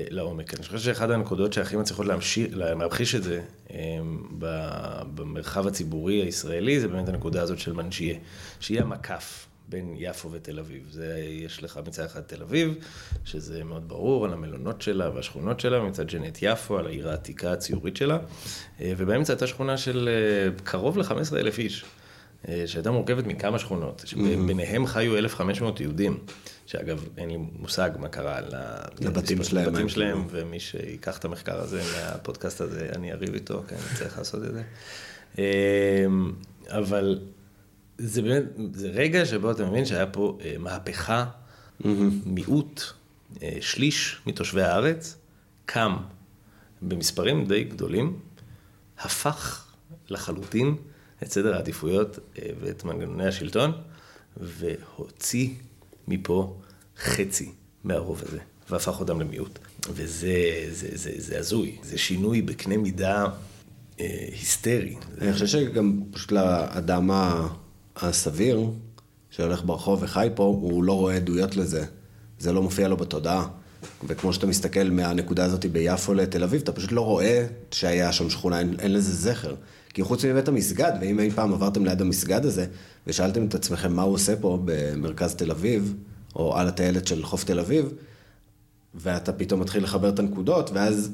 לעומק. 0.09 0.53
אני 0.53 0.63
חושב 0.63 0.79
שאחת 0.79 1.09
הנקודות 1.09 1.53
שהכי 1.53 1.75
מצליחות 1.75 2.05
להמחיש 2.51 3.15
את 3.15 3.23
זה 3.23 3.41
אמ, 3.71 3.77
במרחב 5.15 5.67
הציבורי 5.67 6.15
הישראלי, 6.15 6.79
זה 6.79 6.87
באמת 6.87 7.09
הנקודה 7.09 7.41
הזאת 7.41 7.59
של 7.59 7.73
מנג'יה, 7.73 8.15
שהיא 8.59 8.81
המקף. 8.81 9.47
בין 9.69 9.95
יפו 9.97 10.31
ותל 10.31 10.59
אביב. 10.59 10.87
זה, 10.91 11.19
יש 11.29 11.63
לך 11.63 11.79
מצד 11.87 12.03
אחד 12.03 12.21
תל 12.21 12.41
אביב, 12.41 12.73
שזה 13.25 13.63
מאוד 13.63 13.89
ברור, 13.89 14.25
על 14.25 14.33
המלונות 14.33 14.81
שלה 14.81 15.09
והשכונות 15.09 15.59
שלה, 15.59 15.81
ומצד 15.81 16.09
שני 16.09 16.27
את 16.27 16.37
יפו, 16.41 16.77
על 16.77 16.87
העיר 16.87 17.09
העתיקה 17.09 17.51
הציורית 17.51 17.97
שלה, 17.97 18.17
אה, 18.81 18.93
ובאמצע 18.97 19.33
הייתה 19.33 19.47
שכונה 19.47 19.77
של 19.77 20.09
אה, 20.11 20.63
קרוב 20.63 20.97
ל-15 20.97 21.35
אלף 21.35 21.59
איש. 21.59 21.85
שהייתה 22.65 22.91
מורכבת 22.91 23.27
מכמה 23.27 23.59
שכונות, 23.59 24.03
שביניהם 24.05 24.85
חיו 24.85 25.17
1,500 25.17 25.79
יהודים. 25.79 26.17
שאגב, 26.65 27.05
אין 27.17 27.29
לי 27.29 27.37
מושג 27.37 27.89
מה 27.99 28.07
קרה 28.07 28.41
לבתים 28.99 29.43
שלהם. 29.43 29.67
לבתים 29.67 29.89
שלהם, 29.89 30.27
ומי 30.29 30.59
שיקח 30.59 31.17
את 31.17 31.25
המחקר 31.25 31.59
הזה 31.59 31.81
מהפודקאסט 31.95 32.61
הזה, 32.61 32.89
אני 32.95 33.13
אריב 33.13 33.33
איתו, 33.33 33.63
כי 33.67 33.75
אני 33.75 33.97
צריך 33.97 34.17
לעשות 34.17 34.43
את 34.43 34.53
זה. 34.53 34.63
אמ, 35.37 36.33
אבל 36.69 37.19
זה 37.97 38.21
באמת, 38.21 38.43
זה 38.73 38.87
רגע 38.87 39.25
שבו 39.25 39.51
אתה 39.51 39.65
מבין 39.65 39.85
שהיה 39.85 40.07
פה 40.07 40.37
אה, 40.41 40.55
מהפכה, 40.59 41.25
מיעוט, 42.25 42.81
אה, 43.43 43.57
שליש 43.61 44.17
מתושבי 44.27 44.61
הארץ, 44.61 45.17
קם 45.65 45.97
במספרים 46.81 47.45
די 47.45 47.63
גדולים, 47.63 48.19
הפך 48.99 49.67
לחלוטין 50.09 50.75
את 51.23 51.31
סדר 51.31 51.55
העדיפויות 51.55 52.19
אה, 52.39 52.49
ואת 52.59 52.83
מנגנוני 52.83 53.27
השלטון, 53.27 53.71
והוציא 54.37 55.49
מפה 56.07 56.57
חצי 56.97 57.51
מהרוב 57.83 58.21
הזה, 58.27 58.39
והפך 58.69 58.99
אותם 58.99 59.19
למיעוט. 59.19 59.59
וזה 59.89 60.67
זה, 60.71 60.87
זה, 60.93 61.11
זה 61.17 61.39
הזוי, 61.39 61.77
זה 61.83 61.97
שינוי 61.97 62.41
בקנה 62.41 62.77
מידה 62.77 63.25
אה, 63.99 64.27
היסטרי. 64.31 64.95
אני 65.21 65.33
חושב 65.33 65.47
שגם 65.47 66.01
פשוט 66.11 66.31
לאדם 66.31 67.09
הסביר, 67.95 68.61
שהולך 69.29 69.65
ברחוב 69.65 70.03
וחי 70.03 70.27
פה, 70.35 70.43
הוא 70.43 70.83
לא 70.83 70.93
רואה 70.93 71.15
עדויות 71.15 71.55
לזה. 71.55 71.85
זה 72.39 72.53
לא 72.53 72.63
מופיע 72.63 72.87
לו 72.87 72.97
בתודעה. 72.97 73.47
וכמו 74.07 74.33
שאתה 74.33 74.47
מסתכל 74.47 74.83
מהנקודה 74.83 75.45
הזאת 75.45 75.65
ביפו 75.65 76.13
לתל 76.13 76.43
אביב, 76.43 76.61
אתה 76.61 76.71
פשוט 76.71 76.91
לא 76.91 77.01
רואה 77.01 77.45
שהיה 77.71 78.11
שם 78.11 78.29
שכונה, 78.29 78.59
אין, 78.59 78.75
אין 78.79 78.93
לזה 78.93 79.13
זכר. 79.13 79.55
כי 79.93 80.03
חוץ 80.03 80.25
מבית 80.25 80.47
המסגד, 80.47 80.91
ואם 81.01 81.19
אי 81.19 81.31
פעם 81.31 81.53
עברתם 81.53 81.85
ליד 81.85 82.01
המסגד 82.01 82.45
הזה, 82.45 82.65
ושאלתם 83.07 83.45
את 83.45 83.55
עצמכם 83.55 83.93
מה 83.93 84.01
הוא 84.01 84.13
עושה 84.13 84.35
פה 84.35 84.59
במרכז 84.65 85.35
תל 85.35 85.51
אביב, 85.51 85.95
או 86.35 86.57
על 86.57 86.67
הטיילת 86.67 87.07
של 87.07 87.23
חוף 87.23 87.43
תל 87.43 87.59
אביב, 87.59 87.93
ואתה 88.95 89.33
פתאום 89.33 89.59
מתחיל 89.59 89.83
לחבר 89.83 90.09
את 90.09 90.19
הנקודות, 90.19 90.69
ואז, 90.73 91.11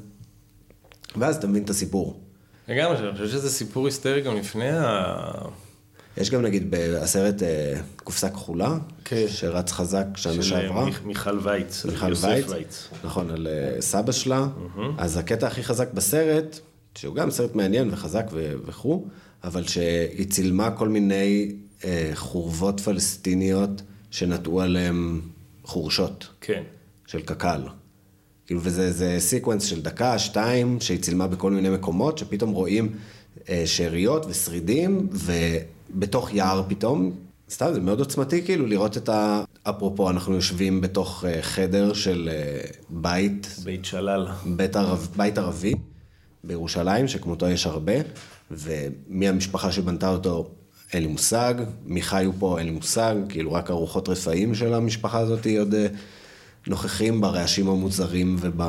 ואז 1.16 1.36
אתה 1.36 1.46
מבין 1.46 1.62
את 1.62 1.70
הסיפור. 1.70 2.20
לגמרי, 2.68 2.98
אני 2.98 3.12
חושב 3.12 3.28
שזה 3.28 3.50
סיפור 3.50 3.86
היסטרי 3.86 4.20
גם 4.20 4.36
לפני 4.36 4.70
ה... 4.70 5.22
יש 6.16 6.30
גם 6.30 6.42
נגיד 6.42 6.66
בסרט 6.70 7.42
אה, 7.42 7.80
קופסה 7.96 8.30
כחולה, 8.30 8.78
כן. 9.04 9.24
שרץ 9.28 9.72
חזק 9.72 10.06
שנה 10.16 10.36
אה, 10.36 10.42
שעברה. 10.42 10.92
של 10.92 11.04
מיכל 11.04 11.38
וייץ, 11.42 11.84
מיכל 11.84 12.12
וייץ. 12.20 12.88
נכון, 13.04 13.30
על 13.30 13.46
אה, 13.46 13.80
סבא 13.80 14.12
שלה. 14.12 14.46
אז 14.98 15.16
הקטע 15.16 15.46
הכי 15.46 15.62
חזק 15.62 15.92
בסרט, 15.92 16.58
שהוא 16.94 17.14
גם 17.14 17.30
סרט 17.30 17.54
מעניין 17.54 17.88
וחזק 17.92 18.26
וכו', 18.66 19.06
אבל 19.44 19.66
שהיא 19.66 20.30
צילמה 20.30 20.70
כל 20.70 20.88
מיני 20.88 21.52
אה, 21.84 22.10
חורבות 22.14 22.80
פלסטיניות 22.80 23.82
שנטעו 24.10 24.60
עליהן 24.60 25.20
חורשות. 25.64 26.28
כן. 26.40 26.62
של 27.06 27.22
קק"ל. 27.22 27.62
כאילו, 28.46 28.60
וזה 28.62 29.20
sequence 29.20 29.64
של 29.64 29.82
דקה, 29.82 30.18
שתיים, 30.18 30.80
שהיא 30.80 31.00
צילמה 31.00 31.26
בכל 31.26 31.50
מיני 31.50 31.70
מקומות, 31.70 32.18
שפתאום 32.18 32.50
רואים 32.50 32.92
אה, 33.48 33.62
שאריות 33.66 34.26
ושרידים, 34.28 35.08
ובתוך 35.94 36.34
יער 36.34 36.62
פתאום, 36.68 37.12
סתם, 37.50 37.70
זה 37.74 37.80
מאוד 37.80 37.98
עוצמתי 37.98 38.42
כאילו 38.44 38.66
לראות 38.66 38.96
את 38.96 39.08
ה... 39.08 39.44
אפרופו, 39.62 40.10
אנחנו 40.10 40.34
יושבים 40.34 40.80
בתוך 40.80 41.24
אה, 41.24 41.42
חדר 41.42 41.92
של 41.92 42.28
אה, 42.32 42.60
בית. 42.90 43.56
בית 43.64 43.84
שלל. 43.84 44.28
בית, 44.46 44.76
ערב, 44.76 45.08
בית 45.16 45.38
ערבי 45.38 45.74
בירושלים, 46.44 47.08
שכמותו 47.08 47.48
יש 47.48 47.66
הרבה, 47.66 47.92
ומי 48.50 49.28
המשפחה 49.28 49.72
שבנתה 49.72 50.08
אותו, 50.08 50.50
אין 50.92 51.02
לי 51.02 51.08
מושג. 51.08 51.54
מי 51.84 52.02
חיו 52.02 52.32
פה, 52.38 52.58
אין 52.58 52.66
לי 52.66 52.72
מושג. 52.72 53.14
כאילו, 53.28 53.52
רק 53.52 53.70
ארוחות 53.70 54.08
רפאים 54.08 54.54
של 54.54 54.74
המשפחה 54.74 55.18
הזאת 55.18 55.46
עוד 55.58 55.74
אה, 55.74 55.86
נוכחים 56.66 57.20
ברעשים 57.20 57.68
המוזרים 57.68 58.36
וב... 58.40 58.62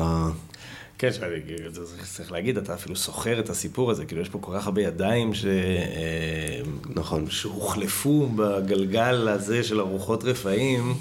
כן, 1.04 2.00
צריך 2.04 2.32
להגיד, 2.32 2.58
אתה 2.58 2.74
אפילו 2.74 2.96
סוחר 2.96 3.40
את 3.40 3.50
הסיפור 3.50 3.90
הזה, 3.90 4.04
כאילו 4.06 4.22
יש 4.22 4.28
פה 4.28 4.38
כל 4.38 4.52
כך 4.54 4.66
הרבה 4.66 4.82
ידיים 4.82 5.34
ש... 5.34 5.44
אה, 5.44 6.60
נכון. 6.94 7.30
שהוחלפו 7.30 8.28
בגלגל 8.36 9.28
הזה 9.28 9.62
של 9.62 9.80
ארוחות 9.80 10.24
רפאים. 10.24 10.94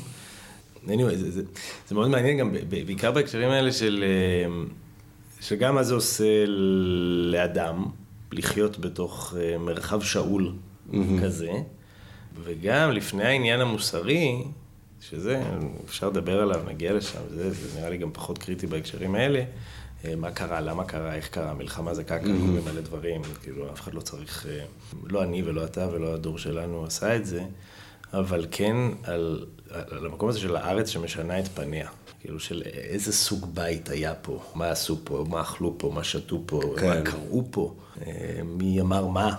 anyway, 0.88 1.16
זה, 1.16 1.32
זה, 1.32 1.42
זה 1.88 1.96
מאוד 1.96 2.10
מעניין 2.10 2.38
גם, 2.38 2.52
בעיקר 2.70 3.12
בהקשרים 3.12 3.50
האלה 3.50 3.72
של, 3.72 4.04
אה, 4.04 4.64
שגם 5.42 5.76
מה 5.76 5.84
זה 5.84 5.94
עושה 5.94 6.46
לאדם, 7.32 7.86
לחיות 8.32 8.80
בתוך 8.80 9.36
אה, 9.40 9.58
מרחב 9.58 10.02
שאול 10.02 10.52
mm-hmm. 10.92 10.96
כזה, 11.24 11.52
וגם 12.44 12.92
לפני 12.92 13.24
העניין 13.24 13.62
המוסרי, 13.62 14.44
שזה, 15.10 15.42
אפשר 15.86 16.10
לדבר 16.10 16.42
עליו, 16.42 16.62
נגיע 16.68 16.94
לשם, 16.94 17.20
זה, 17.30 17.52
זה 17.52 17.80
נראה 17.80 17.90
לי 17.90 17.98
גם 17.98 18.10
פחות 18.14 18.38
קריטי 18.38 18.68
בהקשרים 18.68 19.16
האלה. 19.16 19.44
אה, 20.06 20.16
מה 20.16 20.32
קרה, 20.32 20.62
למה 20.62 20.86
קרה, 20.86 21.16
איך 21.16 21.30
קרה, 21.30 21.54
מלחמה 21.54 21.94
זה 21.94 22.04
קקה, 22.04 22.20
כל 22.20 22.28
מיני 22.28 22.82
דברים, 22.82 23.22
כאילו 23.44 23.72
אף 23.74 23.82
אחד 23.82 23.94
לא 23.94 24.02
צריך, 24.02 24.46
אה, 24.50 24.66
לא 25.04 25.24
אני 25.24 25.44
ולא 25.46 25.66
אתה 25.66 25.88
ולא 25.92 26.14
הדור 26.14 26.38
שלנו 26.38 26.86
עשה 26.86 27.16
את 27.16 27.26
זה, 27.26 27.44
אבל 28.14 28.46
כן 28.52 28.76
על, 29.04 29.46
על 29.70 30.06
המקום 30.06 30.30
הזה 30.30 30.40
של 30.40 30.56
הארץ 30.56 30.90
שמשנה 30.90 31.40
את 31.40 31.48
פניה. 31.48 31.88
כאילו 32.22 32.40
של 32.40 32.62
איזה 32.66 33.14
סוג 33.14 33.50
בית 33.54 33.90
היה 33.90 34.14
פה, 34.14 34.40
מה 34.56 34.70
עשו 34.70 34.98
פה, 35.04 35.26
מה 35.30 35.42
אכלו 35.42 35.76
פה, 35.78 35.92
מה 35.96 36.04
שתו 36.04 36.44
פה, 36.46 36.62
כן. 36.78 36.88
מה 36.88 37.02
קראו 37.02 37.44
פה, 37.52 37.74
אה, 38.08 38.42
מי 38.46 38.82
אמר 38.82 39.08
מה. 39.08 39.36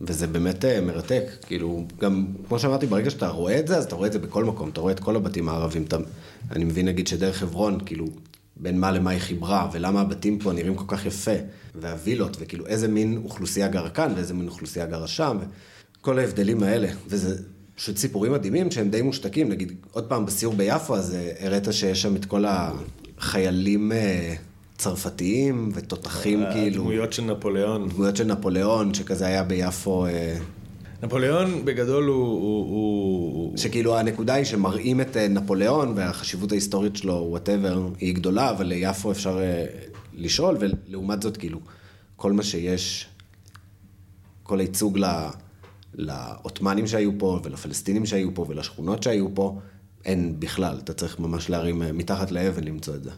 וזה 0.00 0.26
באמת 0.26 0.64
מרתק, 0.64 1.24
כאילו, 1.46 1.84
גם, 2.00 2.26
כמו 2.48 2.58
שאמרתי, 2.58 2.86
ברגע 2.86 3.10
שאתה 3.10 3.28
רואה 3.28 3.58
את 3.58 3.68
זה, 3.68 3.76
אז 3.76 3.84
אתה 3.84 3.94
רואה 3.94 4.06
את 4.06 4.12
זה 4.12 4.18
בכל 4.18 4.44
מקום, 4.44 4.68
אתה 4.68 4.80
רואה 4.80 4.92
את 4.92 5.00
כל 5.00 5.16
הבתים 5.16 5.48
הערבים, 5.48 5.82
אתה, 5.82 5.96
אני 6.50 6.64
מבין 6.64 6.88
נגיד 6.88 7.06
שדרך 7.06 7.36
חברון, 7.36 7.80
כאילו, 7.86 8.06
בין 8.56 8.80
מה 8.80 8.90
למה 8.90 9.10
היא 9.10 9.20
חיברה, 9.20 9.68
ולמה 9.72 10.00
הבתים 10.00 10.38
פה 10.38 10.52
נראים 10.52 10.74
כל 10.74 10.84
כך 10.96 11.06
יפה, 11.06 11.30
והווילות, 11.74 12.36
וכאילו 12.40 12.66
איזה 12.66 12.88
מין 12.88 13.20
אוכלוסייה 13.24 13.68
גרה 13.68 13.90
כאן, 13.90 14.12
ואיזה 14.16 14.34
מין 14.34 14.48
אוכלוסייה 14.48 14.86
גרה 14.86 15.06
שם, 15.06 15.38
וכל 16.00 16.18
ההבדלים 16.18 16.62
האלה, 16.62 16.88
וזה 17.06 17.42
פשוט 17.74 17.96
סיפורים 17.96 18.32
מדהימים 18.32 18.70
שהם 18.70 18.90
די 18.90 19.02
מושתקים, 19.02 19.48
נגיד, 19.48 19.72
עוד 19.92 20.04
פעם 20.04 20.26
בסיור 20.26 20.54
ביפו, 20.54 20.96
אז 20.96 21.14
אה, 21.14 21.32
הראית 21.46 21.64
שיש 21.70 22.02
שם 22.02 22.16
את 22.16 22.24
כל 22.24 22.44
החיילים... 22.48 23.92
צרפתיים 24.82 25.70
ותותחים 25.74 26.42
אה, 26.42 26.52
כאילו. 26.52 26.82
דמויות 26.82 27.12
של 27.12 27.24
נפוליאון. 27.24 27.88
דמויות 27.88 28.16
של 28.16 28.24
נפוליאון, 28.24 28.94
שכזה 28.94 29.26
היה 29.26 29.42
ביפו. 29.42 30.06
אה, 31.02 31.06
נפוליאון 31.06 31.64
בגדול 31.64 32.04
הוא, 32.04 32.16
הוא, 32.16 32.70
הוא... 32.70 33.58
שכאילו 33.58 33.98
הנקודה 33.98 34.34
היא 34.34 34.44
שמראים 34.44 35.00
את 35.00 35.16
אה, 35.16 35.28
נפוליאון 35.28 35.92
והחשיבות 35.96 36.52
ההיסטורית 36.52 36.96
שלו, 36.96 37.26
whatever, 37.28 37.88
היא 37.98 38.14
גדולה, 38.14 38.50
אבל 38.50 38.66
ליפו 38.66 39.12
אפשר 39.12 39.40
לשאול, 40.14 40.56
ולעומת 40.60 41.22
זאת 41.22 41.36
כאילו, 41.36 41.60
כל 42.16 42.32
מה 42.32 42.42
שיש, 42.42 43.08
כל 44.42 44.60
הייצוג 44.60 44.98
לעות'מאנים 45.94 46.86
שהיו 46.86 47.10
פה, 47.18 47.40
ולפלסטינים 47.44 48.06
שהיו 48.06 48.34
פה, 48.34 48.46
ולשכונות 48.48 49.02
שהיו 49.02 49.34
פה, 49.34 49.58
אין 50.04 50.34
בכלל, 50.38 50.78
אתה 50.84 50.92
צריך 50.92 51.18
ממש 51.18 51.50
להרים 51.50 51.82
מתחת 51.94 52.30
לאבן 52.30 52.64
למצוא 52.64 52.94
את 52.94 53.04
זה. 53.04 53.10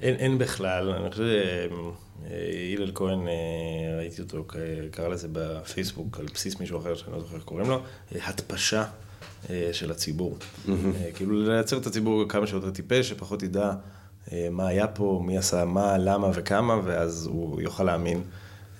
אין, 0.00 0.14
אין 0.14 0.38
בכלל, 0.38 0.90
אני 0.90 1.10
חושב 1.10 1.24
שהלל 2.28 2.90
כהן, 2.94 3.28
אה, 3.28 3.34
ראיתי 3.98 4.22
אותו, 4.22 4.44
קרא 4.90 5.08
לזה 5.08 5.28
בפייסבוק, 5.32 6.18
על 6.20 6.26
בסיס 6.34 6.60
מישהו 6.60 6.78
אחר 6.78 6.94
שאני 6.94 7.12
לא 7.12 7.20
זוכר 7.20 7.36
איך 7.36 7.44
קוראים 7.44 7.68
לו, 7.68 7.82
התפשה 8.12 8.84
אה, 9.50 9.68
של 9.72 9.90
הציבור. 9.90 10.36
כאילו 11.14 11.42
לייצר 11.42 11.78
את 11.78 11.86
הציבור 11.86 12.28
כמה 12.28 12.46
שיותר 12.46 12.70
טיפש, 12.70 13.08
שפחות 13.08 13.42
ידע 13.42 13.72
מה 14.50 14.66
היה 14.66 14.86
פה, 14.86 15.22
מי 15.24 15.38
עשה 15.38 15.64
מה, 15.64 15.98
למה 15.98 16.30
וכמה, 16.34 16.80
ואז 16.84 17.26
הוא 17.26 17.60
יוכל 17.60 17.84
להאמין. 17.84 18.22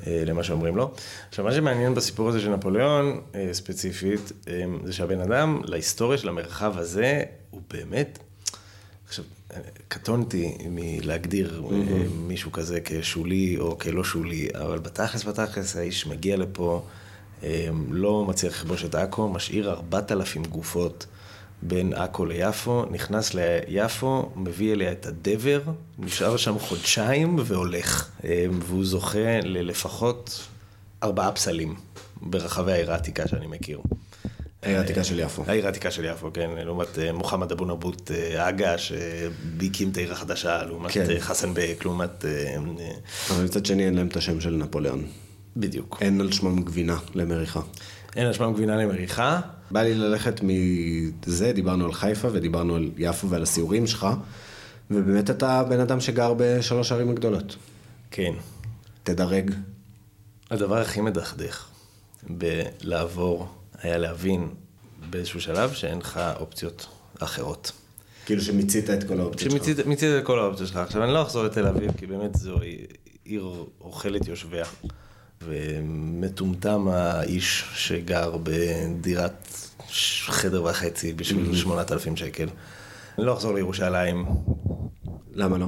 למה 0.06 0.42
שאומרים 0.42 0.76
לו. 0.76 0.94
עכשיו, 1.28 1.44
מה 1.44 1.52
שמעניין 1.52 1.94
בסיפור 1.94 2.28
הזה 2.28 2.40
של 2.40 2.50
נפוליאון, 2.50 3.20
ספציפית, 3.52 4.32
זה 4.84 4.92
שהבן 4.92 5.20
אדם, 5.20 5.60
להיסטוריה 5.64 6.18
של 6.18 6.28
המרחב 6.28 6.78
הזה, 6.78 7.22
הוא 7.50 7.60
באמת, 7.70 8.18
עכשיו, 9.06 9.24
קטונתי 9.88 10.56
מלהגדיר 10.70 11.62
mm-hmm. 11.64 11.72
מישהו 12.14 12.52
כזה 12.52 12.80
כשולי 12.84 13.56
או 13.58 13.78
כלא 13.78 14.04
שולי, 14.04 14.48
אבל 14.54 14.78
בתכלס, 14.78 15.24
בתכלס, 15.24 15.76
האיש 15.76 16.06
מגיע 16.06 16.36
לפה, 16.36 16.82
אה, 17.42 17.68
לא 17.90 18.24
מצליח 18.24 18.52
לכבוש 18.52 18.84
את 18.84 18.94
עכו, 18.94 19.28
משאיר 19.28 19.70
4,000 19.70 20.44
גופות 20.44 21.06
בין 21.62 21.92
עכו 21.92 22.26
ליפו, 22.26 22.84
נכנס 22.90 23.34
ליפו, 23.34 24.30
מביא 24.36 24.72
אליה 24.72 24.92
את 24.92 25.06
הדבר, 25.06 25.60
נשאר 25.98 26.36
שם 26.36 26.58
חודשיים 26.58 27.36
והולך. 27.44 28.10
אה, 28.24 28.46
והוא 28.60 28.84
זוכה 28.84 29.40
ללפחות 29.42 30.48
ארבעה 31.02 31.32
פסלים 31.32 31.74
ברחבי 32.22 32.72
העיר 32.72 32.92
העתיקה 32.92 33.28
שאני 33.28 33.46
מכיר. 33.46 33.80
העיר 34.62 34.78
העתיקה 34.78 35.04
של 35.04 35.20
יפו. 35.20 35.44
העיר 35.46 35.66
העתיקה 35.66 35.90
של 35.90 36.04
יפו, 36.04 36.32
כן, 36.32 36.50
לעומת 36.56 36.98
אה, 36.98 37.12
מוחמד 37.12 37.52
אבו 37.52 37.64
נבוט 37.64 38.10
אגה, 38.38 38.72
אה, 38.72 38.78
שהקים 38.78 39.90
את 39.90 39.96
העיר 39.96 40.12
החדשה, 40.12 40.64
לעומת 40.64 40.90
כן. 40.90 41.10
אה, 41.10 41.20
חסן 41.20 41.54
בק, 41.54 41.84
לעומת... 41.84 42.24
אבל 43.30 43.44
מצד 43.44 43.66
שני 43.66 43.86
אין 43.86 43.94
להם 43.94 44.06
את 44.06 44.16
השם 44.16 44.40
של 44.40 44.50
נפוליאון. 44.50 45.06
בדיוק. 45.56 45.98
אין 46.00 46.20
על 46.20 46.32
שמם 46.32 46.62
גבינה 46.62 46.96
למריחה. 47.14 47.60
אין 48.16 48.26
על 48.26 48.32
שמם 48.32 48.52
גבינה 48.52 48.76
למריחה. 48.76 49.40
בא 49.70 49.82
לי 49.82 49.94
ללכת 49.94 50.40
מזה, 50.42 51.52
דיברנו 51.52 51.84
על 51.84 51.92
חיפה 51.92 52.28
ודיברנו 52.32 52.76
על 52.76 52.90
יפו 52.96 53.30
ועל 53.30 53.42
הסיורים 53.42 53.86
שלך, 53.86 54.06
ובאמת 54.90 55.30
אתה 55.30 55.64
בן 55.64 55.80
אדם 55.80 56.00
שגר 56.00 56.34
בשלוש 56.36 56.92
ערים 56.92 57.10
הגדולות. 57.10 57.56
כן. 58.10 58.32
תדרג. 59.02 59.50
הדבר 60.50 60.78
הכי 60.78 61.00
מדכדך 61.00 61.66
בלעבור 62.28 63.57
היה 63.82 63.98
להבין 63.98 64.48
באיזשהו 65.10 65.40
שלב 65.40 65.72
שאין 65.72 65.98
לך 65.98 66.20
אופציות 66.40 66.86
אחרות. 67.18 67.72
כאילו 68.26 68.42
שמיצית 68.42 68.90
את 68.90 69.04
כל 69.04 69.20
האופציות 69.20 69.52
שלך. 69.52 69.64
שמיצית 69.84 70.10
את 70.18 70.24
כל 70.24 70.38
האופציות 70.38 70.68
שלך. 70.68 70.76
עכשיו, 70.76 71.04
אני 71.04 71.12
לא 71.12 71.22
אחזור 71.22 71.44
לתל 71.44 71.66
אביב, 71.66 71.92
כי 71.96 72.06
באמת 72.06 72.34
זו 72.34 72.56
עיר 73.24 73.64
אוכלת 73.80 74.28
יושביה. 74.28 74.64
ומטומטם 75.42 76.88
האיש 76.88 77.64
שגר 77.74 78.36
בדירת 78.42 79.48
חדר 80.26 80.64
וחצי 80.64 81.12
בשביל 81.12 81.56
8,000 81.56 82.12
mm-hmm. 82.12 82.16
שקל. 82.16 82.48
אני 83.18 83.26
לא 83.26 83.32
אחזור 83.32 83.54
לירושלים. 83.54 84.26
למה 85.34 85.58
לא? 85.58 85.66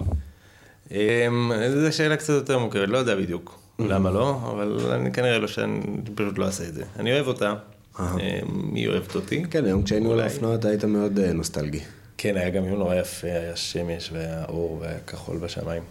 אמ, 0.91 1.53
זו 1.81 1.97
שאלה 1.97 2.17
קצת 2.17 2.33
יותר 2.33 2.59
מוכרת, 2.59 2.89
לא 2.89 2.99
יודע 2.99 3.17
בדיוק 3.17 3.59
mm-hmm. 3.59 3.83
למה 3.83 4.11
לא, 4.11 4.51
אבל 4.53 4.93
אני 4.93 5.13
כנראה 5.13 5.39
לא 5.39 5.49
שאני 5.49 5.81
פשוט 6.15 6.39
לא 6.39 6.45
אעשה 6.47 6.69
את 6.69 6.75
זה. 6.75 6.85
אני 6.99 7.13
אוהב 7.13 7.27
אותה. 7.27 7.55
אה, 7.99 8.41
מי 8.53 8.89
אוהבת 8.89 9.15
אותי. 9.15 9.45
כן, 9.51 9.65
היום 9.65 9.83
כשהיינו 9.83 10.13
על 10.13 10.21
האופנוע 10.21 10.55
אתה 10.55 10.69
היית 10.69 10.85
מאוד 10.85 11.19
אה, 11.19 11.33
נוסטלגי. 11.33 11.81
כן, 12.19 12.37
היה 12.37 12.51
גם 12.51 12.65
יום 12.65 12.79
נורא 12.79 12.95
יפה, 12.95 13.27
היה 13.27 13.57
שמש 13.57 14.11
והיה 14.13 14.45
אור 14.49 14.79
והיה 14.81 14.99
כחול 15.07 15.39
בשמיים. 15.39 15.83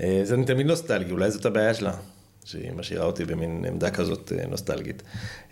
אה, 0.00 0.20
זה 0.24 0.34
אני 0.34 0.44
תמיד 0.44 0.66
נוסטלגי, 0.66 1.10
אולי 1.10 1.30
זאת 1.30 1.46
הבעיה 1.46 1.74
שלה, 1.74 1.92
שהיא 2.44 2.72
משאירה 2.72 3.04
אותי 3.04 3.24
במין 3.24 3.64
עמדה 3.68 3.90
כזאת 3.90 4.32
נוסטלגית. 4.48 5.02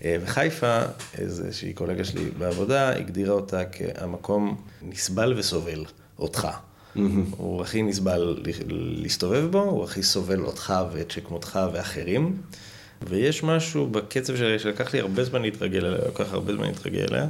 וחיפה, 0.03 0.81
איזושהי 1.19 1.73
קולגה 1.73 2.05
שלי 2.05 2.31
בעבודה, 2.39 2.97
הגדירה 2.97 3.35
אותה 3.35 3.63
כהמקום 3.65 4.57
נסבל 4.83 5.35
וסובל 5.37 5.85
אותך. 6.19 6.49
הוא 7.31 7.63
הכי 7.63 7.83
נסבל 7.83 8.43
להסתובב 8.69 9.51
בו, 9.51 9.63
הוא 9.63 9.85
הכי 9.85 10.03
סובל 10.03 10.41
אותך 10.41 10.75
ואת 10.93 11.11
שכמותך 11.11 11.61
ואחרים. 11.73 12.37
ויש 13.09 13.43
משהו 13.43 13.87
בקצב 13.87 14.37
שלי 14.37 14.59
שלקח 14.59 14.95
לי 14.95 15.01
הרבה 15.01 15.25
זמן 15.25 15.43
להתרגל 15.43 15.85
אליה, 15.87 16.09
לקח 16.09 16.33
הרבה 16.33 16.53
זמן 16.53 16.67
להתרגל 16.67 17.05
אליה, 17.11 17.29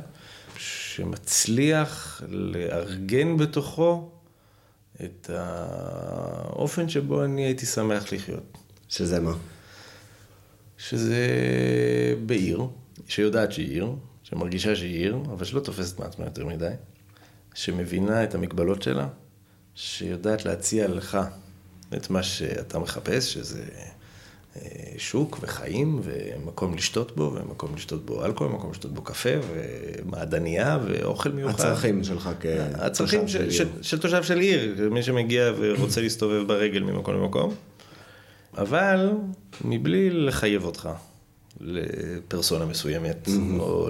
שמצליח 0.59 2.23
לארגן 2.29 3.37
בתוכו 3.37 4.11
את 5.05 5.31
האופן 5.35 6.89
שבו 6.89 7.25
אני 7.25 7.45
הייתי 7.45 7.67
שמח 7.67 8.13
לחיות. 8.13 8.59
שזה 8.89 9.21
מה? 9.21 9.33
שזה 10.79 11.27
בעיר, 12.27 12.67
שיודעת 13.09 13.53
שהיא 13.53 13.71
עיר, 13.71 13.93
שמרגישה 14.23 14.77
שהיא 14.77 14.99
עיר, 14.99 15.17
אבל 15.33 15.45
שלא 15.45 15.61
תופסת 15.61 15.99
מעצמה 15.99 16.25
יותר 16.25 16.47
מדי, 16.47 16.71
שמבינה 17.55 18.25
את 18.25 18.35
המגבלות 18.35 18.83
שלה, 18.83 19.09
שיודעת 19.75 20.45
להציע 20.45 20.89
לך 20.89 21.19
את 21.97 22.11
מה 22.11 22.23
שאתה 22.23 22.79
מחפש, 22.79 23.35
שזה 23.35 23.65
שוק 24.99 25.39
וחיים 25.43 26.01
ומקום 26.03 26.75
לשתות 26.75 27.17
בו, 27.17 27.33
ומקום 27.35 27.75
לשתות 27.75 28.07
בו 28.07 28.25
אלכוהול, 28.25 28.53
מקום 28.53 28.71
לשתות 28.71 28.95
בו 28.95 29.03
קפה 29.03 29.29
ומעדניה 29.49 30.79
ואוכל 30.87 31.33
מיוחד. 31.33 31.55
הצרכים 31.55 32.05
שלך 32.05 32.31
כתושב 32.41 32.75
הצרכים 32.75 33.29
של, 33.29 33.51
של, 33.51 33.69
של 33.83 33.99
תושב 33.99 34.23
של 34.23 34.39
עיר, 34.39 34.89
מי 34.91 35.03
שמגיע 35.03 35.53
ורוצה 35.57 36.01
להסתובב 36.01 36.49
ברגל 36.49 36.83
ממקום 36.83 37.15
למקום, 37.15 37.55
אבל 38.59 39.11
מבלי 39.65 40.11
לחייב 40.11 40.65
אותך 40.65 40.89
לפרסונה 41.61 42.65
מסוימת. 42.65 43.29
או 43.59 43.89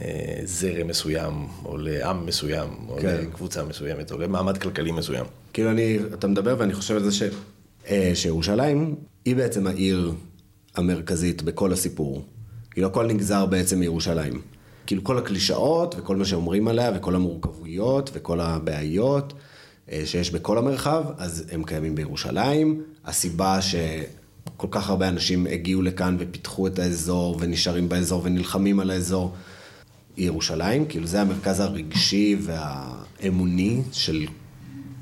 לזרם 0.00 0.86
מסוים, 0.86 1.48
או 1.64 1.76
לעם 1.78 2.26
מסוים, 2.26 2.68
או 2.88 2.96
כן. 3.00 3.16
לקבוצה 3.20 3.64
מסוימת, 3.64 4.12
או 4.12 4.18
למעמד 4.18 4.58
כלכלי 4.58 4.92
מסוים. 4.92 5.24
כאילו 5.52 5.70
אני, 5.70 5.98
אתה 6.14 6.26
מדבר 6.26 6.56
ואני 6.58 6.74
חושב 6.74 6.96
על 6.96 7.04
זה 7.04 7.12
ש... 7.12 7.22
אה, 7.90 8.10
שירושלים 8.14 8.94
היא 9.24 9.36
בעצם 9.36 9.66
העיר 9.66 10.12
המרכזית 10.74 11.42
בכל 11.42 11.72
הסיפור. 11.72 12.24
כאילו 12.70 12.86
הכל 12.86 13.06
נגזר 13.06 13.46
בעצם 13.46 13.78
מירושלים. 13.78 14.40
כאילו 14.86 15.04
כל 15.04 15.18
הקלישאות 15.18 15.94
וכל 15.98 16.16
מה 16.16 16.24
שאומרים 16.24 16.68
עליה 16.68 16.90
וכל 16.96 17.14
המורכבויות 17.14 18.10
וכל 18.14 18.40
הבעיות 18.40 19.32
אה, 19.92 20.02
שיש 20.04 20.30
בכל 20.30 20.58
המרחב, 20.58 21.04
אז 21.18 21.44
הם 21.50 21.64
קיימים 21.64 21.94
בירושלים. 21.94 22.82
הסיבה 23.04 23.58
שכל 23.62 24.68
כך 24.70 24.90
הרבה 24.90 25.08
אנשים 25.08 25.46
הגיעו 25.46 25.82
לכאן 25.82 26.16
ופיתחו 26.18 26.66
את 26.66 26.78
האזור 26.78 27.36
ונשארים 27.40 27.88
באזור 27.88 28.22
ונלחמים 28.24 28.80
על 28.80 28.90
האזור, 28.90 29.32
היא 30.16 30.26
ירושלים. 30.26 30.86
כאילו 30.86 31.06
זה 31.06 31.20
המרכז 31.20 31.60
הרגשי 31.60 32.36
והאמוני 32.40 33.82
של, 33.92 34.26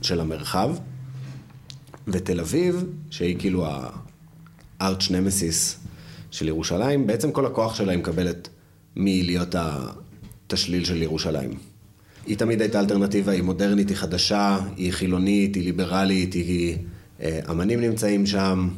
של 0.02 0.20
המרחב. 0.20 0.76
ותל 2.08 2.40
אביב, 2.40 2.84
שהיא 3.10 3.36
כאילו 3.38 3.66
הארץ' 4.80 5.10
נמסיס 5.10 5.78
של 6.30 6.48
ירושלים, 6.48 7.06
בעצם 7.06 7.32
כל 7.32 7.46
הכוח 7.46 7.74
שלה 7.74 7.92
היא 7.92 7.98
מקבלת 7.98 8.48
מלהיות 8.96 9.54
השליל 10.50 10.84
של 10.84 11.02
ירושלים. 11.02 11.58
היא 12.26 12.36
תמיד 12.36 12.60
הייתה 12.60 12.80
אלטרנטיבה, 12.80 13.32
היא 13.32 13.42
מודרנית, 13.42 13.88
היא 13.88 13.96
חדשה, 13.96 14.58
היא 14.76 14.92
חילונית, 14.92 15.54
היא 15.54 15.64
ליברלית, 15.64 16.34
היא... 16.34 16.76
אה, 17.20 17.40
אמנים 17.50 17.80
נמצאים 17.80 18.26
שם, 18.26 18.68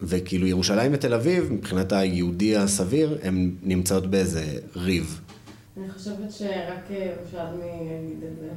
וכאילו 0.00 0.46
ירושלים 0.46 0.92
ותל 0.94 1.14
אביב, 1.14 1.52
מבחינת 1.52 1.92
היהודי 1.92 2.56
הסביר, 2.56 3.18
הן 3.22 3.54
נמצאות 3.62 4.06
באיזה 4.06 4.58
ריב. 4.76 5.20
אני 5.76 5.90
חושבת 5.90 6.32
שרק 6.32 6.90
ירושלמי 6.90 7.64
יגיד 7.64 8.22
את 8.24 8.36
זה. 8.40 8.48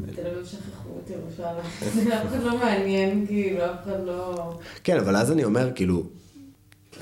בתל 0.00 0.26
אביב 0.26 0.44
שכחו 0.44 0.90
את 1.04 1.10
ירושלים. 1.10 2.12
אף 2.12 2.26
אחד 2.28 2.42
לא 2.42 2.58
מעניין, 2.58 3.26
כאילו, 3.26 3.64
אף 3.64 3.84
אחד 3.84 4.00
לא... 4.06 4.52
כן, 4.84 4.98
אבל 4.98 5.16
אז 5.16 5.32
אני 5.32 5.44
אומר, 5.44 5.70
כאילו, 5.74 6.02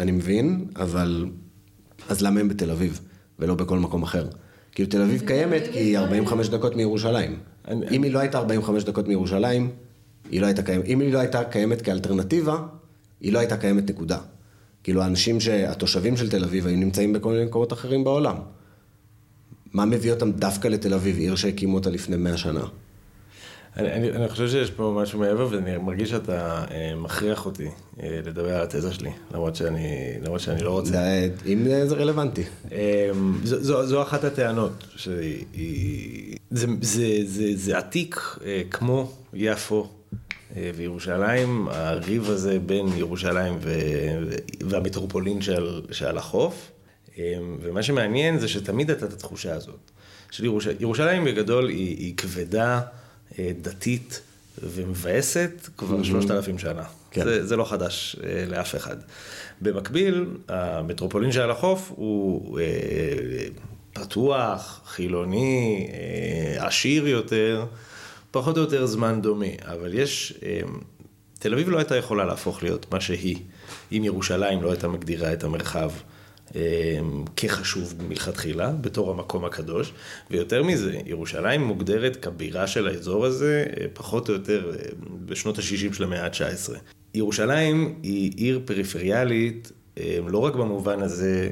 אני 0.01 0.13
מבין, 0.13 0.65
אבל... 0.77 1.27
אז 2.09 2.23
למה 2.23 2.41
הם 2.41 2.49
בתל 2.49 2.71
אביב, 2.71 3.01
ולא 3.39 3.55
בכל 3.55 3.79
מקום 3.79 4.03
אחר? 4.03 4.27
כאילו, 4.73 4.89
תל 4.89 5.03
אביב 5.03 5.23
קיימת 5.27 5.63
כי 5.73 5.79
היא 5.79 5.99
45 5.99 6.49
דקות 6.49 6.77
מירושלים. 6.77 7.39
אם 7.91 8.03
היא 8.03 8.13
לא 8.13 8.19
הייתה 8.19 8.39
45 8.39 8.85
דקות 8.85 9.09
מירושלים, 9.09 9.71
היא 10.31 10.41
לא 10.41 10.47
הייתה 10.47 10.63
קיימת. 10.63 10.85
אם 10.87 11.01
היא 11.01 11.13
לא 11.13 11.19
הייתה 11.19 11.45
קיימת 11.45 11.83
כאלטרנטיבה, 11.83 12.57
היא 13.21 13.33
לא 13.33 13.39
הייתה 13.39 13.57
קיימת 13.57 13.91
נקודה. 13.91 14.19
כאילו, 14.83 15.03
האנשים, 15.03 15.39
התושבים 15.69 16.17
של 16.17 16.31
תל 16.31 16.45
אביב 16.45 16.67
היו 16.67 16.77
נמצאים 16.77 17.13
בכל 17.13 17.33
מיני 17.33 17.45
מקומות 17.45 17.73
אחרים 17.73 18.05
בעולם. 18.05 18.37
מה 19.73 19.85
מביא 19.85 20.13
אותם 20.13 20.33
דווקא 20.33 20.69
לתל 20.69 20.95
אביב, 20.95 21.19
עיר 21.19 21.37
שהקימו 21.37 21.75
אותה 21.75 21.91
לפני 21.91 22.17
מאה 22.17 22.37
שנה? 22.37 22.65
אני, 23.77 23.93
אני, 23.93 24.11
אני 24.11 24.29
חושב 24.29 24.49
שיש 24.49 24.71
פה 24.71 24.99
משהו 25.03 25.19
מעבר, 25.19 25.49
ואני 25.51 25.77
מרגיש 25.77 26.11
שאתה 26.11 26.65
אה, 26.71 26.95
מכריח 26.97 27.47
אותי 27.47 27.69
אה, 28.03 28.21
לדבר 28.27 28.55
על 28.57 28.63
התזה 28.63 28.93
שלי, 28.93 29.11
למרות 29.35 29.57
שאני, 29.57 30.15
למרות 30.23 30.41
שאני 30.41 30.63
לא 30.63 30.71
רוצה. 30.71 30.91
זה, 30.91 31.29
אם 31.47 31.65
זה 31.87 31.95
רלוונטי. 31.95 32.43
אה, 32.73 33.11
זו, 33.45 33.63
זו, 33.63 33.87
זו 33.87 34.03
אחת 34.03 34.25
הטענות, 34.25 34.85
שהיא, 34.97 36.37
זה, 36.51 36.67
זה, 36.81 37.07
זה, 37.25 37.45
זה 37.55 37.79
עתיק 37.79 38.21
אה, 38.45 38.63
כמו 38.71 39.13
יפו 39.35 39.89
אה, 40.57 40.71
וירושלים, 40.77 41.69
הריב 41.71 42.31
הזה 42.31 42.59
בין 42.67 42.87
ירושלים 42.97 43.57
ו, 43.61 43.73
והמטרופולין 44.61 45.41
של, 45.41 45.83
שעל 45.91 46.19
החוף. 46.19 46.71
אמ, 47.19 47.57
ומה 47.63 47.83
שמעניין 47.83 48.39
זה 48.39 48.49
שתמיד 48.49 48.91
הייתה 48.91 49.07
את 49.07 49.13
התחושה 49.13 49.55
הזאת. 49.55 49.91
של 50.31 50.45
ירושלים, 50.45 50.77
ירושלים 50.81 51.25
בגדול 51.25 51.69
היא, 51.69 51.97
היא 51.99 52.17
כבדה, 52.17 52.81
אה, 53.39 53.51
דתית 53.63 54.21
ומבאסת 54.63 55.69
כבר 55.77 56.03
שלושת 56.03 56.31
אלפים 56.31 56.59
שנה. 56.59 56.85
כן. 57.11 57.25
זה, 57.25 57.47
זה 57.47 57.57
לא 57.57 57.65
חדש 57.65 58.17
אה, 58.25 58.45
לאף 58.47 58.77
אחד. 58.77 58.97
במקביל, 59.61 60.27
המטרופולין 60.49 61.33
שעל 61.33 61.51
החוף 61.51 61.93
הוא 61.95 62.61
אה, 62.61 62.65
פתוח, 63.93 64.81
חילוני, 64.87 65.89
עשיר 66.57 67.09
יותר, 67.09 67.67
פחות 68.31 68.57
או 68.57 68.63
יותר 68.63 68.87
זמן 68.87 69.23
דומה. 69.23 69.47
אבל 69.63 69.95
יש, 69.95 70.35
תל 71.39 71.53
אביב 71.53 71.69
לא 71.69 71.79
הייתה 71.79 71.97
יכולה 71.97 72.25
להפוך 72.25 72.63
להיות 72.63 72.93
מה 72.93 73.01
שהיא, 73.01 73.37
אם 73.93 74.03
ירושלים 74.05 74.63
לא 74.63 74.71
הייתה 74.71 74.89
מגדירה 74.89 75.33
את 75.33 75.45
המרחב. 75.45 75.91
אמ, 76.55 77.25
כחשוב 77.37 77.95
מלכתחילה, 78.09 78.71
בתור 78.71 79.11
המקום 79.11 79.45
הקדוש, 79.45 79.93
ויותר 80.31 80.63
מזה, 80.63 80.99
ירושלים 81.07 81.63
מוגדרת 81.63 82.17
כבירה 82.17 82.67
של 82.67 82.87
האזור 82.89 83.27
הזה, 83.27 83.65
אה, 83.81 83.87
פחות 83.93 84.29
או 84.29 84.35
יותר 84.35 84.73
אה, 84.75 84.85
בשנות 85.27 85.59
ה-60 85.59 85.95
של 85.95 86.05
המאה 86.05 86.25
ה-19. 86.25 86.75
ירושלים 87.15 87.95
היא 88.03 88.33
עיר 88.37 88.61
פריפריאלית, 88.65 89.73
אה, 89.99 90.19
לא 90.29 90.39
רק 90.39 90.55
במובן 90.55 91.03
הזה 91.03 91.51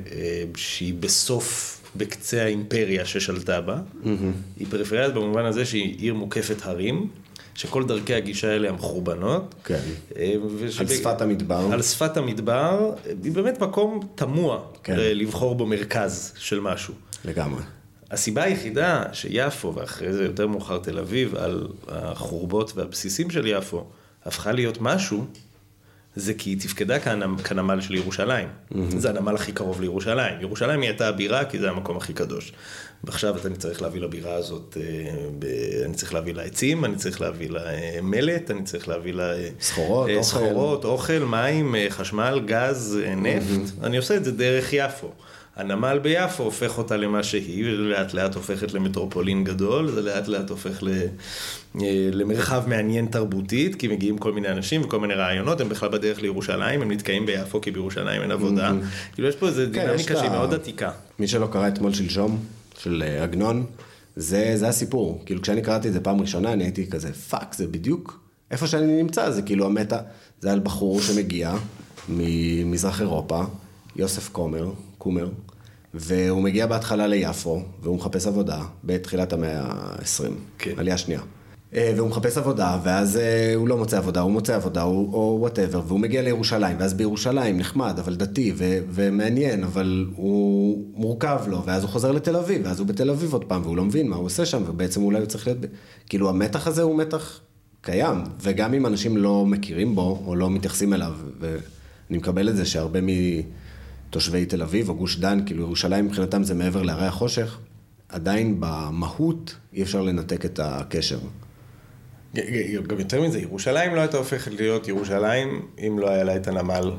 שהיא 0.57 0.95
בסוף, 0.95 1.73
בקצה 1.97 2.43
האימפריה 2.43 3.05
ששלטה 3.05 3.61
בה, 3.61 3.81
mm-hmm. 4.05 4.09
היא 4.57 4.67
פריפריאלית 4.71 5.15
במובן 5.15 5.45
הזה 5.45 5.65
שהיא 5.65 5.99
עיר 5.99 6.15
מוקפת 6.15 6.57
הרים. 6.63 7.09
שכל 7.57 7.85
דרכי 7.87 8.15
הגישה 8.15 8.51
האלה 8.51 8.69
הן 8.69 8.79
חורבנות. 8.79 9.55
כן. 9.65 9.81
אה, 10.17 10.35
ושב... 10.57 10.81
על 10.81 10.89
שפת 10.89 11.21
המדבר. 11.21 11.69
על 11.73 11.83
שפת 11.83 12.17
המדבר, 12.17 12.95
היא 13.25 13.33
באמת 13.33 13.61
מקום 13.61 14.09
תמוה 14.15 14.61
כן. 14.83 14.99
אה, 14.99 15.15
לבחור 15.15 15.55
בו 15.55 15.67
מרכז 15.67 16.33
של 16.39 16.61
משהו. 16.61 16.95
לגמרי. 17.25 17.63
הסיבה 18.11 18.43
היחידה 18.43 19.03
שיפו, 19.13 19.75
ואחרי 19.75 20.13
זה 20.13 20.25
יותר 20.25 20.47
מאוחר 20.47 20.79
תל 20.79 20.99
אביב, 20.99 21.35
על 21.35 21.69
החורבות 21.89 22.73
והבסיסים 22.77 23.31
של 23.31 23.47
יפו, 23.47 23.85
הפכה 24.25 24.53
להיות 24.53 24.79
משהו, 24.81 25.27
זה 26.17 26.35
כי 26.35 26.51
היא 26.51 26.61
תפקדה 26.61 26.99
כנמל 27.45 27.81
של 27.81 27.95
ירושלים. 27.95 28.49
Mm-hmm. 28.49 28.77
זה 28.97 29.11
הנמל 29.11 29.35
הכי 29.35 29.53
קרוב 29.53 29.81
לירושלים. 29.81 30.41
ירושלים 30.41 30.81
היא 30.81 30.91
הייתה 30.91 31.09
הבירה 31.09 31.45
כי 31.45 31.59
זה 31.59 31.71
המקום 31.71 31.97
הכי 31.97 32.13
קדוש. 32.13 32.53
ועכשיו 33.05 33.35
אני 33.45 33.57
צריך 33.57 33.83
להביא 33.83 34.01
לבירה 34.01 34.35
הזאת, 34.35 34.77
אה, 34.81 35.85
אני 35.85 35.95
צריך 35.95 36.15
להביא 36.15 36.35
לה 36.35 36.43
עצים, 36.43 36.85
אני 36.85 36.97
צריך 36.97 37.21
להביא 37.21 37.51
לה 37.51 37.75
אה, 37.75 37.99
מלט, 38.03 38.51
אני 38.51 38.63
צריך 38.63 38.89
להביא 38.89 39.15
לה... 39.15 39.33
אה, 39.33 39.49
סחורות, 39.61 40.11
אוכל. 40.11 40.23
סחורות, 40.23 40.85
אוכל, 40.85 41.19
מים, 41.19 41.75
חשמל, 41.89 42.41
גז, 42.47 42.99
נפט. 43.17 43.81
Mm-hmm. 43.81 43.87
אני 43.87 43.97
עושה 43.97 44.17
את 44.17 44.25
זה 44.25 44.33
דרך 44.33 44.73
יפו. 44.73 45.13
הנמל 45.57 45.99
ביפו 46.03 46.43
הופך 46.43 46.79
אותה 46.79 46.97
למה 46.97 47.23
שהיא, 47.23 47.65
ולאט 47.65 48.15
לאט 48.15 48.35
הופכת 48.35 48.75
למטרופולין 48.75 49.45
גדול, 49.45 49.91
זה 49.91 50.03
לאט 50.03 50.29
לאט 50.29 50.51
הופך 50.51 50.83
ל... 50.83 50.89
למרחב 52.13 52.63
מעניין 52.67 53.07
תרבותית, 53.07 53.75
כי 53.75 53.89
מגיעים 53.89 54.19
כל 54.19 54.33
מיני 54.33 54.49
אנשים 54.49 54.83
וכל 54.85 55.01
מיני 55.01 55.15
רעיונות, 55.15 55.61
הם 55.61 55.69
בכלל 55.69 55.89
בדרך 55.89 56.23
לירושלים, 56.23 56.83
הם 56.83 56.91
נתקעים 56.91 57.27
ביפו 57.27 57.61
כי 57.61 57.71
בירושלים 57.71 58.23
אין 58.23 58.31
עבודה. 58.31 58.73
כאילו 59.15 59.29
יש 59.29 59.37
פה 59.37 59.47
איזו 59.47 59.63
כן, 59.73 59.87
דינמיקה 59.87 60.17
שהיא 60.17 60.31
מאוד 60.31 60.55
עתיקה. 60.55 60.91
מי 61.19 61.29
שלא 61.29 61.47
קרא 61.47 61.69
אתמול 61.69 61.93
שלשום, 61.93 62.45
של 62.79 63.03
אה, 63.07 63.23
עגנון, 63.23 63.67
זה, 64.17 64.53
זה 64.55 64.69
הסיפור. 64.69 65.23
כאילו, 65.27 65.43
כשאני 65.43 65.63
קראתי 65.63 65.89
את 65.89 65.93
זה 65.93 66.01
פעם 66.01 66.21
ראשונה, 66.21 66.53
אני 66.53 66.65
הייתי 66.65 66.91
כזה, 66.91 67.13
fuck, 67.13 67.55
זה 67.55 67.67
בדיוק 67.67 68.21
איפה 68.51 68.67
שאני 68.67 69.03
נמצא, 69.03 69.31
זה 69.31 69.43
כאילו 69.43 69.67
ה 69.67 69.72
meta, 69.72 70.01
זה 70.41 70.53
על 70.53 70.61
בחור 70.61 71.01
שמגיע 71.01 71.55
ממזרח 72.09 73.01
אירופה, 73.01 73.45
יוסף 73.99 74.29
קומר, 74.29 74.71
קומר, 74.99 75.29
והוא 75.95 76.43
מגיע 76.43 76.67
בהתחלה 76.67 77.07
ליפו, 77.07 77.63
והוא 77.83 77.97
מחפש 77.97 78.27
עבודה 78.27 78.63
בתחילת 78.85 79.33
המאה 79.33 79.61
ה-20, 79.61 80.31
כן. 80.59 80.73
עלייה 80.77 80.99
שנייה. 80.99 81.21
אה, 81.75 81.93
והוא 81.97 82.09
מחפש 82.09 82.39
עבודה, 82.39 82.79
ואז 82.85 83.17
אה, 83.17 83.55
הוא 83.55 83.69
לא 83.69 83.77
מוצא 83.77 83.99
עבודה, 83.99 84.21
הוא 84.21 84.33
מוצא 84.33 84.55
עבודה, 84.57 84.83
או 84.83 85.37
whatever, 85.41 85.81
והוא 85.87 86.01
מגיע 86.01 86.23
לירושלים, 86.23 86.77
ואז 86.81 86.95
בירושלים 86.95 87.59
נחמד, 87.59 87.99
אבל 87.99 88.15
דתי 88.15 88.53
ו- 88.57 88.79
ומעניין, 88.91 89.65
אבל 89.65 90.07
הוא 90.17 90.85
מורכב 90.95 91.41
לו, 91.49 91.63
ואז 91.65 91.83
הוא 91.83 91.91
חוזר 91.91 92.13
לתל 92.13 92.37
אביב, 92.37 92.63
ואז 92.65 92.79
הוא 92.79 92.87
בתל 92.87 93.11
אביב 93.11 93.33
עוד 93.33 93.45
פעם, 93.45 93.63
והוא 93.63 93.77
לא 93.77 93.85
מבין 93.85 94.09
מה 94.09 94.17
הוא 94.17 94.27
עושה 94.27 94.47
שם, 94.47 94.63
ובעצם 94.67 95.03
אולי 95.03 95.19
הוא 95.19 95.27
צריך 95.27 95.47
להיות... 95.47 95.59
כאילו, 96.09 96.29
המתח 96.29 96.67
הזה 96.67 96.83
הוא 96.83 96.99
מתח 96.99 97.41
קיים, 97.81 98.19
וגם 98.41 98.75
אם 98.75 98.87
אנשים 98.87 99.17
לא 99.17 99.47
מכירים 99.47 99.95
בו, 99.95 100.23
או 100.27 100.37
לא 100.37 100.51
מתייחסים 100.51 100.93
אליו, 100.93 101.13
ואני 101.41 102.19
מקבל 102.19 102.49
את 102.49 102.57
זה 102.57 102.65
שהרבה 102.65 103.01
מתושבי 104.09 104.47
תל 104.47 104.63
אביב, 104.63 104.89
או 104.89 104.97
גוש 104.97 105.17
דן, 105.17 105.41
כאילו 105.47 105.63
ירושלים 105.63 106.07
מבחינתם 106.07 106.43
זה 106.43 106.55
מעבר 106.55 106.83
להרי 106.83 107.07
החושך, 107.07 107.59
עדיין 108.09 108.57
במהות 108.61 109.57
אי 109.73 109.83
אפשר 109.83 110.03
לנתק 110.03 110.45
את 110.45 110.61
הקשר. 110.63 111.19
גם 112.87 112.99
יותר 112.99 113.23
מזה, 113.23 113.39
ירושלים 113.39 113.95
לא 113.95 114.01
הייתה 114.01 114.17
הופכת 114.17 114.53
להיות 114.53 114.89
ירושלים 114.89 115.63
אם 115.79 115.99
לא 115.99 116.11
היה 116.11 116.25
לה 116.25 116.37
את 116.37 116.49
הנמל 116.49 116.93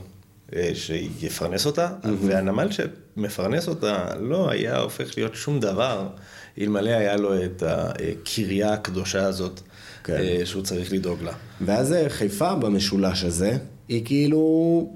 אה, 0.56 0.72
שיפרנס 0.74 1.66
אותה, 1.66 1.90
והנמל 2.22 2.68
שמפרנס 2.72 3.68
אותה 3.68 4.06
לא 4.20 4.50
היה 4.50 4.80
הופך 4.80 5.18
להיות 5.18 5.36
שום 5.36 5.60
דבר 5.60 6.08
אלמלא 6.62 6.90
היה 6.90 7.16
לו 7.16 7.44
את 7.44 7.64
הקריה 7.64 8.74
הקדושה 8.74 9.24
הזאת 9.24 9.60
כן. 10.04 10.14
אה, 10.14 10.42
שהוא 10.46 10.64
צריך 10.64 10.94
לדאוג 10.94 11.24
לה. 11.24 11.34
ואז 11.62 11.94
אה, 11.94 12.10
חיפה 12.10 12.56
במשולש 12.56 13.24
הזה, 13.24 13.58
היא 13.88 14.06
כאילו, 14.06 14.94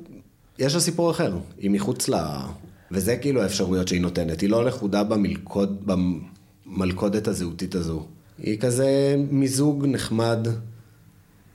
יש 0.61 0.73
לה 0.73 0.79
סיפור 0.79 1.11
אחר, 1.11 1.37
היא 1.57 1.69
מחוץ 1.69 2.09
ל... 2.09 2.15
וזה 2.91 3.17
כאילו 3.17 3.41
האפשרויות 3.41 3.87
שהיא 3.87 4.01
נותנת, 4.01 4.41
היא 4.41 4.49
לא 4.49 4.65
לכודה 4.65 5.03
במלכוד, 5.03 5.83
במלכודת 6.65 7.27
הזהותית 7.27 7.75
הזו. 7.75 8.05
היא 8.37 8.59
כזה 8.59 9.15
מיזוג 9.29 9.85
נחמד 9.87 10.47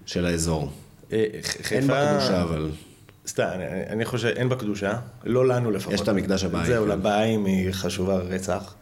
של 0.06 0.26
האזור. 0.26 0.72
אה, 1.12 1.24
אין 1.70 1.86
בה 1.86 2.18
קדושה, 2.18 2.42
אבל... 2.42 2.70
סתם, 3.26 3.48
אני 3.88 4.04
חושב, 4.04 4.28
אין 4.28 4.48
בה 4.48 4.56
קדושה, 4.56 4.98
לא 5.24 5.48
לנו 5.48 5.70
לפחות. 5.70 5.94
יש 5.94 6.00
את 6.00 6.08
המקדש 6.08 6.44
הבאים. 6.44 6.66
זהו, 6.66 6.84
כן. 6.84 6.90
לבאים 6.90 7.44
היא 7.44 7.72
חשובה 7.72 8.16
רצח. 8.16 8.74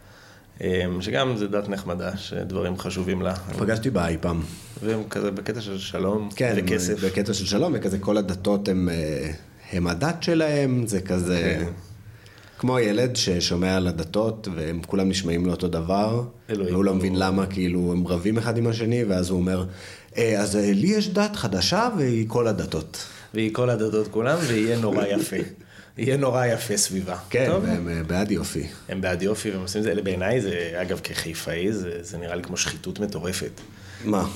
אה, 0.61 0.85
שגם 1.01 1.37
זה 1.37 1.47
דת 1.47 1.69
נחמדה, 1.69 2.17
שדברים 2.17 2.77
חשובים 2.77 3.21
לה. 3.21 3.35
פגשתי 3.35 3.89
באי 3.89 4.17
פעם. 4.21 4.41
והם 4.83 5.03
כזה 5.09 5.31
בקטע 5.31 5.61
של 5.61 5.77
שלום 5.77 6.29
כן, 6.35 6.53
וכסף. 6.57 6.99
כן, 6.99 7.07
בקטע 7.07 7.33
של 7.33 7.45
שלום, 7.45 7.73
וכזה 7.75 7.99
כל 7.99 8.17
הדתות 8.17 8.67
הם, 8.67 8.89
אה, 8.89 9.31
הם 9.71 9.87
הדת 9.87 10.23
שלהם, 10.23 10.87
זה 10.87 11.01
כזה... 11.01 11.57
כן. 11.59 11.71
כמו 12.57 12.79
ילד 12.79 13.15
ששומע 13.15 13.75
על 13.75 13.87
הדתות, 13.87 14.47
והם 14.55 14.81
כולם 14.87 15.09
נשמעים 15.09 15.45
לאותו 15.45 15.67
דבר. 15.67 16.23
והוא 16.49 16.85
לא 16.85 16.93
מבין 16.93 17.15
למה, 17.15 17.45
כאילו, 17.45 17.91
הם 17.91 18.07
רבים 18.07 18.37
אחד 18.37 18.57
עם 18.57 18.67
השני, 18.67 19.03
ואז 19.03 19.29
הוא 19.29 19.39
אומר, 19.39 19.65
אה, 20.17 20.41
אז 20.41 20.55
אה, 20.55 20.71
לי 20.73 20.87
יש 20.87 21.09
דת 21.09 21.35
חדשה 21.35 21.89
והיא 21.97 22.25
כל 22.27 22.47
הדתות. 22.47 23.05
וכל 23.33 23.69
הדדות 23.69 24.07
כולם, 24.07 24.37
ויהיה 24.47 24.77
נורא 24.77 25.05
יפה. 25.05 25.35
יהיה 25.97 26.17
נורא 26.17 26.45
יפה 26.45 26.77
סביבה. 26.77 27.17
כן, 27.29 27.45
טוב? 27.51 27.63
והם 27.63 27.89
אה, 27.89 28.03
בעד 28.03 28.31
יופי. 28.31 28.67
הם 28.89 29.01
בעד 29.01 29.21
יופי 29.21 29.51
והם 29.51 29.61
עושים 29.61 29.79
את 29.79 29.83
זה, 29.83 29.91
אלה 29.91 30.01
בעיניי 30.01 30.41
זה, 30.41 30.71
אגב, 30.81 30.99
כחיפאי, 31.03 31.73
זה, 31.73 31.97
זה 32.01 32.17
נראה 32.17 32.35
לי 32.35 32.43
כמו 32.43 32.57
שחיתות 32.57 32.99
מטורפת. 32.99 33.61
מה? 34.05 34.27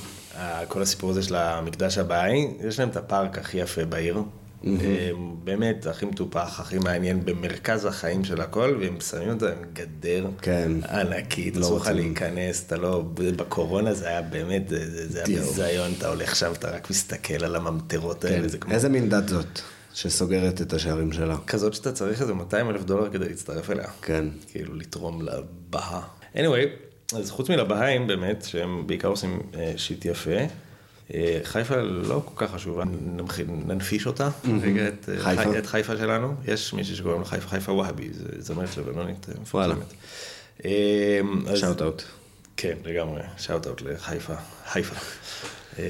כל 0.68 0.82
הסיפור 0.82 1.10
הזה 1.10 1.22
של 1.22 1.34
המקדש 1.34 1.98
הבאי, 1.98 2.48
יש 2.68 2.78
להם 2.78 2.88
את 2.88 2.96
הפארק 2.96 3.38
הכי 3.38 3.58
יפה 3.58 3.84
בעיר. 3.84 4.22
אה, 4.66 5.10
באמת, 5.44 5.86
הכי 5.86 6.06
מטופח, 6.06 6.60
הכי 6.60 6.78
מעניין, 6.78 7.24
במרכז 7.24 7.84
החיים 7.84 8.24
של 8.24 8.40
הכל, 8.40 8.76
והם 8.80 9.00
שמים 9.00 9.30
את 9.30 9.40
זה 9.40 9.52
עם 9.52 9.64
גדר 9.72 10.26
כן. 10.42 10.72
ענקית, 10.90 11.56
לא 11.56 11.66
אסור 11.66 11.76
לך. 11.76 11.86
להיכנס, 11.86 12.64
אתה 12.66 12.76
לא, 12.76 13.04
בקורונה 13.14 13.94
זה 13.94 14.08
היה 14.08 14.22
באמת, 14.22 14.68
זה, 14.68 14.90
זה, 14.90 15.08
זה 15.08 15.18
היה. 15.18 15.26
ביזיון, 15.26 15.92
אתה 15.98 16.08
הולך 16.08 16.36
שם, 16.36 16.52
אתה 16.52 16.70
רק 16.70 16.90
מסתכל 16.90 17.44
על 17.44 17.56
הממטרות 17.56 18.24
האלה, 18.24 18.42
כן. 18.42 18.48
זה 18.48 18.58
כמו... 18.58 18.72
איזה 18.72 18.88
מין 18.88 19.08
דת 19.08 19.28
זאת 19.28 19.60
שסוגרת 19.94 20.62
את 20.62 20.72
השערים 20.72 21.12
שלה? 21.12 21.36
כזאת 21.46 21.74
שאתה 21.74 21.92
צריך 21.92 22.22
איזה 22.22 22.34
200 22.34 22.70
אלף 22.70 22.84
דולר 22.84 23.10
כדי 23.10 23.28
להצטרף 23.28 23.70
אליה. 23.70 23.88
כן. 24.02 24.24
כאילו 24.52 24.74
לתרום 24.74 25.22
לבהה. 25.22 26.00
anyway, 26.34 26.66
אז 27.16 27.30
חוץ 27.30 27.50
מלבהאים 27.50 28.06
באמת, 28.06 28.44
שהם 28.48 28.86
בעיקר 28.86 29.08
עושים 29.08 29.42
אה, 29.54 29.72
שיט 29.76 30.04
יפה, 30.04 30.40
חיפה 31.42 31.76
לא 31.80 32.22
כל 32.24 32.46
כך 32.46 32.54
חשובה, 32.54 32.84
ננפיש 33.66 34.06
אותה, 34.06 34.28
רגע 34.62 34.88
את 34.88 35.08
אה, 35.08 35.18
חיפה? 35.22 35.42
חי- 35.42 35.58
את 35.58 35.66
חיפה 35.66 35.96
שלנו, 35.96 36.34
יש 36.44 36.72
מישהי 36.74 36.96
שקוראים 36.96 37.20
לה 37.20 37.26
חיפה, 37.26 37.48
חיפה 37.48 37.72
וואהבי, 37.72 38.08
זה 38.12 38.24
זמרת 38.38 38.76
לבנונית 38.76 39.26
אה. 39.28 39.34
מפורסמת. 39.42 39.76
אה, 40.64 41.20
shout 41.56 41.82
out. 41.82 42.02
כן, 42.56 42.76
לגמרי, 42.84 43.20
shout 43.36 43.66
out 43.66 43.82
לחיפה, 43.82 44.34
חיפה. 44.72 44.94
אמ, 45.78 45.82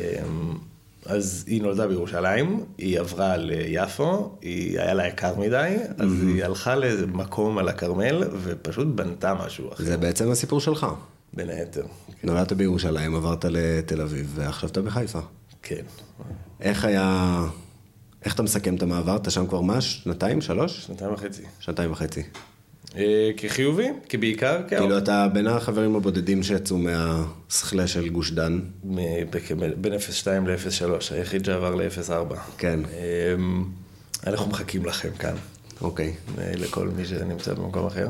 אז 1.06 1.44
היא 1.46 1.62
נולדה 1.62 1.86
בירושלים, 1.86 2.64
היא 2.78 3.00
עברה 3.00 3.36
ליפו, 3.36 4.38
היא 4.40 4.80
היה 4.80 4.94
לה 4.94 5.06
יקר 5.08 5.34
מדי, 5.38 5.76
אז 5.98 6.12
היא 6.22 6.44
הלכה 6.44 6.74
לאיזה 6.76 7.06
מקום 7.06 7.58
על 7.58 7.68
הכרמל, 7.68 8.24
ופשוט 8.42 8.86
בנתה 8.86 9.34
משהו 9.34 9.72
אחר, 9.72 9.84
זה 9.84 9.96
בעצם 9.96 10.30
הסיפור 10.30 10.60
שלך. 10.60 10.86
בין 11.34 11.50
היתר. 11.50 11.86
נולדת 12.22 12.52
בירושלים, 12.52 13.14
עברת 13.14 13.44
לתל 13.44 14.00
אביב, 14.00 14.32
ועכשיו 14.34 14.68
אתה 14.68 14.82
בחיפה. 14.82 15.20
כן. 15.62 15.82
איך 16.60 16.84
היה... 16.84 17.46
איך 18.24 18.34
אתה 18.34 18.42
מסכם 18.42 18.74
את 18.74 18.82
המעבר? 18.82 19.16
אתה 19.16 19.30
שם 19.30 19.46
כבר 19.46 19.60
מה? 19.60 19.80
שנתיים? 19.80 20.40
שלוש? 20.40 20.86
שנתיים 20.86 21.12
וחצי. 21.12 21.42
שנתיים 21.60 21.92
וחצי. 21.92 22.22
אה, 22.96 23.30
כחיובי, 23.36 23.88
כבעיקר 24.08 24.60
כאילו. 24.68 24.98
אתה 24.98 25.26
בין 25.32 25.46
החברים 25.46 25.96
הבודדים 25.96 26.42
שיצאו 26.42 26.78
מהסכלה 26.78 27.86
של 27.86 28.08
גוש 28.08 28.30
דן. 28.30 28.60
בין 29.80 29.92
0.2 29.92 30.26
ל-0.3, 30.26 31.14
היחיד 31.14 31.44
שעבר 31.44 31.74
ל-0.4. 31.74 32.34
כן. 32.58 32.80
אמ, 32.84 33.64
אנחנו 34.26 34.50
מחכים 34.50 34.84
לכם 34.84 35.10
כאן. 35.18 35.34
אוקיי. 35.80 36.14
אה, 36.38 36.52
לכל 36.56 36.88
מי 36.88 37.04
שנמצא 37.04 37.54
במקום 37.54 37.86
אחר. 37.86 38.08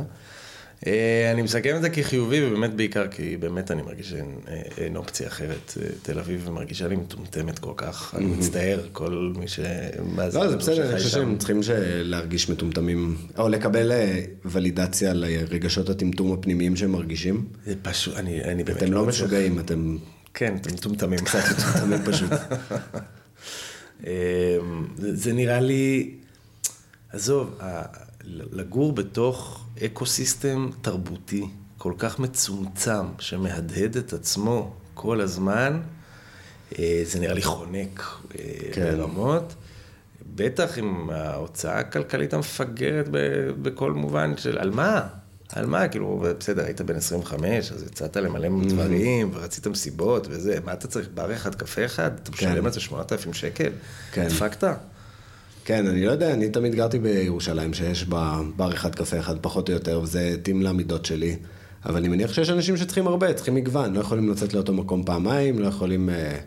אה, 0.87 1.31
אני 1.33 1.43
מסכם 1.43 1.77
את 1.77 1.83
זה 1.83 1.91
כחיובי, 1.91 2.45
ובאמת 2.47 2.75
בעיקר 2.75 3.09
כי 3.09 3.37
באמת 3.37 3.71
אני 3.71 3.83
מרגיש 3.83 4.11
שאין 4.11 4.39
אה, 4.97 4.99
אופציה 4.99 5.27
אחרת. 5.29 5.79
אה, 5.83 5.87
תל 6.03 6.19
אביב 6.19 6.49
מרגישה 6.51 6.89
לי 6.89 6.97
מטומטמת 6.97 7.59
כל 7.59 7.73
כך. 7.77 8.15
אני 8.17 8.25
מצטער, 8.27 8.81
כל 8.93 9.33
מי 9.39 9.49
שמאזין. 9.49 10.41
לא, 10.41 10.49
זה 10.49 10.57
בסדר, 10.57 10.91
אני 10.91 10.97
חושב. 10.99 11.09
שהם 11.09 11.39
צריכים 11.39 11.63
ש- 11.63 11.71
להרגיש 11.85 12.49
מטומטמים, 12.51 13.17
או 13.39 13.49
לקבל 13.49 13.93
ולידציה 14.45 15.13
לרגשות 15.13 15.89
הטמטום 15.89 16.33
הפנימיים 16.33 16.77
שהם 16.77 16.93
מרגישים. 16.93 17.47
זה 17.67 17.75
פשוט, 17.83 18.17
אני 18.17 18.45
אני 18.45 18.65
באמת 18.65 18.83
אתם 18.83 18.93
לא 18.93 19.07
מצליח. 19.07 19.15
משוגעים, 19.25 19.59
אתם 19.59 19.97
כן, 20.35 20.57
אתם 20.61 20.75
מטומטמים. 20.75 21.19
קצת 21.19 21.39
מטומטמים 21.59 21.99
פשוט. 22.05 22.31
זה 24.99 25.33
נראה 25.33 25.61
לי, 25.61 26.11
עזוב, 27.13 27.59
לגור 28.25 28.93
בתוך 28.93 29.67
אקו-סיסטם 29.87 30.71
תרבותי 30.83 31.47
כל 31.79 31.93
כך 31.99 32.19
מצומצם, 32.19 33.07
שמהדהד 33.19 33.97
את 33.97 34.13
עצמו 34.13 34.73
כל 34.95 35.21
הזמן, 35.21 35.81
אה, 36.79 37.03
זה 37.05 37.21
נראה 37.21 37.35
לי 37.35 37.43
חונק 37.43 38.03
אה, 38.39 38.45
כן. 38.73 38.97
ברמות. 38.97 39.55
בטח 40.35 40.79
עם 40.79 41.11
ההוצאה 41.11 41.79
הכלכלית 41.79 42.35
המפגרת 42.35 43.09
בכל 43.63 43.93
מובן 43.93 44.37
של 44.37 44.59
על 44.59 44.71
מה? 44.71 45.07
על 45.53 45.67
מה? 45.67 45.89
כאילו, 45.89 46.25
בסדר, 46.39 46.65
היית 46.65 46.81
בן 46.81 46.97
25, 46.97 47.73
אז 47.73 47.83
יצאת 47.83 48.17
למלא 48.17 48.49
דברים, 48.69 49.31
ורצית 49.35 49.67
מסיבות 49.67 50.27
וזה, 50.31 50.59
מה 50.65 50.73
אתה 50.73 50.89
צריך? 50.89 51.09
בר 51.15 51.35
אחד, 51.35 51.55
קפה 51.55 51.85
אחד? 51.85 52.11
אתה 52.23 52.31
משלם 52.31 52.67
על 52.67 52.73
זה 52.73 52.81
8,000 52.81 53.33
שקל? 53.33 53.71
כן. 54.13 54.29
דפקת? 54.29 54.65
כן, 55.71 55.87
אני 55.87 56.05
לא 56.05 56.11
יודע, 56.11 56.33
אני 56.33 56.49
תמיד 56.49 56.75
גרתי 56.75 56.99
בירושלים, 56.99 57.75
שיש 57.75 58.05
בה 58.05 58.41
בר 58.57 58.73
אחד, 58.73 58.95
קפה 58.95 59.19
אחד, 59.19 59.35
פחות 59.41 59.69
או 59.69 59.75
יותר, 59.75 60.01
וזה 60.03 60.35
התאים 60.35 60.63
למידות 60.63 61.05
שלי. 61.05 61.37
אבל 61.85 61.97
אני 61.97 62.09
מניח 62.09 62.33
שיש 62.33 62.51
אנשים 62.51 62.77
שצריכים 62.77 63.07
הרבה, 63.07 63.35
צריכים 63.35 63.55
מגוון, 63.55 63.95
לא 63.95 64.01
יכולים 64.01 64.31
לצאת 64.31 64.55
לאותו 64.55 64.73
מקום 64.73 65.05
פעמיים, 65.05 65.59
לא 65.59 65.67
יכולים 65.67 66.11
אה, 66.11 66.39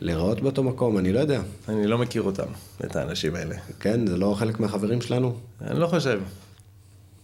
להיראות 0.00 0.40
באותו 0.40 0.62
מקום, 0.62 0.98
אני 0.98 1.12
לא 1.12 1.20
יודע. 1.20 1.40
אני 1.68 1.86
לא 1.86 1.98
מכיר 1.98 2.22
אותם, 2.22 2.46
את 2.84 2.96
האנשים 2.96 3.34
האלה. 3.34 3.54
כן, 3.80 4.06
זה 4.06 4.16
לא 4.16 4.34
חלק 4.38 4.60
מהחברים 4.60 5.00
שלנו? 5.00 5.36
אני 5.60 5.80
לא 5.80 5.86
חושב. 5.86 6.20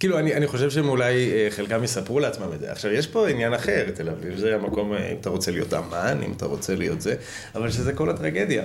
כאילו, 0.00 0.18
אני, 0.18 0.34
אני 0.34 0.46
חושב 0.46 0.70
שהם 0.70 0.88
אולי, 0.88 1.32
אה, 1.32 1.48
חלקם 1.50 1.84
יספרו 1.84 2.20
לעצמם 2.20 2.52
את 2.54 2.60
זה. 2.60 2.72
עכשיו, 2.72 2.90
יש 2.90 3.06
פה 3.06 3.28
עניין 3.28 3.54
אחר, 3.54 3.90
תל 3.94 4.08
אביב 4.08 4.36
זה 4.36 4.54
המקום, 4.54 4.92
אה, 4.92 5.10
אם 5.10 5.16
אתה 5.20 5.30
רוצה 5.30 5.50
להיות 5.50 5.74
אמן, 5.74 6.18
אם 6.26 6.32
אתה 6.32 6.46
רוצה 6.46 6.74
להיות 6.74 7.00
זה, 7.00 7.14
אבל 7.54 7.70
שזה 7.70 7.92
כל 7.92 8.10
הטרגדיה. 8.10 8.64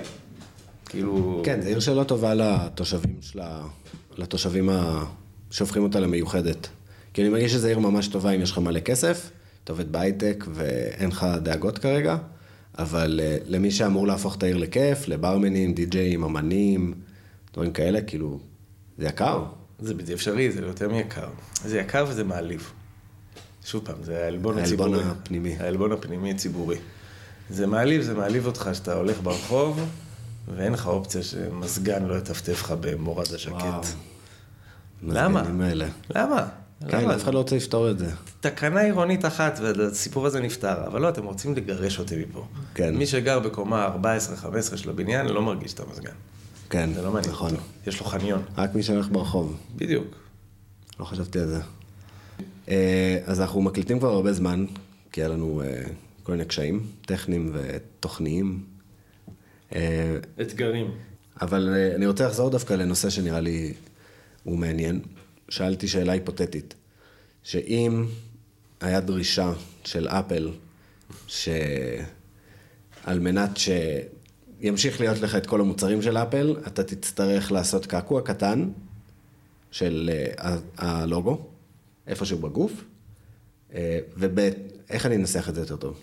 כאילו... 0.88 1.42
כן, 1.44 1.60
זו 1.60 1.68
עיר 1.68 1.80
שלא 1.80 2.04
טובה 2.04 2.34
לתושבים 2.34 3.16
שלה, 3.20 3.62
לתושבים 4.16 4.68
ה... 4.68 5.04
שהופכים 5.50 5.82
אותה 5.82 6.00
למיוחדת. 6.00 6.68
כי 7.14 7.22
אני 7.22 7.30
מרגיש 7.30 7.52
שזו 7.52 7.68
עיר 7.68 7.78
ממש 7.78 8.08
טובה 8.08 8.30
אם 8.30 8.40
יש 8.40 8.50
לך 8.50 8.58
מלא 8.58 8.80
כסף, 8.80 9.30
אתה 9.64 9.72
עובד 9.72 9.92
בהייטק 9.92 10.44
ואין 10.52 11.08
לך 11.08 11.26
דאגות 11.42 11.78
כרגע, 11.78 12.16
אבל 12.78 13.20
אה, 13.22 13.36
למי 13.46 13.70
שאמור 13.70 14.06
להפוך 14.06 14.36
את 14.36 14.42
העיר 14.42 14.56
לכיף, 14.56 15.08
לברמנים, 15.08 15.74
די-ג'אים, 15.74 16.24
אמנים, 16.24 16.94
דברים 17.52 17.72
כאלה, 17.72 18.00
כאילו, 18.00 18.38
זה 18.98 19.06
יקר. 19.06 19.44
זה 19.78 19.94
בלתי 19.94 20.14
אפשרי, 20.14 20.50
זה 20.50 20.60
יותר 20.60 20.88
מיקר. 20.88 21.28
זה 21.64 21.78
יקר 21.78 22.04
וזה 22.08 22.24
מעליב. 22.24 22.72
שוב 23.64 23.84
פעם, 23.84 24.02
זה 24.02 24.24
העלבון 24.24 24.58
העלבון 24.58 24.94
הציבורי. 24.94 25.10
הפנימי. 25.10 25.56
העלבון 25.58 25.92
הפנימי 25.92 26.30
הציבורי. 26.30 26.76
זה 27.50 27.66
מעליב, 27.66 28.02
זה 28.02 28.14
מעליב 28.14 28.46
אותך 28.46 28.70
שאתה 28.72 28.94
הולך 28.94 29.20
ברחוב, 29.22 29.80
ואין 30.48 30.72
לך 30.72 30.86
אופציה 30.86 31.22
שמזגן 31.22 32.04
לא 32.04 32.14
יטפטף 32.14 32.62
לך 32.62 32.74
במורד 32.80 33.34
השקט. 33.34 33.86
למה? 35.02 35.42
למה? 36.10 36.48
כן? 36.88 37.10
אף 37.10 37.22
אחד 37.22 37.34
לא 37.34 37.38
רוצה 37.38 37.56
לפתור 37.56 37.90
את 37.90 37.98
זה. 37.98 38.10
תקנה 38.40 38.80
עירונית 38.80 39.24
אחת, 39.24 39.58
והסיפור 39.62 40.26
הזה 40.26 40.40
נפתר. 40.40 40.86
אבל 40.86 41.00
לא, 41.00 41.08
אתם 41.08 41.24
רוצים 41.24 41.54
לגרש 41.54 41.98
אותי 41.98 42.24
מפה. 42.24 42.46
כן. 42.74 42.94
מי 42.94 43.06
שגר 43.06 43.38
בקומה 43.38 43.88
14-15 44.72 44.76
של 44.76 44.90
הבניין 44.90 45.26
לא 45.26 45.42
מרגיש 45.42 45.74
את 45.74 45.80
המזגן. 45.80 46.12
כן, 46.70 46.90
זה 46.94 47.02
לא 47.02 47.12
מעניין 47.12 47.32
נכון. 47.32 47.50
אותו. 47.50 47.62
יש 47.86 48.00
לו 48.00 48.06
חניון. 48.06 48.42
רק 48.56 48.74
מי 48.74 48.82
שהולך 48.82 49.08
ברחוב. 49.12 49.56
בדיוק. 49.76 50.06
לא 51.00 51.04
חשבתי 51.04 51.38
על 51.38 51.46
זה. 51.46 51.60
אה, 52.68 53.18
אז 53.26 53.40
אנחנו 53.40 53.62
מקליטים 53.62 53.98
כבר 53.98 54.08
הרבה 54.08 54.32
זמן, 54.32 54.66
כי 55.12 55.20
היה 55.20 55.28
לנו 55.28 55.62
אה, 55.64 55.82
כל 56.22 56.32
מיני 56.32 56.44
קשיים 56.44 56.86
טכניים 57.06 57.52
ותוכניים. 57.52 58.75
אה, 59.74 60.18
אתגרים. 60.40 60.90
אבל 61.40 61.74
אה, 61.74 61.94
אני 61.94 62.06
רוצה 62.06 62.26
לחזור 62.26 62.50
דווקא 62.50 62.74
לנושא 62.74 63.10
שנראה 63.10 63.40
לי 63.40 63.74
הוא 64.44 64.58
מעניין. 64.58 65.00
שאלתי 65.48 65.88
שאלה 65.88 66.12
היפותטית, 66.12 66.74
שאם 67.42 68.06
היה 68.80 69.00
דרישה 69.00 69.52
של 69.84 70.08
אפל, 70.08 70.50
שעל 71.26 73.18
מנת 73.20 73.50
שימשיך 73.56 75.00
להיות 75.00 75.18
לך 75.18 75.34
את 75.34 75.46
כל 75.46 75.60
המוצרים 75.60 76.02
של 76.02 76.16
אפל, 76.16 76.56
אתה 76.66 76.84
תצטרך 76.84 77.52
לעשות 77.52 77.86
קעקוע 77.86 78.22
קטן 78.22 78.70
של 79.70 80.10
אה, 80.38 80.56
הלוגו, 80.78 81.46
איפשהו 82.06 82.38
בגוף, 82.38 82.84
ואיך 84.16 85.06
אני 85.06 85.16
אנסח 85.16 85.48
את 85.48 85.54
זה 85.54 85.60
יותר 85.60 85.76
טוב? 85.76 86.00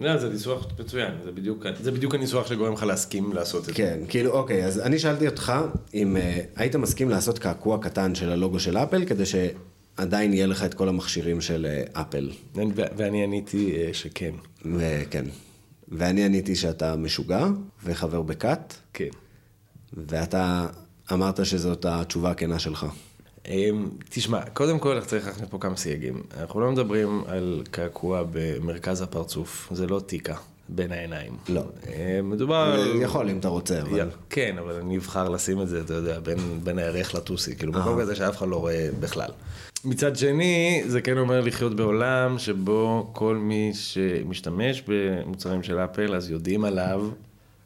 לא, 0.00 0.16
זה 0.16 0.28
ניסוח 0.28 0.66
מצוין, 0.78 1.12
זה 1.24 1.32
בדיוק, 1.32 1.64
זה 1.82 1.92
בדיוק 1.92 2.14
הניסוח 2.14 2.46
שגורם 2.46 2.72
לך 2.72 2.82
להסכים 2.82 3.32
לעשות 3.32 3.60
את 3.60 3.64
זה. 3.64 3.74
כן, 3.74 4.00
כאילו, 4.08 4.30
אוקיי, 4.30 4.64
אז 4.64 4.80
אני 4.80 4.98
שאלתי 4.98 5.26
אותך 5.26 5.52
אם 5.94 6.16
uh, 6.16 6.20
היית 6.56 6.76
מסכים 6.76 7.10
לעשות 7.10 7.38
קעקוע 7.38 7.78
קטן 7.78 8.14
של 8.14 8.30
הלוגו 8.30 8.60
של 8.60 8.76
אפל, 8.76 9.04
כדי 9.04 9.24
שעדיין 9.26 10.32
יהיה 10.32 10.46
לך 10.46 10.64
את 10.64 10.74
כל 10.74 10.88
המכשירים 10.88 11.40
של 11.40 11.66
uh, 11.94 12.00
אפל. 12.00 12.30
ואני 12.74 13.24
עניתי 13.24 13.72
אה, 13.76 13.94
שכן. 13.94 14.34
וכן. 14.76 15.24
ואני 15.88 16.24
עניתי 16.24 16.56
שאתה 16.56 16.96
משוגע 16.96 17.46
וחבר 17.84 18.22
בכת, 18.22 18.74
כן. 18.92 19.08
ואתה 19.92 20.66
אמרת 21.12 21.46
שזאת 21.46 21.84
התשובה 21.84 22.30
הכנה 22.30 22.58
שלך. 22.58 22.86
אמ, 23.48 23.88
תשמע, 24.08 24.40
קודם 24.52 24.78
כל 24.78 25.00
צריך 25.00 25.26
להכניס 25.26 25.48
פה 25.50 25.58
כמה 25.58 25.76
סייגים. 25.76 26.22
אנחנו 26.40 26.60
לא 26.60 26.72
מדברים 26.72 27.24
על 27.26 27.62
קעקוע 27.70 28.22
במרכז 28.32 29.02
הפרצוף, 29.02 29.68
זה 29.72 29.86
לא 29.86 30.00
טיקה. 30.00 30.34
בין 30.68 30.92
העיניים. 30.92 31.36
לא. 31.48 31.62
אה, 31.86 32.20
מדובר. 32.22 32.84
יכול 33.02 33.30
אם 33.30 33.38
אתה 33.38 33.48
רוצה, 33.48 33.82
אבל... 33.82 34.10
כן, 34.30 34.56
אבל 34.58 34.74
אני 34.74 34.96
אבחר 34.96 35.28
לשים 35.28 35.62
את 35.62 35.68
זה, 35.68 35.80
אתה 35.80 35.94
יודע, 35.94 36.20
בין, 36.20 36.38
בין 36.64 36.78
הירח 36.78 37.14
לטוסי, 37.14 37.56
כאילו 37.56 37.72
מקום 37.72 38.00
כזה 38.00 38.16
שאף 38.16 38.36
אחד 38.36 38.48
לא 38.48 38.56
רואה 38.56 38.88
בכלל. 39.00 39.30
מצד 39.84 40.16
שני, 40.16 40.82
זה 40.86 41.00
כן 41.00 41.18
אומר 41.18 41.40
לחיות 41.40 41.76
בעולם 41.76 42.38
שבו 42.38 43.10
כל 43.12 43.36
מי 43.36 43.70
שמשתמש 43.74 44.82
במוצרים 44.88 45.62
של 45.62 45.78
אפל, 45.78 46.14
אז 46.14 46.30
יודעים 46.30 46.64
עליו 46.64 47.08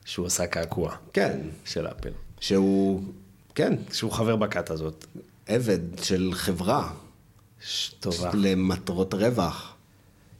שהוא 0.04 0.26
עשה 0.26 0.46
קעקוע. 0.46 0.94
כן. 1.12 1.38
של 1.64 1.86
אפל. 1.86 2.10
שהוא, 2.40 3.02
כן. 3.54 3.74
שהוא 3.92 4.12
חבר 4.12 4.36
בכת 4.36 4.70
הזאת. 4.70 5.06
עבד 5.54 5.78
של 6.02 6.30
חברה. 6.32 6.90
טובה. 8.00 8.30
למטרות 8.34 9.14
רווח. 9.14 9.74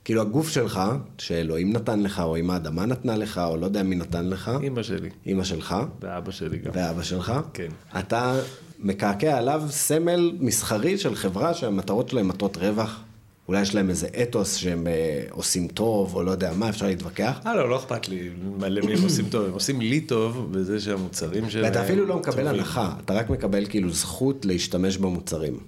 כאילו 0.04 0.20
הגוף 0.20 0.48
שלך, 0.48 0.80
שאלוהים 1.18 1.72
נתן 1.72 2.00
לך, 2.00 2.20
או 2.20 2.36
אם 2.36 2.50
האדמה 2.50 2.86
נתנה 2.86 3.16
לך, 3.16 3.38
או 3.38 3.56
לא 3.56 3.66
יודע 3.66 3.82
מי 3.82 3.94
נתן 3.96 4.28
לך. 4.28 4.50
אמא 4.66 4.82
שלי. 4.82 5.10
אמא 5.26 5.44
שלך. 5.44 5.76
ואבא 6.00 6.30
שלי 6.30 6.58
גם. 6.58 6.70
ואבא 6.74 7.02
שלך. 7.02 7.32
כן. 7.54 7.68
אתה 7.98 8.40
מקעקע 8.78 9.38
עליו 9.38 9.62
סמל 9.68 10.36
מסחרי 10.40 10.98
של 10.98 11.14
חברה 11.14 11.54
שהמטרות 11.54 12.08
שלהם 12.08 12.28
מטרות 12.28 12.56
רווח. 12.56 13.00
אולי 13.48 13.60
יש 13.62 13.74
להם 13.74 13.90
איזה 13.90 14.08
אתוס 14.22 14.56
שהם 14.56 14.86
אה, 14.86 15.24
עושים 15.30 15.68
טוב, 15.68 16.14
או 16.14 16.22
לא 16.22 16.30
יודע 16.30 16.52
מה, 16.52 16.68
אפשר 16.68 16.86
להתווכח. 16.86 17.40
אה, 17.46 17.54
לא, 17.54 17.68
לא 17.70 17.76
אכפת 17.76 18.08
לי 18.08 18.30
למי 18.60 18.92
הם 18.92 19.02
עושים 19.02 19.28
טוב, 19.28 19.46
הם 19.46 19.52
עושים 19.52 19.80
לי 19.80 20.00
טוב 20.00 20.48
בזה 20.52 20.80
שהמוצרים 20.80 21.50
שלהם... 21.50 21.64
ואתה 21.64 21.84
אפילו 21.84 22.06
לא 22.06 22.16
מקבל 22.16 22.48
הנחה, 22.48 22.94
אתה 23.04 23.14
רק 23.14 23.30
מקבל 23.30 23.66
כאילו 23.66 23.90
זכות 23.90 24.44
להשתמש 24.44 24.96
במוצרים. 24.96 25.60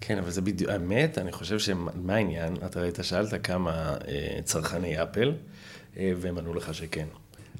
כן, 0.00 0.18
אבל 0.18 0.30
זה 0.30 0.40
בדיוק, 0.40 0.70
האמת, 0.70 1.18
אני 1.18 1.32
חושב 1.32 1.58
שמה 1.58 2.14
העניין? 2.14 2.56
אתה 2.66 2.80
ראית, 2.80 2.98
שאלת 3.02 3.46
כמה 3.46 3.96
אה, 4.08 4.38
צרכני 4.44 5.02
אפל, 5.02 5.32
אה, 5.96 6.12
והם 6.16 6.38
ענו 6.38 6.54
לך 6.54 6.74
שכן. 6.74 7.06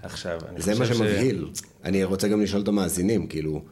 עכשיו, 0.03 0.39
אני 0.49 0.61
חושב 0.61 0.73
ש... 0.73 0.77
זה 0.77 0.81
מה 0.81 0.87
שמבהיל. 0.87 1.49
אני 1.85 2.05
רוצה 2.05 2.29
גם 2.29 2.41
לשאול 2.41 2.62
את 2.62 2.69
המאזינים, 2.69 3.27
כאילו, 3.27 3.62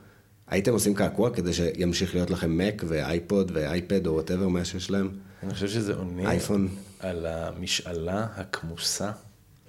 הייתם 0.47 0.73
עושים 0.73 0.95
קעקוע 0.95 1.31
כדי 1.31 1.53
שימשיך 1.53 2.15
להיות 2.15 2.31
לכם 2.31 2.59
מק 2.59 2.85
ואייפוד 2.87 3.51
ואייפד 3.55 4.07
או 4.07 4.13
whatever 4.13 4.49
מה 4.49 4.65
שיש 4.65 4.91
להם? 4.91 5.11
אני 5.47 5.55
חושב 5.55 5.69
שזה 5.69 5.95
עונה 5.95 6.31
אייפון. 6.31 6.69
על 6.99 7.27
המשאלה 7.27 8.27
הכמוסה 8.37 9.13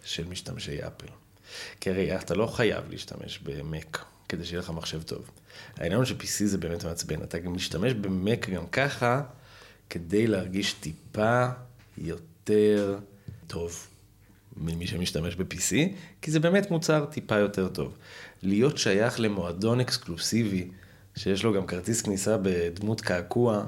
של 0.03 0.27
משתמשי 0.27 0.87
אפל. 0.87 1.07
כי 1.79 1.89
הרי 1.89 2.15
אתה 2.15 2.33
לא 2.33 2.47
חייב 2.47 2.89
להשתמש 2.89 3.39
במק 3.43 4.05
כדי 4.29 4.45
שיהיה 4.45 4.59
לך 4.59 4.69
מחשב 4.69 5.03
טוב. 5.03 5.29
העניין 5.75 5.97
הוא 5.97 6.05
ש-PC 6.05 6.45
זה 6.45 6.57
באמת 6.57 6.83
מעצבן, 6.83 7.23
אתה 7.23 7.39
גם 7.39 7.53
משתמש 7.53 7.93
במק 7.93 8.49
גם 8.49 8.67
ככה, 8.67 9.21
כדי 9.89 10.27
להרגיש 10.27 10.73
טיפה 10.73 11.47
יותר 11.97 12.99
טוב 13.47 13.87
ממי 14.57 14.87
שמשתמש 14.87 15.35
ב-PC, 15.35 15.75
כי 16.21 16.31
זה 16.31 16.39
באמת 16.39 16.71
מוצר 16.71 17.05
טיפה 17.05 17.35
יותר 17.35 17.67
טוב. 17.67 17.97
להיות 18.43 18.77
שייך 18.77 19.19
למועדון 19.19 19.79
אקסקלוסיבי, 19.79 20.67
שיש 21.15 21.43
לו 21.43 21.53
גם 21.53 21.67
כרטיס 21.67 22.01
כניסה 22.01 22.37
בדמות 22.41 23.01
קעקוע, 23.01 23.65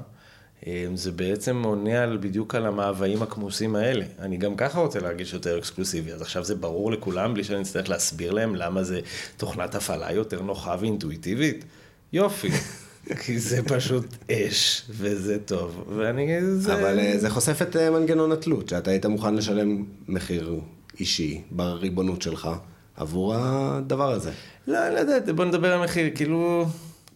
זה 0.94 1.12
בעצם 1.12 1.62
עונה 1.62 2.02
על, 2.02 2.16
בדיוק 2.16 2.54
על 2.54 2.66
המאוויים 2.66 3.22
הכמוסים 3.22 3.76
האלה. 3.76 4.04
אני 4.18 4.36
גם 4.36 4.56
ככה 4.56 4.80
רוצה 4.80 5.00
להרגיש 5.00 5.32
יותר 5.32 5.58
אקסקלוסיבי, 5.58 6.12
אז 6.12 6.22
עכשיו 6.22 6.44
זה 6.44 6.54
ברור 6.54 6.92
לכולם, 6.92 7.34
בלי 7.34 7.44
שאני 7.44 7.62
אצטרך 7.62 7.88
להסביר 7.88 8.32
להם 8.32 8.54
למה 8.54 8.82
זה 8.82 9.00
תוכנת 9.36 9.74
הפעלה 9.74 10.12
יותר 10.12 10.42
נוחה 10.42 10.76
ואינטואיטיבית. 10.80 11.64
יופי. 12.12 12.50
כי 13.24 13.38
זה 13.38 13.62
פשוט 13.62 14.04
אש, 14.30 14.82
וזה 14.90 15.38
טוב, 15.44 15.84
ואני... 15.96 16.44
זה... 16.56 16.74
אבל 16.74 16.98
אה, 16.98 17.18
זה 17.18 17.30
חושף 17.30 17.62
את 17.62 17.76
אה, 17.76 17.90
מנגנון 17.90 18.32
התלות, 18.32 18.68
שאתה 18.68 18.90
היית 18.90 19.06
מוכן 19.06 19.34
לשלם 19.34 19.84
מחיר 20.08 20.60
אישי 21.00 21.42
בריבונות 21.50 22.22
שלך 22.22 22.48
עבור 22.96 23.34
הדבר 23.36 24.10
הזה. 24.10 24.30
לא, 24.66 24.88
לא 24.88 24.98
יודע, 24.98 25.32
בוא 25.32 25.44
נדבר 25.44 25.72
על 25.72 25.84
מחיר, 25.84 26.10
כאילו... 26.14 26.66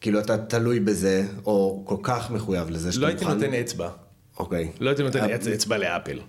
כאילו 0.05 0.21
אתה 0.21 0.39
תלוי 0.39 0.81
בזה, 0.81 1.27
או 1.47 1.83
כל 1.87 1.97
כך 2.03 2.31
מחויב 2.31 2.71
לזה 2.71 2.93
שאתה 2.93 3.07
מוכן... 3.07 3.25
לא 3.25 3.31
הייתי 3.31 3.47
נותן 3.47 3.55
אצבע. 3.55 3.91
אוקיי. 4.39 4.73
לא 4.81 4.91
הייתי 4.91 5.03
נותן 5.03 5.31
אצבע 5.55 5.79
לאפל. 5.79 6.21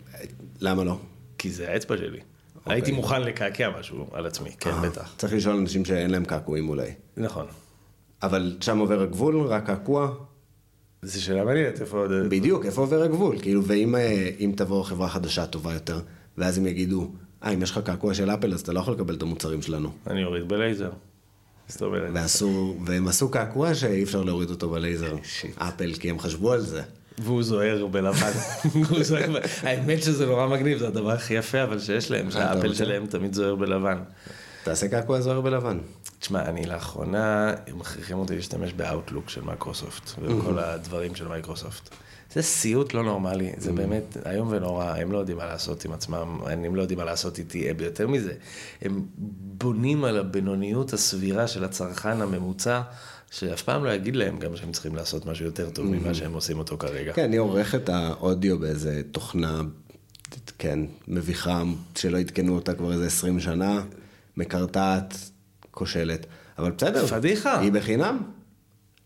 למה 0.61 0.84
לא? 0.84 0.97
כי 1.38 1.51
זה 1.51 1.71
האצבע 1.71 1.97
שלי. 1.97 2.19
הייתי 2.65 2.91
מוכן 2.91 3.21
לקעקע 3.21 3.69
משהו 3.80 4.07
על 4.11 4.26
עצמי, 4.26 4.49
כן, 4.59 4.82
בטח. 4.84 5.13
צריך 5.17 5.34
לשאול 5.34 5.55
אנשים 5.55 5.86
שאין 5.86 6.11
להם 6.11 6.26
קעקועים 6.26 6.69
אולי. 6.69 6.91
נכון. 7.17 7.45
אבל 8.23 8.57
שם 8.61 8.78
עובר 8.78 9.01
הגבול, 9.01 9.41
רק 9.41 9.65
קעקוע? 9.65 10.13
זו 11.01 11.23
שאלה 11.23 11.43
מעניינת, 11.43 11.82
איפה 11.82 11.97
עוד... 11.97 12.11
בדיוק, 12.30 12.65
איפה 12.65 12.82
עובר 12.82 13.01
הגבול? 13.01 13.39
כאילו, 13.41 13.65
ואם 13.65 13.95
אה, 13.95 14.30
תבוא 14.55 14.84
חברה 14.84 15.09
חדשה 15.09 15.45
טובה 15.45 15.73
יותר, 15.73 15.99
ואז 16.38 16.57
הם 16.57 16.67
יגידו, 16.67 17.11
אה, 17.43 17.51
אם 17.51 17.61
יש 17.61 17.71
לך 17.71 17.80
קעקוע 17.80 18.13
של 18.13 18.30
אפל, 18.30 18.53
אז 18.53 18.61
אתה 18.61 18.73
לא 18.73 18.80
יכול 18.80 18.93
לקבל 18.93 19.15
את 19.15 19.21
המוצרים 19.21 19.61
שלנו. 19.61 19.89
אני 20.07 20.23
אוריד 20.23 20.47
בלייזר. 20.47 20.89
ועשו, 22.13 22.78
והם 22.86 23.07
עשו 23.07 23.30
קעקוע 23.30 23.74
שאי 23.76 24.03
אפשר 24.03 24.24
להוריד 24.24 24.49
אותו 24.49 24.70
בלייזר. 24.70 25.16
אפל, 25.57 25.93
כי 25.93 26.09
הם 26.09 26.20
חשבו 26.20 26.51
על 26.51 26.61
זה. 26.61 26.82
והוא 27.18 27.43
זוהר 27.43 27.88
בלבן. 27.88 28.32
האמת 29.63 30.03
שזה 30.03 30.26
נורא 30.26 30.47
מגניב, 30.47 30.78
זה 30.78 30.88
הדבר 30.88 31.11
הכי 31.11 31.34
יפה 31.34 31.63
אבל 31.63 31.80
שיש 31.80 32.11
להם, 32.11 32.32
שהאפל 32.32 32.74
שלהם 32.74 33.05
תמיד 33.07 33.34
זוהר 33.34 33.55
בלבן. 33.55 33.97
תעשה 34.63 34.88
קעקוע 34.88 35.22
זוהר 35.22 35.41
בלבן. 35.41 35.80
תשמע, 36.20 36.45
אני 36.45 36.66
לאחרונה, 36.66 37.53
הם 37.68 37.80
מכריחים 37.80 38.18
אותי 38.18 38.36
להשתמש 38.36 38.74
באאוטלוק 38.74 39.30
של 39.30 39.41
מייקרוסופט, 39.41 40.11
וכל 40.22 40.59
הדברים 40.59 41.16
של 41.16 41.28
מייקרוסופט. 41.28 41.89
זה 42.36 42.41
סיוט 42.41 42.93
לא 42.93 43.03
נורמלי, 43.03 43.51
זה 43.57 43.71
באמת 43.71 44.17
איום 44.25 44.47
ונורא, 44.51 44.86
הם 44.86 45.11
לא 45.11 45.17
יודעים 45.17 45.38
מה 45.38 45.45
לעשות 45.45 45.86
עם 45.86 45.91
עצמם, 45.91 46.39
הם 46.45 46.75
לא 46.75 46.81
יודעים 46.81 46.99
מה 46.99 47.05
לעשות 47.05 47.39
איתי, 47.39 47.67
יותר 47.79 48.07
מזה, 48.07 48.33
הם 48.81 49.05
בונים 49.39 50.03
על 50.03 50.17
הבינוניות 50.17 50.93
הסבירה 50.93 51.47
של 51.47 51.63
הצרכן 51.63 52.21
הממוצע. 52.21 52.81
שאף 53.31 53.61
פעם 53.61 53.83
לא 53.83 53.89
יגיד 53.89 54.15
להם 54.15 54.39
גם 54.39 54.55
שהם 54.55 54.71
צריכים 54.71 54.95
לעשות 54.95 55.25
משהו 55.25 55.45
יותר 55.45 55.69
טוב 55.69 55.86
ממה 55.86 56.13
שהם 56.13 56.33
עושים 56.33 56.59
אותו 56.59 56.77
כרגע. 56.77 57.13
כן, 57.13 57.23
אני 57.23 57.38
עורך 57.38 57.75
את 57.75 57.89
האודיו 57.89 58.59
באיזה 58.59 59.01
תוכנה, 59.11 59.61
כן, 60.57 60.79
מביכה, 61.07 61.63
שלא 61.95 62.17
עדכנו 62.17 62.55
אותה 62.55 62.73
כבר 62.73 62.93
איזה 62.93 63.05
20 63.05 63.39
שנה, 63.39 63.81
מקרטעת, 64.38 65.17
כושלת. 65.71 66.25
אבל 66.57 66.71
בסדר, 66.71 67.07
פדיחה. 67.07 67.59
היא 67.59 67.71
בחינם, 67.71 68.17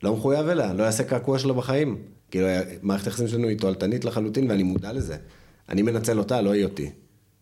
לא 0.04 0.14
מחויב 0.14 0.48
אליה, 0.48 0.74
לא 0.74 0.84
יעשה 0.84 1.04
קעקוע 1.04 1.40
שלה 1.40 1.54
בחיים. 1.54 1.98
כאילו, 2.32 2.48
מערכת 2.82 3.08
היחסים 3.08 3.28
שלנו 3.28 3.48
היא 3.48 3.58
תועלתנית 3.58 4.06
לחלוטין, 4.06 4.52
ואני 4.52 4.64
מודע 4.64 4.94
לזה. 4.94 5.18
אני 5.70 5.82
מנצל 5.82 6.20
אותה, 6.20 6.42
לא 6.42 6.52
היא 6.52 6.64
אותי. 6.64 6.92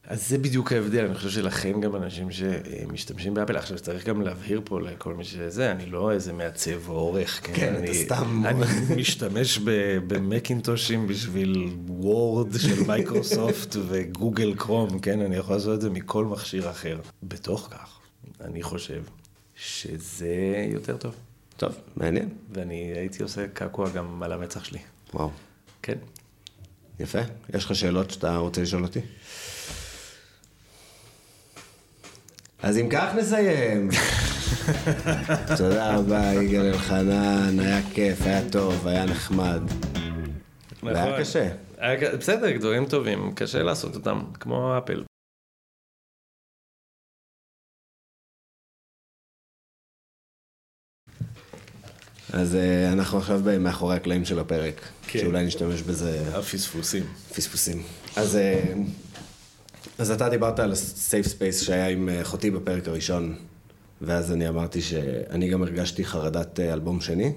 אז 0.07 0.29
זה 0.29 0.37
בדיוק 0.37 0.71
ההבדל, 0.71 1.05
אני 1.05 1.15
חושב 1.15 1.29
שלכן 1.29 1.81
גם 1.81 1.95
אנשים 1.95 2.31
שמשתמשים 2.31 3.33
באפל, 3.33 3.57
עכשיו 3.57 3.79
צריך 3.79 4.07
גם 4.07 4.21
להבהיר 4.21 4.61
פה 4.65 4.81
לכל 4.81 5.13
מי 5.13 5.23
שזה, 5.23 5.71
אני 5.71 5.85
לא 5.85 6.11
איזה 6.11 6.33
מעצב 6.33 6.89
או 6.89 6.93
עורך, 6.93 7.39
כן, 7.43 7.53
כן 7.53 7.75
אני, 7.75 7.85
אתה 7.85 7.93
סתם... 7.93 8.43
אני 8.45 8.65
משתמש 8.95 9.59
במקינטושים 10.07 11.07
בשביל 11.07 11.69
וורד 11.87 12.59
של 12.59 12.83
מייקרוסופט 12.87 13.75
וגוגל 13.87 14.53
קרום, 14.55 14.99
כן, 14.99 15.21
אני 15.21 15.35
יכול 15.35 15.55
לעשות 15.55 15.75
את 15.75 15.81
זה 15.81 15.89
מכל 15.89 16.25
מכשיר 16.25 16.69
אחר. 16.69 16.99
בתוך 17.23 17.67
כך, 17.71 17.99
אני 18.41 18.63
חושב 18.63 19.03
שזה 19.55 20.67
יותר 20.73 20.97
טוב. 20.97 21.26
טוב, 21.57 21.75
מעניין. 21.95 22.29
ואני 22.53 22.93
הייתי 22.95 23.23
עושה 23.23 23.47
קעקוע 23.47 23.89
גם 23.89 24.23
על 24.23 24.31
המצח 24.31 24.63
שלי. 24.63 24.79
וואו. 25.13 25.31
כן. 25.81 25.97
יפה. 26.99 27.19
יש 27.53 27.65
לך 27.65 27.75
שאלות 27.75 28.11
שאתה 28.11 28.37
רוצה 28.37 28.61
לשאול 28.61 28.83
אותי? 28.83 28.99
אז 32.63 32.77
אם 32.77 32.89
כך 32.91 33.15
נסיים. 33.17 33.89
תודה 35.57 35.95
רבה, 35.95 36.33
יגאל 36.33 36.65
אלחנן, 36.65 37.59
היה 37.59 37.81
כיף, 37.93 38.21
היה 38.21 38.49
טוב, 38.49 38.87
היה 38.87 39.05
נחמד. 39.05 39.61
נכון. 40.73 40.93
והיה 40.93 41.19
קשה. 41.19 41.49
בסדר, 42.19 42.57
דברים 42.57 42.85
טובים, 42.85 43.31
קשה 43.35 43.63
לעשות 43.63 43.95
אותם, 43.95 44.21
כמו 44.39 44.77
אפל. 44.77 45.03
אז 52.33 52.53
uh, 52.53 52.93
אנחנו 52.93 53.17
עכשיו 53.17 53.41
מאחורי 53.59 53.95
הקלעים 53.95 54.25
של 54.25 54.39
הפרק, 54.39 54.81
כן. 55.07 55.19
שאולי 55.19 55.45
נשתמש 55.45 55.81
בזה. 55.81 56.23
הפספוסים. 56.33 57.03
פספוסים. 57.35 57.83
אז, 58.15 58.35
uh, 58.35 58.77
אז 59.97 60.11
אתה 60.11 60.29
דיברת 60.29 60.59
על 60.59 60.71
ה 60.71 60.82
safe 60.82 61.27
space 61.27 61.61
שהיה 61.61 61.87
עם 61.87 62.09
אה, 62.09 62.21
אחותי 62.21 62.51
בפרק 62.51 62.87
הראשון, 62.87 63.35
ואז 64.01 64.31
אני 64.31 64.49
אמרתי 64.49 64.81
שאני 64.81 65.49
גם 65.49 65.61
הרגשתי 65.63 66.05
חרדת 66.05 66.59
אלבום 66.59 67.01
שני. 67.01 67.33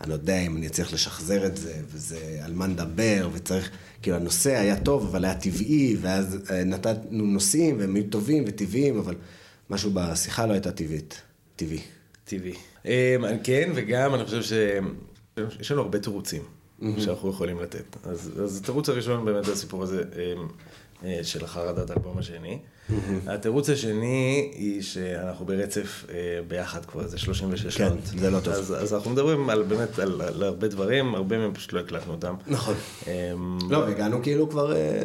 אני 0.00 0.08
לא 0.08 0.14
יודע 0.14 0.38
אם 0.38 0.56
אני 0.56 0.66
אצליח 0.66 0.92
לשחזר 0.92 1.46
את 1.46 1.56
זה, 1.56 1.74
וזה 1.90 2.40
על 2.42 2.52
מה 2.52 2.66
נדבר, 2.66 3.28
וצריך, 3.32 3.70
כאילו 4.02 4.16
הנושא 4.16 4.56
היה 4.56 4.80
טוב, 4.80 5.06
אבל 5.06 5.24
היה 5.24 5.34
טבעי, 5.34 5.96
ואז 6.00 6.38
נתנו 6.66 7.26
נושאים, 7.26 7.78
והם 7.78 7.94
היו 7.94 8.04
טובים 8.10 8.44
וטבעיים, 8.46 8.98
אבל 8.98 9.14
משהו 9.70 9.90
בשיחה 9.94 10.46
לא 10.46 10.52
הייתה 10.52 10.72
טבעית, 10.72 11.20
טבעי. 11.56 11.80
טבעי. 12.24 12.54
אמ, 12.84 12.90
כן, 13.44 13.70
וגם 13.74 14.14
אני 14.14 14.24
חושב 14.24 14.42
שיש 14.42 15.70
לנו 15.72 15.82
הרבה 15.82 15.98
תירוצים 15.98 16.42
שאנחנו 16.98 17.30
יכולים 17.30 17.60
לתת. 17.60 17.96
אז, 18.04 18.32
אז 18.44 18.60
התירוץ 18.60 18.88
הראשון 18.88 19.24
באמת 19.24 19.44
זה 19.44 19.52
הסיפור 19.52 19.82
הזה. 19.82 20.02
אמ, 20.16 20.48
אה, 21.04 21.20
של 21.22 21.44
החרדת 21.44 21.90
האלבום 21.90 22.18
השני. 22.18 22.58
התירוץ 23.26 23.70
השני 23.70 24.50
היא 24.54 24.82
שאנחנו 24.82 25.46
ברצף 25.46 26.04
אה, 26.10 26.14
ביחד 26.48 26.84
כבר 26.84 27.02
איזה 27.02 27.18
36 27.18 27.62
כן, 27.62 27.70
שעות. 27.70 27.98
זה 28.06 28.30
לא 28.30 28.40
טוב. 28.40 28.54
אז, 28.54 28.74
אז 28.82 28.94
אנחנו 28.94 29.10
מדברים 29.10 29.50
על 29.50 29.62
באמת 29.62 29.98
על, 29.98 30.20
על 30.20 30.42
הרבה 30.42 30.68
דברים, 30.68 31.14
הרבה 31.14 31.38
מהם 31.38 31.54
פשוט 31.54 31.72
לא 31.72 31.80
הקלטנו 31.80 32.12
אותם. 32.12 32.34
נכון. 32.46 32.74
אמ, 33.06 33.58
לא, 33.70 33.88
הגענו 33.88 34.22
כאילו 34.22 34.50
כבר 34.50 34.76
אה, 34.76 35.00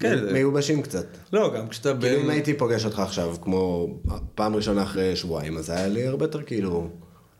כן, 0.00 0.32
מיובשים 0.32 0.82
קצת. 0.82 1.06
לא, 1.32 1.54
גם 1.56 1.68
כשאתה 1.68 1.94
כאילו 2.00 2.16
אם 2.16 2.22
בין... 2.22 2.30
הייתי 2.30 2.54
פוגש 2.54 2.84
אותך 2.84 2.98
עכשיו, 2.98 3.36
כמו 3.42 3.88
פעם 4.34 4.56
ראשונה 4.56 4.82
אחרי 4.82 5.16
שבועיים, 5.16 5.56
אז 5.56 5.70
היה 5.70 5.88
לי 5.88 6.06
הרבה 6.06 6.24
יותר 6.24 6.42
כאילו 6.42 6.88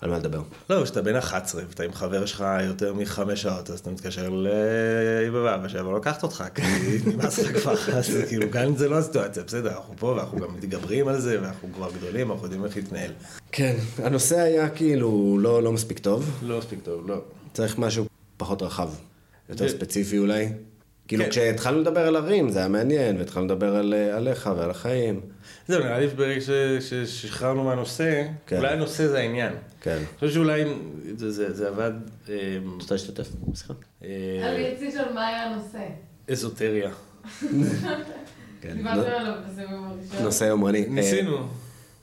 על 0.01 0.11
מה 0.11 0.19
לדבר. 0.19 0.43
לא, 0.71 0.85
כשאתה 0.85 1.03
בן 1.03 1.17
11 1.17 1.63
ואתה 1.69 1.83
עם 1.83 1.93
חבר 1.93 2.27
שלך 2.27 2.45
יותר 2.67 2.95
מחמש 2.95 3.43
שעות, 3.43 3.71
אז 3.71 3.79
אתה 3.79 3.91
מתקשר 3.91 4.29
ליבבה 4.29 5.59
ושאבא 5.65 5.91
לוקחת 5.91 6.23
אותך, 6.23 6.45
כי 6.55 6.63
נמאס 7.07 7.39
לך 7.39 7.63
כבר, 7.63 7.73
אז 7.73 8.17
כאילו, 8.29 8.47
אם 8.67 8.77
זה 8.77 8.89
לא 8.89 8.99
הסיטואציה, 8.99 9.43
בסדר, 9.43 9.71
אנחנו 9.71 9.95
פה 9.97 10.07
ואנחנו 10.07 10.39
גם 10.39 10.55
מתגברים 10.55 11.09
על 11.09 11.21
זה, 11.21 11.43
ואנחנו 11.43 11.69
כבר 11.75 11.91
גדולים, 11.93 12.31
אנחנו 12.31 12.45
יודעים 12.45 12.65
איך 12.65 12.77
להתנהל. 12.77 13.11
כן, 13.53 13.77
הנושא 13.99 14.41
היה 14.41 14.69
כאילו 14.69 15.39
לא, 15.41 15.63
לא 15.63 15.73
מספיק 15.73 15.99
טוב, 15.99 16.31
לא 16.43 16.59
מספיק 16.59 16.79
טוב, 16.83 17.09
לא. 17.09 17.23
צריך 17.53 17.79
משהו 17.79 18.05
פחות 18.37 18.63
רחב, 18.63 18.91
יותר 19.49 19.69
ספציפי 19.69 20.19
אולי. 20.19 20.49
כאילו 21.11 21.25
כן. 21.25 21.31
כשהתחלנו 21.31 21.81
לדבר 21.81 22.07
על 22.07 22.17
ערים 22.17 22.51
זה 22.51 22.59
היה 22.59 22.69
מעניין, 22.69 23.17
והתחלנו 23.19 23.47
לדבר 23.47 23.77
על, 23.77 23.95
אה, 23.95 24.17
עליך 24.17 24.51
ועל 24.57 24.71
החיים. 24.71 25.21
זהו, 25.69 25.81
נראה 25.85 26.01
לי 26.01 26.07
ברגע 26.07 26.41
ששחררנו 26.81 27.65
מהנושא, 27.65 28.27
כן. 28.47 28.57
אולי 28.57 28.69
הנושא 28.73 29.07
זה 29.09 29.19
העניין. 29.19 29.53
כן. 29.81 29.97
אני 29.97 30.05
חושב 30.21 30.33
שאולי 30.35 30.65
זה- 31.17 31.31
זה 31.31 31.53
זה 31.55 31.69
עבד 31.69 31.93
אמ, 32.29 32.33
רוצה 32.81 32.95
להשתתף 32.95 33.29
בשיחה? 33.49 33.75
אה, 34.05 34.09
אני 34.43 34.69
רציתי 34.71 34.89
לשאול 34.89 35.13
מה 35.15 35.27
היה 35.27 35.45
הנושא. 35.45 35.79
אזוטריה. 36.31 36.91
כן. 38.61 38.77
דיברתם 38.77 39.01
עליו 39.11 39.35
בסיבוב 39.49 39.85
הראשון. 39.85 40.23
נושא 40.25 40.45
יומרני. 40.45 40.85
אה, 40.85 40.89
ניסינו, 40.91 41.37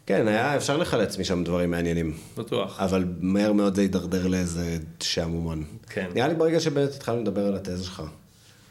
כן, 0.06 0.28
היה 0.28 0.56
אפשר 0.56 0.78
לחלץ 0.78 1.18
משם 1.18 1.44
דברים 1.44 1.72
מעניינים. 1.72 2.14
בטוח. 2.38 2.80
אבל 2.82 3.06
מהר 3.20 3.52
מאוד 3.54 3.76
זה 3.76 3.82
הידרדר 3.82 4.28
לאיזה 4.28 4.78
שעמומון. 5.00 5.64
כן. 5.90 6.08
נראה 6.16 6.28
לי 6.28 6.36
ברגע 6.36 6.60
שבאמת 6.60 6.90
התחלנו 6.96 7.22
לדבר 7.22 7.46
על 7.48 7.56
התזה 7.56 7.84
שלך, 7.84 8.04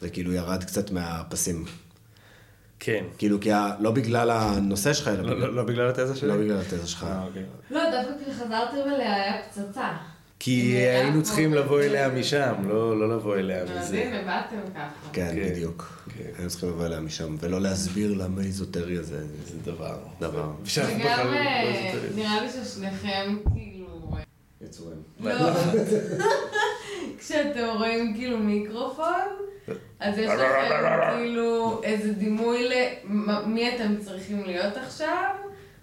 זה 0.00 0.10
כאילו 0.10 0.32
ירד 0.32 0.64
קצת 0.64 0.90
מהפסים. 0.90 1.64
כן. 2.80 3.04
כאילו, 3.18 3.40
כי 3.40 3.52
ה... 3.52 3.70
לא 3.80 3.90
בגלל 3.90 4.30
הנושא 4.30 4.92
שלך, 4.92 5.08
אלא 5.08 5.16
לא- 5.16 5.22
בגלל... 5.34 5.38
לא 5.48 5.54
לא 5.54 5.62
בגלל 5.64 5.88
התזה 5.88 6.16
שלי? 6.16 6.28
לא 6.28 6.36
בגלל 6.36 6.60
התזה 6.60 6.86
שלך. 6.86 7.04
אה, 7.04 7.24
אוקיי. 7.26 7.42
לא, 7.70 7.80
דווקא 7.90 8.24
כשחזרתם 8.24 8.90
אליה 8.94 9.14
היה 9.14 9.42
פצצה. 9.42 9.92
כי 10.38 10.60
היינו 10.76 11.22
צריכים 11.22 11.54
לבוא 11.54 11.80
אליה 11.80 12.08
משם, 12.08 12.54
לא 12.68 13.00
לא 13.00 13.16
לבוא 13.16 13.36
אליה 13.36 13.62
אז 13.62 13.70
מזה. 13.70 14.02
הנה, 14.02 14.22
באתם 14.22 14.72
ככה. 14.74 15.08
כן, 15.12 15.30
כן. 15.34 15.50
בדיוק. 15.50 16.02
כן. 16.18 16.30
היינו 16.36 16.50
צריכים 16.50 16.68
לבוא 16.68 16.86
אליה 16.86 17.00
משם, 17.00 17.36
ולא 17.40 17.60
להסביר 17.60 18.14
למה 18.14 18.40
איזוטריה 18.40 19.02
זה... 19.02 19.24
זה 19.44 19.58
דבר. 19.64 19.98
דבר. 20.20 20.50
וגם 20.76 21.26
לא 21.26 21.36
אה. 21.36 21.92
נראה 22.14 22.40
לי 22.40 22.48
ששניכם 22.50 23.36
כאילו... 23.54 24.10
אה, 24.16 24.22
יצורים. 24.60 24.98
לא. 25.20 25.32
כשאתם 27.18 27.66
רואים 27.76 28.14
כאילו 28.14 28.38
מיקרופון, 28.38 29.28
אז 30.00 30.18
יש 30.18 30.30
לכם 30.30 31.16
כאילו 31.16 31.80
איזה 31.82 32.12
דימוי 32.12 32.68
למי 33.04 33.74
אתם 33.76 33.96
צריכים 34.00 34.44
להיות 34.44 34.76
עכשיו, 34.76 35.30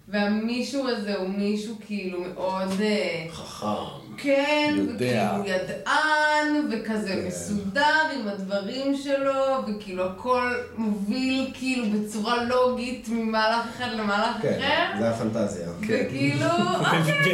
והמישהו 0.08 0.88
הזה 0.88 1.16
הוא 1.16 1.28
מישהו 1.28 1.74
כאילו 1.86 2.20
מאוד... 2.20 2.80
אה, 2.80 3.26
חכם. 3.30 4.04
כן, 4.16 4.74
יודע. 4.76 4.94
וכאילו 4.96 5.56
ידען, 5.56 6.68
וכזה 6.70 7.24
מסודר 7.26 8.02
עם 8.14 8.28
הדברים 8.28 8.96
שלו, 8.96 9.34
וכאילו 9.68 10.04
הכל 10.04 10.54
מוביל 10.76 11.50
כאילו 11.54 11.86
בצורה 11.90 12.44
לוגית 12.44 13.08
ממהלך 13.08 13.66
אחד 13.76 13.92
למהלך 13.92 14.36
כן, 14.42 14.60
אחר, 14.60 14.98
זה 14.98 15.10
הפנטזיה. 15.10 15.68
וכאילו, 15.80 16.48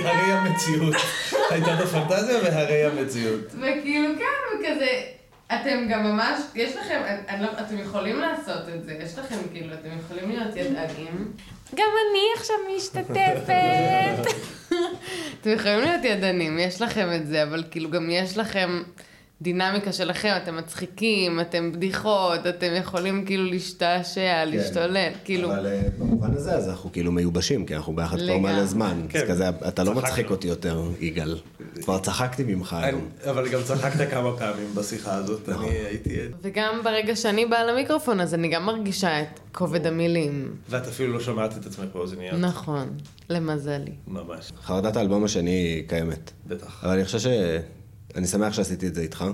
בהרי 0.03 0.33
המציאות. 0.33 0.95
הייתה 1.51 1.75
את 1.75 1.81
הפנטזיה 1.81 2.39
והרי 2.43 2.85
המציאות. 2.85 3.45
וכאילו 3.53 4.09
כן, 4.19 4.57
וכזה, 4.59 5.03
אתם 5.55 5.87
גם 5.91 6.05
ממש, 6.05 6.41
יש 6.55 6.77
לכם, 6.77 7.01
אני- 7.29 7.43
לא- 7.43 7.49
אתם 7.67 7.79
יכולים 7.79 8.21
לעשות 8.21 8.63
את 8.75 8.85
זה, 8.85 8.93
יש 9.05 9.19
לכם 9.19 9.37
כאילו, 9.53 9.75
אתם 9.75 9.89
יכולים 10.05 10.31
להיות 10.31 10.57
ידענים. 10.57 11.33
גם 11.75 11.87
אני 12.11 12.21
עכשיו 12.37 12.57
משתתפת. 12.77 14.27
אתם 15.41 15.51
יכולים 15.51 15.81
להיות 15.81 16.05
ידענים, 16.05 16.59
יש 16.59 16.83
לכם 16.83 17.09
את 17.17 17.27
זה, 17.27 17.43
אבל 17.43 17.65
כאילו 17.71 17.91
גם 17.91 18.11
יש 18.11 18.39
לכם 18.39 18.83
דינמיקה 19.43 19.93
שלכם, 19.93 20.33
אתם 20.43 20.57
מצחיקים, 20.57 21.41
אתם 21.41 21.73
בדיחות, 21.73 22.47
אתם 22.47 22.73
יכולים 22.77 23.25
כאילו 23.25 23.45
להשתעשע, 23.45 24.45
להשתולל, 24.45 25.09
כאילו. 25.25 25.53
אבל 25.53 25.67
אה, 25.67 25.81
במובן 25.99 26.31
הזה, 26.35 26.53
אז 26.53 26.69
אנחנו 26.69 26.93
כאילו 26.93 27.13
מיובשים, 27.13 27.67
כי 27.67 27.77
אנחנו 27.77 27.97
ביחד 27.97 28.17
כבר 28.17 28.27
לגמרי. 28.27 28.53
מלא 28.53 28.65
זמן. 28.65 29.01
אז 29.05 29.13
כן. 29.13 29.27
כזה, 29.29 29.49
אתה 29.49 29.85
לא. 29.85 29.95
מצחיק 29.95 30.31
אותי 30.31 30.49
יותר, 30.49 30.83
יגאל. 31.01 31.39
כבר 31.83 31.99
צחקתי 31.99 32.43
ממך 32.45 32.73
היום. 32.73 33.09
אבל 33.31 33.49
גם 33.49 33.61
צחקת 33.65 34.11
כמה 34.11 34.37
פעמים 34.37 34.75
בשיחה 34.75 35.15
הזאת, 35.15 35.49
אני 35.49 35.69
הייתי 35.69 36.21
עד. 36.21 36.31
וגם 36.43 36.81
ברגע 36.85 37.17
שאני 37.17 37.47
באה 37.47 37.65
למיקרופון, 37.65 38.21
אז 38.21 38.35
אני 38.35 38.49
גם 38.49 38.67
מרגישה 38.67 39.21
את 39.23 39.41
כובד 39.53 39.87
המילים. 39.87 40.55
ואת 40.69 40.87
אפילו 40.87 41.13
לא 41.13 41.21
שומעת 41.21 41.57
את 41.57 41.67
עצמך 41.67 41.87
באוזניות. 41.95 42.39
נכון, 42.41 42.97
למזלי. 43.31 43.93
ממש, 44.09 44.53
חרדת 44.63 44.97
האלבום 44.97 45.25
השני 45.25 45.85
קיימת. 45.89 46.31
בטח. 46.47 46.85
אבל 46.85 46.93
אני 46.93 47.05
חושב 47.05 47.19
ש... 47.19 47.27
אני 48.17 48.27
שמח 48.27 48.53
שעשיתי 48.53 48.87
את 48.87 48.95
זה 48.95 49.01
איתך. 49.01 49.25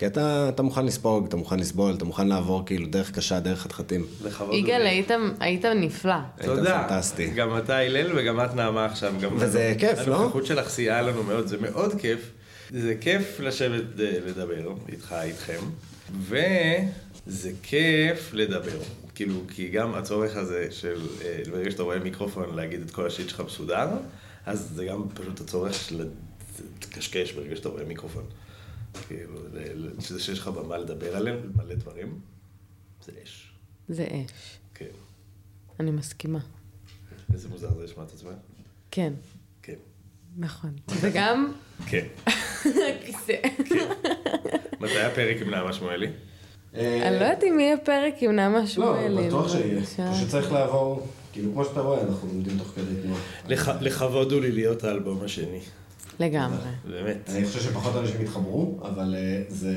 כי 0.00 0.06
אתה, 0.06 0.48
אתה 0.48 0.62
מוכן 0.62 0.86
לספוג, 0.86 1.26
אתה 1.26 1.36
מוכן 1.36 1.58
לסבול, 1.58 1.94
אתה 1.94 2.04
מוכן 2.04 2.28
לעבור 2.28 2.62
כאילו 2.66 2.86
דרך 2.86 3.10
קשה, 3.10 3.40
דרך 3.40 3.60
חתחתים. 3.60 4.06
יגאל. 4.52 4.86
היית, 4.86 5.10
היית 5.40 5.64
נפלא. 5.64 6.14
היית 6.38 6.50
תודה. 6.50 6.86
פנטסטי. 6.88 7.30
גם 7.30 7.58
אתה 7.58 7.78
הלל 7.78 8.18
וגם 8.18 8.40
את 8.40 8.54
נעמה 8.54 8.84
עכשיו. 8.84 9.14
גם 9.20 9.30
וזה 9.36 9.74
כיף, 9.78 10.06
לא? 10.06 10.16
הנוכחות 10.16 10.46
שלך 10.46 10.68
סייעה 10.68 11.02
לנו 11.02 11.22
מאוד, 11.22 11.46
זה 11.46 11.56
מאוד 11.58 12.00
כיף. 12.00 12.30
זה 12.70 12.94
כיף 13.00 13.40
לשבת 13.40 14.00
אה, 14.00 14.18
לדבר 14.26 14.72
איתך, 14.88 15.14
איתכם, 15.22 15.60
וזה 16.20 17.50
כיף 17.62 18.30
לדבר. 18.32 18.78
כאילו, 19.14 19.40
כי 19.54 19.68
גם 19.68 19.94
הצורך 19.94 20.36
הזה 20.36 20.66
של, 20.70 21.00
אה, 21.24 21.42
ברגע 21.50 21.70
שאתה 21.70 21.82
רואה 21.82 21.98
מיקרופון 21.98 22.56
להגיד 22.56 22.80
את 22.80 22.90
כל 22.90 23.06
השיט 23.06 23.28
שלך 23.28 23.42
מסודר, 23.46 23.88
אז 24.46 24.70
זה 24.74 24.84
גם 24.84 25.02
פשוט 25.14 25.40
הצורך 25.40 25.74
של 25.74 26.08
לקשקש 26.82 27.32
ברגע 27.32 27.56
שאתה 27.56 27.68
רואה 27.68 27.84
מיקרופון. 27.84 28.24
כאילו, 29.08 29.34
ל- 29.52 29.86
ל- 29.86 30.00
שזה 30.00 30.20
שיש 30.20 30.38
לך 30.38 30.48
במה 30.48 30.78
לדבר 30.78 31.16
עליהם, 31.16 31.52
מלא 31.56 31.74
דברים, 31.74 32.20
זה 33.04 33.12
אש. 33.24 33.52
זה 33.88 34.04
אש. 34.10 34.58
כן. 34.74 34.86
אני 35.80 35.90
מסכימה. 35.90 36.38
איזה 37.32 37.48
מוזר 37.48 37.74
זה 37.74 37.84
לשמוע 37.84 38.04
את 38.06 38.12
עצמך. 38.12 38.30
כן, 38.90 39.12
כן. 39.62 39.74
נכון. 40.38 40.70
וגם 41.00 41.52
כן. 41.86 42.06
הכיסא. 42.64 43.34
מתי 44.80 44.98
הפרק 45.00 45.36
עם 45.42 45.50
נעמה 45.50 45.72
שמואלי? 45.72 46.06
אני 46.74 46.80
לא 47.00 47.24
יודעת 47.24 47.44
אם 47.44 47.60
יהיה 47.60 47.76
פרק 47.78 48.14
עם 48.20 48.30
נעמה 48.32 48.66
שמואלי. 48.66 49.08
לא, 49.14 49.26
בטוח 49.26 49.48
שיהיה. 49.52 49.80
פשוט 50.14 50.28
צריך 50.28 50.52
לעבור, 50.52 51.06
כאילו 51.32 51.52
כמו 51.52 51.64
שאתה 51.64 51.80
רואה, 51.80 52.02
אנחנו 52.02 52.28
לומדים 52.28 52.58
תוך 52.58 52.68
כדי 52.68 53.02
תנועה. 53.02 53.20
לכ- 53.48 53.80
לכבוד 53.82 54.32
הוא 54.32 54.40
לי 54.40 54.52
להיות 54.52 54.84
האלבום 54.84 55.22
השני. 55.24 55.60
לגמרי. 56.20 56.58
באמת. 56.84 57.30
אני 57.30 57.46
חושב 57.46 57.60
שפחות 57.60 57.96
אנשים 57.96 58.20
יתחברו, 58.20 58.80
אבל 58.82 59.14
אה, 59.18 59.42
זה 59.48 59.74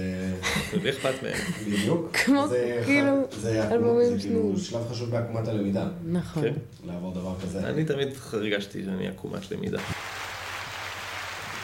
מי 0.84 0.90
אכפת 0.90 1.24
מהם? 1.24 1.34
בדיוק. 1.68 2.16
כמו, 2.18 2.46
כאילו, 2.86 3.14
זה 3.32 3.72
אלבומים 3.72 4.18
זה 4.18 4.28
כאילו. 4.28 4.58
שלב 4.58 4.82
חשוב 4.92 5.10
בעקומת 5.10 5.48
הלמידה, 5.48 5.88
נכון. 6.06 6.44
כן. 6.44 6.54
לעבור 6.86 7.14
דבר 7.14 7.36
כזה. 7.44 7.70
אני 7.70 7.86
תמיד 7.86 8.08
הרגשתי 8.34 8.84
שאני 8.84 9.08
עקומת 9.08 9.52
למידה. 9.52 9.80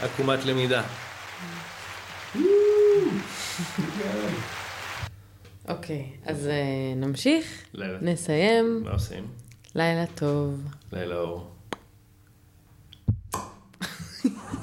עקומת 0.01 0.45
למידה. 0.45 0.83
אוקיי, 5.67 6.05
אז 6.25 6.47
אה, 6.47 6.93
נמשיך, 6.95 7.45
לילה. 7.73 7.97
נסיים. 8.01 8.83
מה 8.83 8.91
עושים? 8.91 9.27
לילה 9.75 10.05
טוב. 10.15 10.61
לילה 10.93 11.15
אור. 11.15 11.48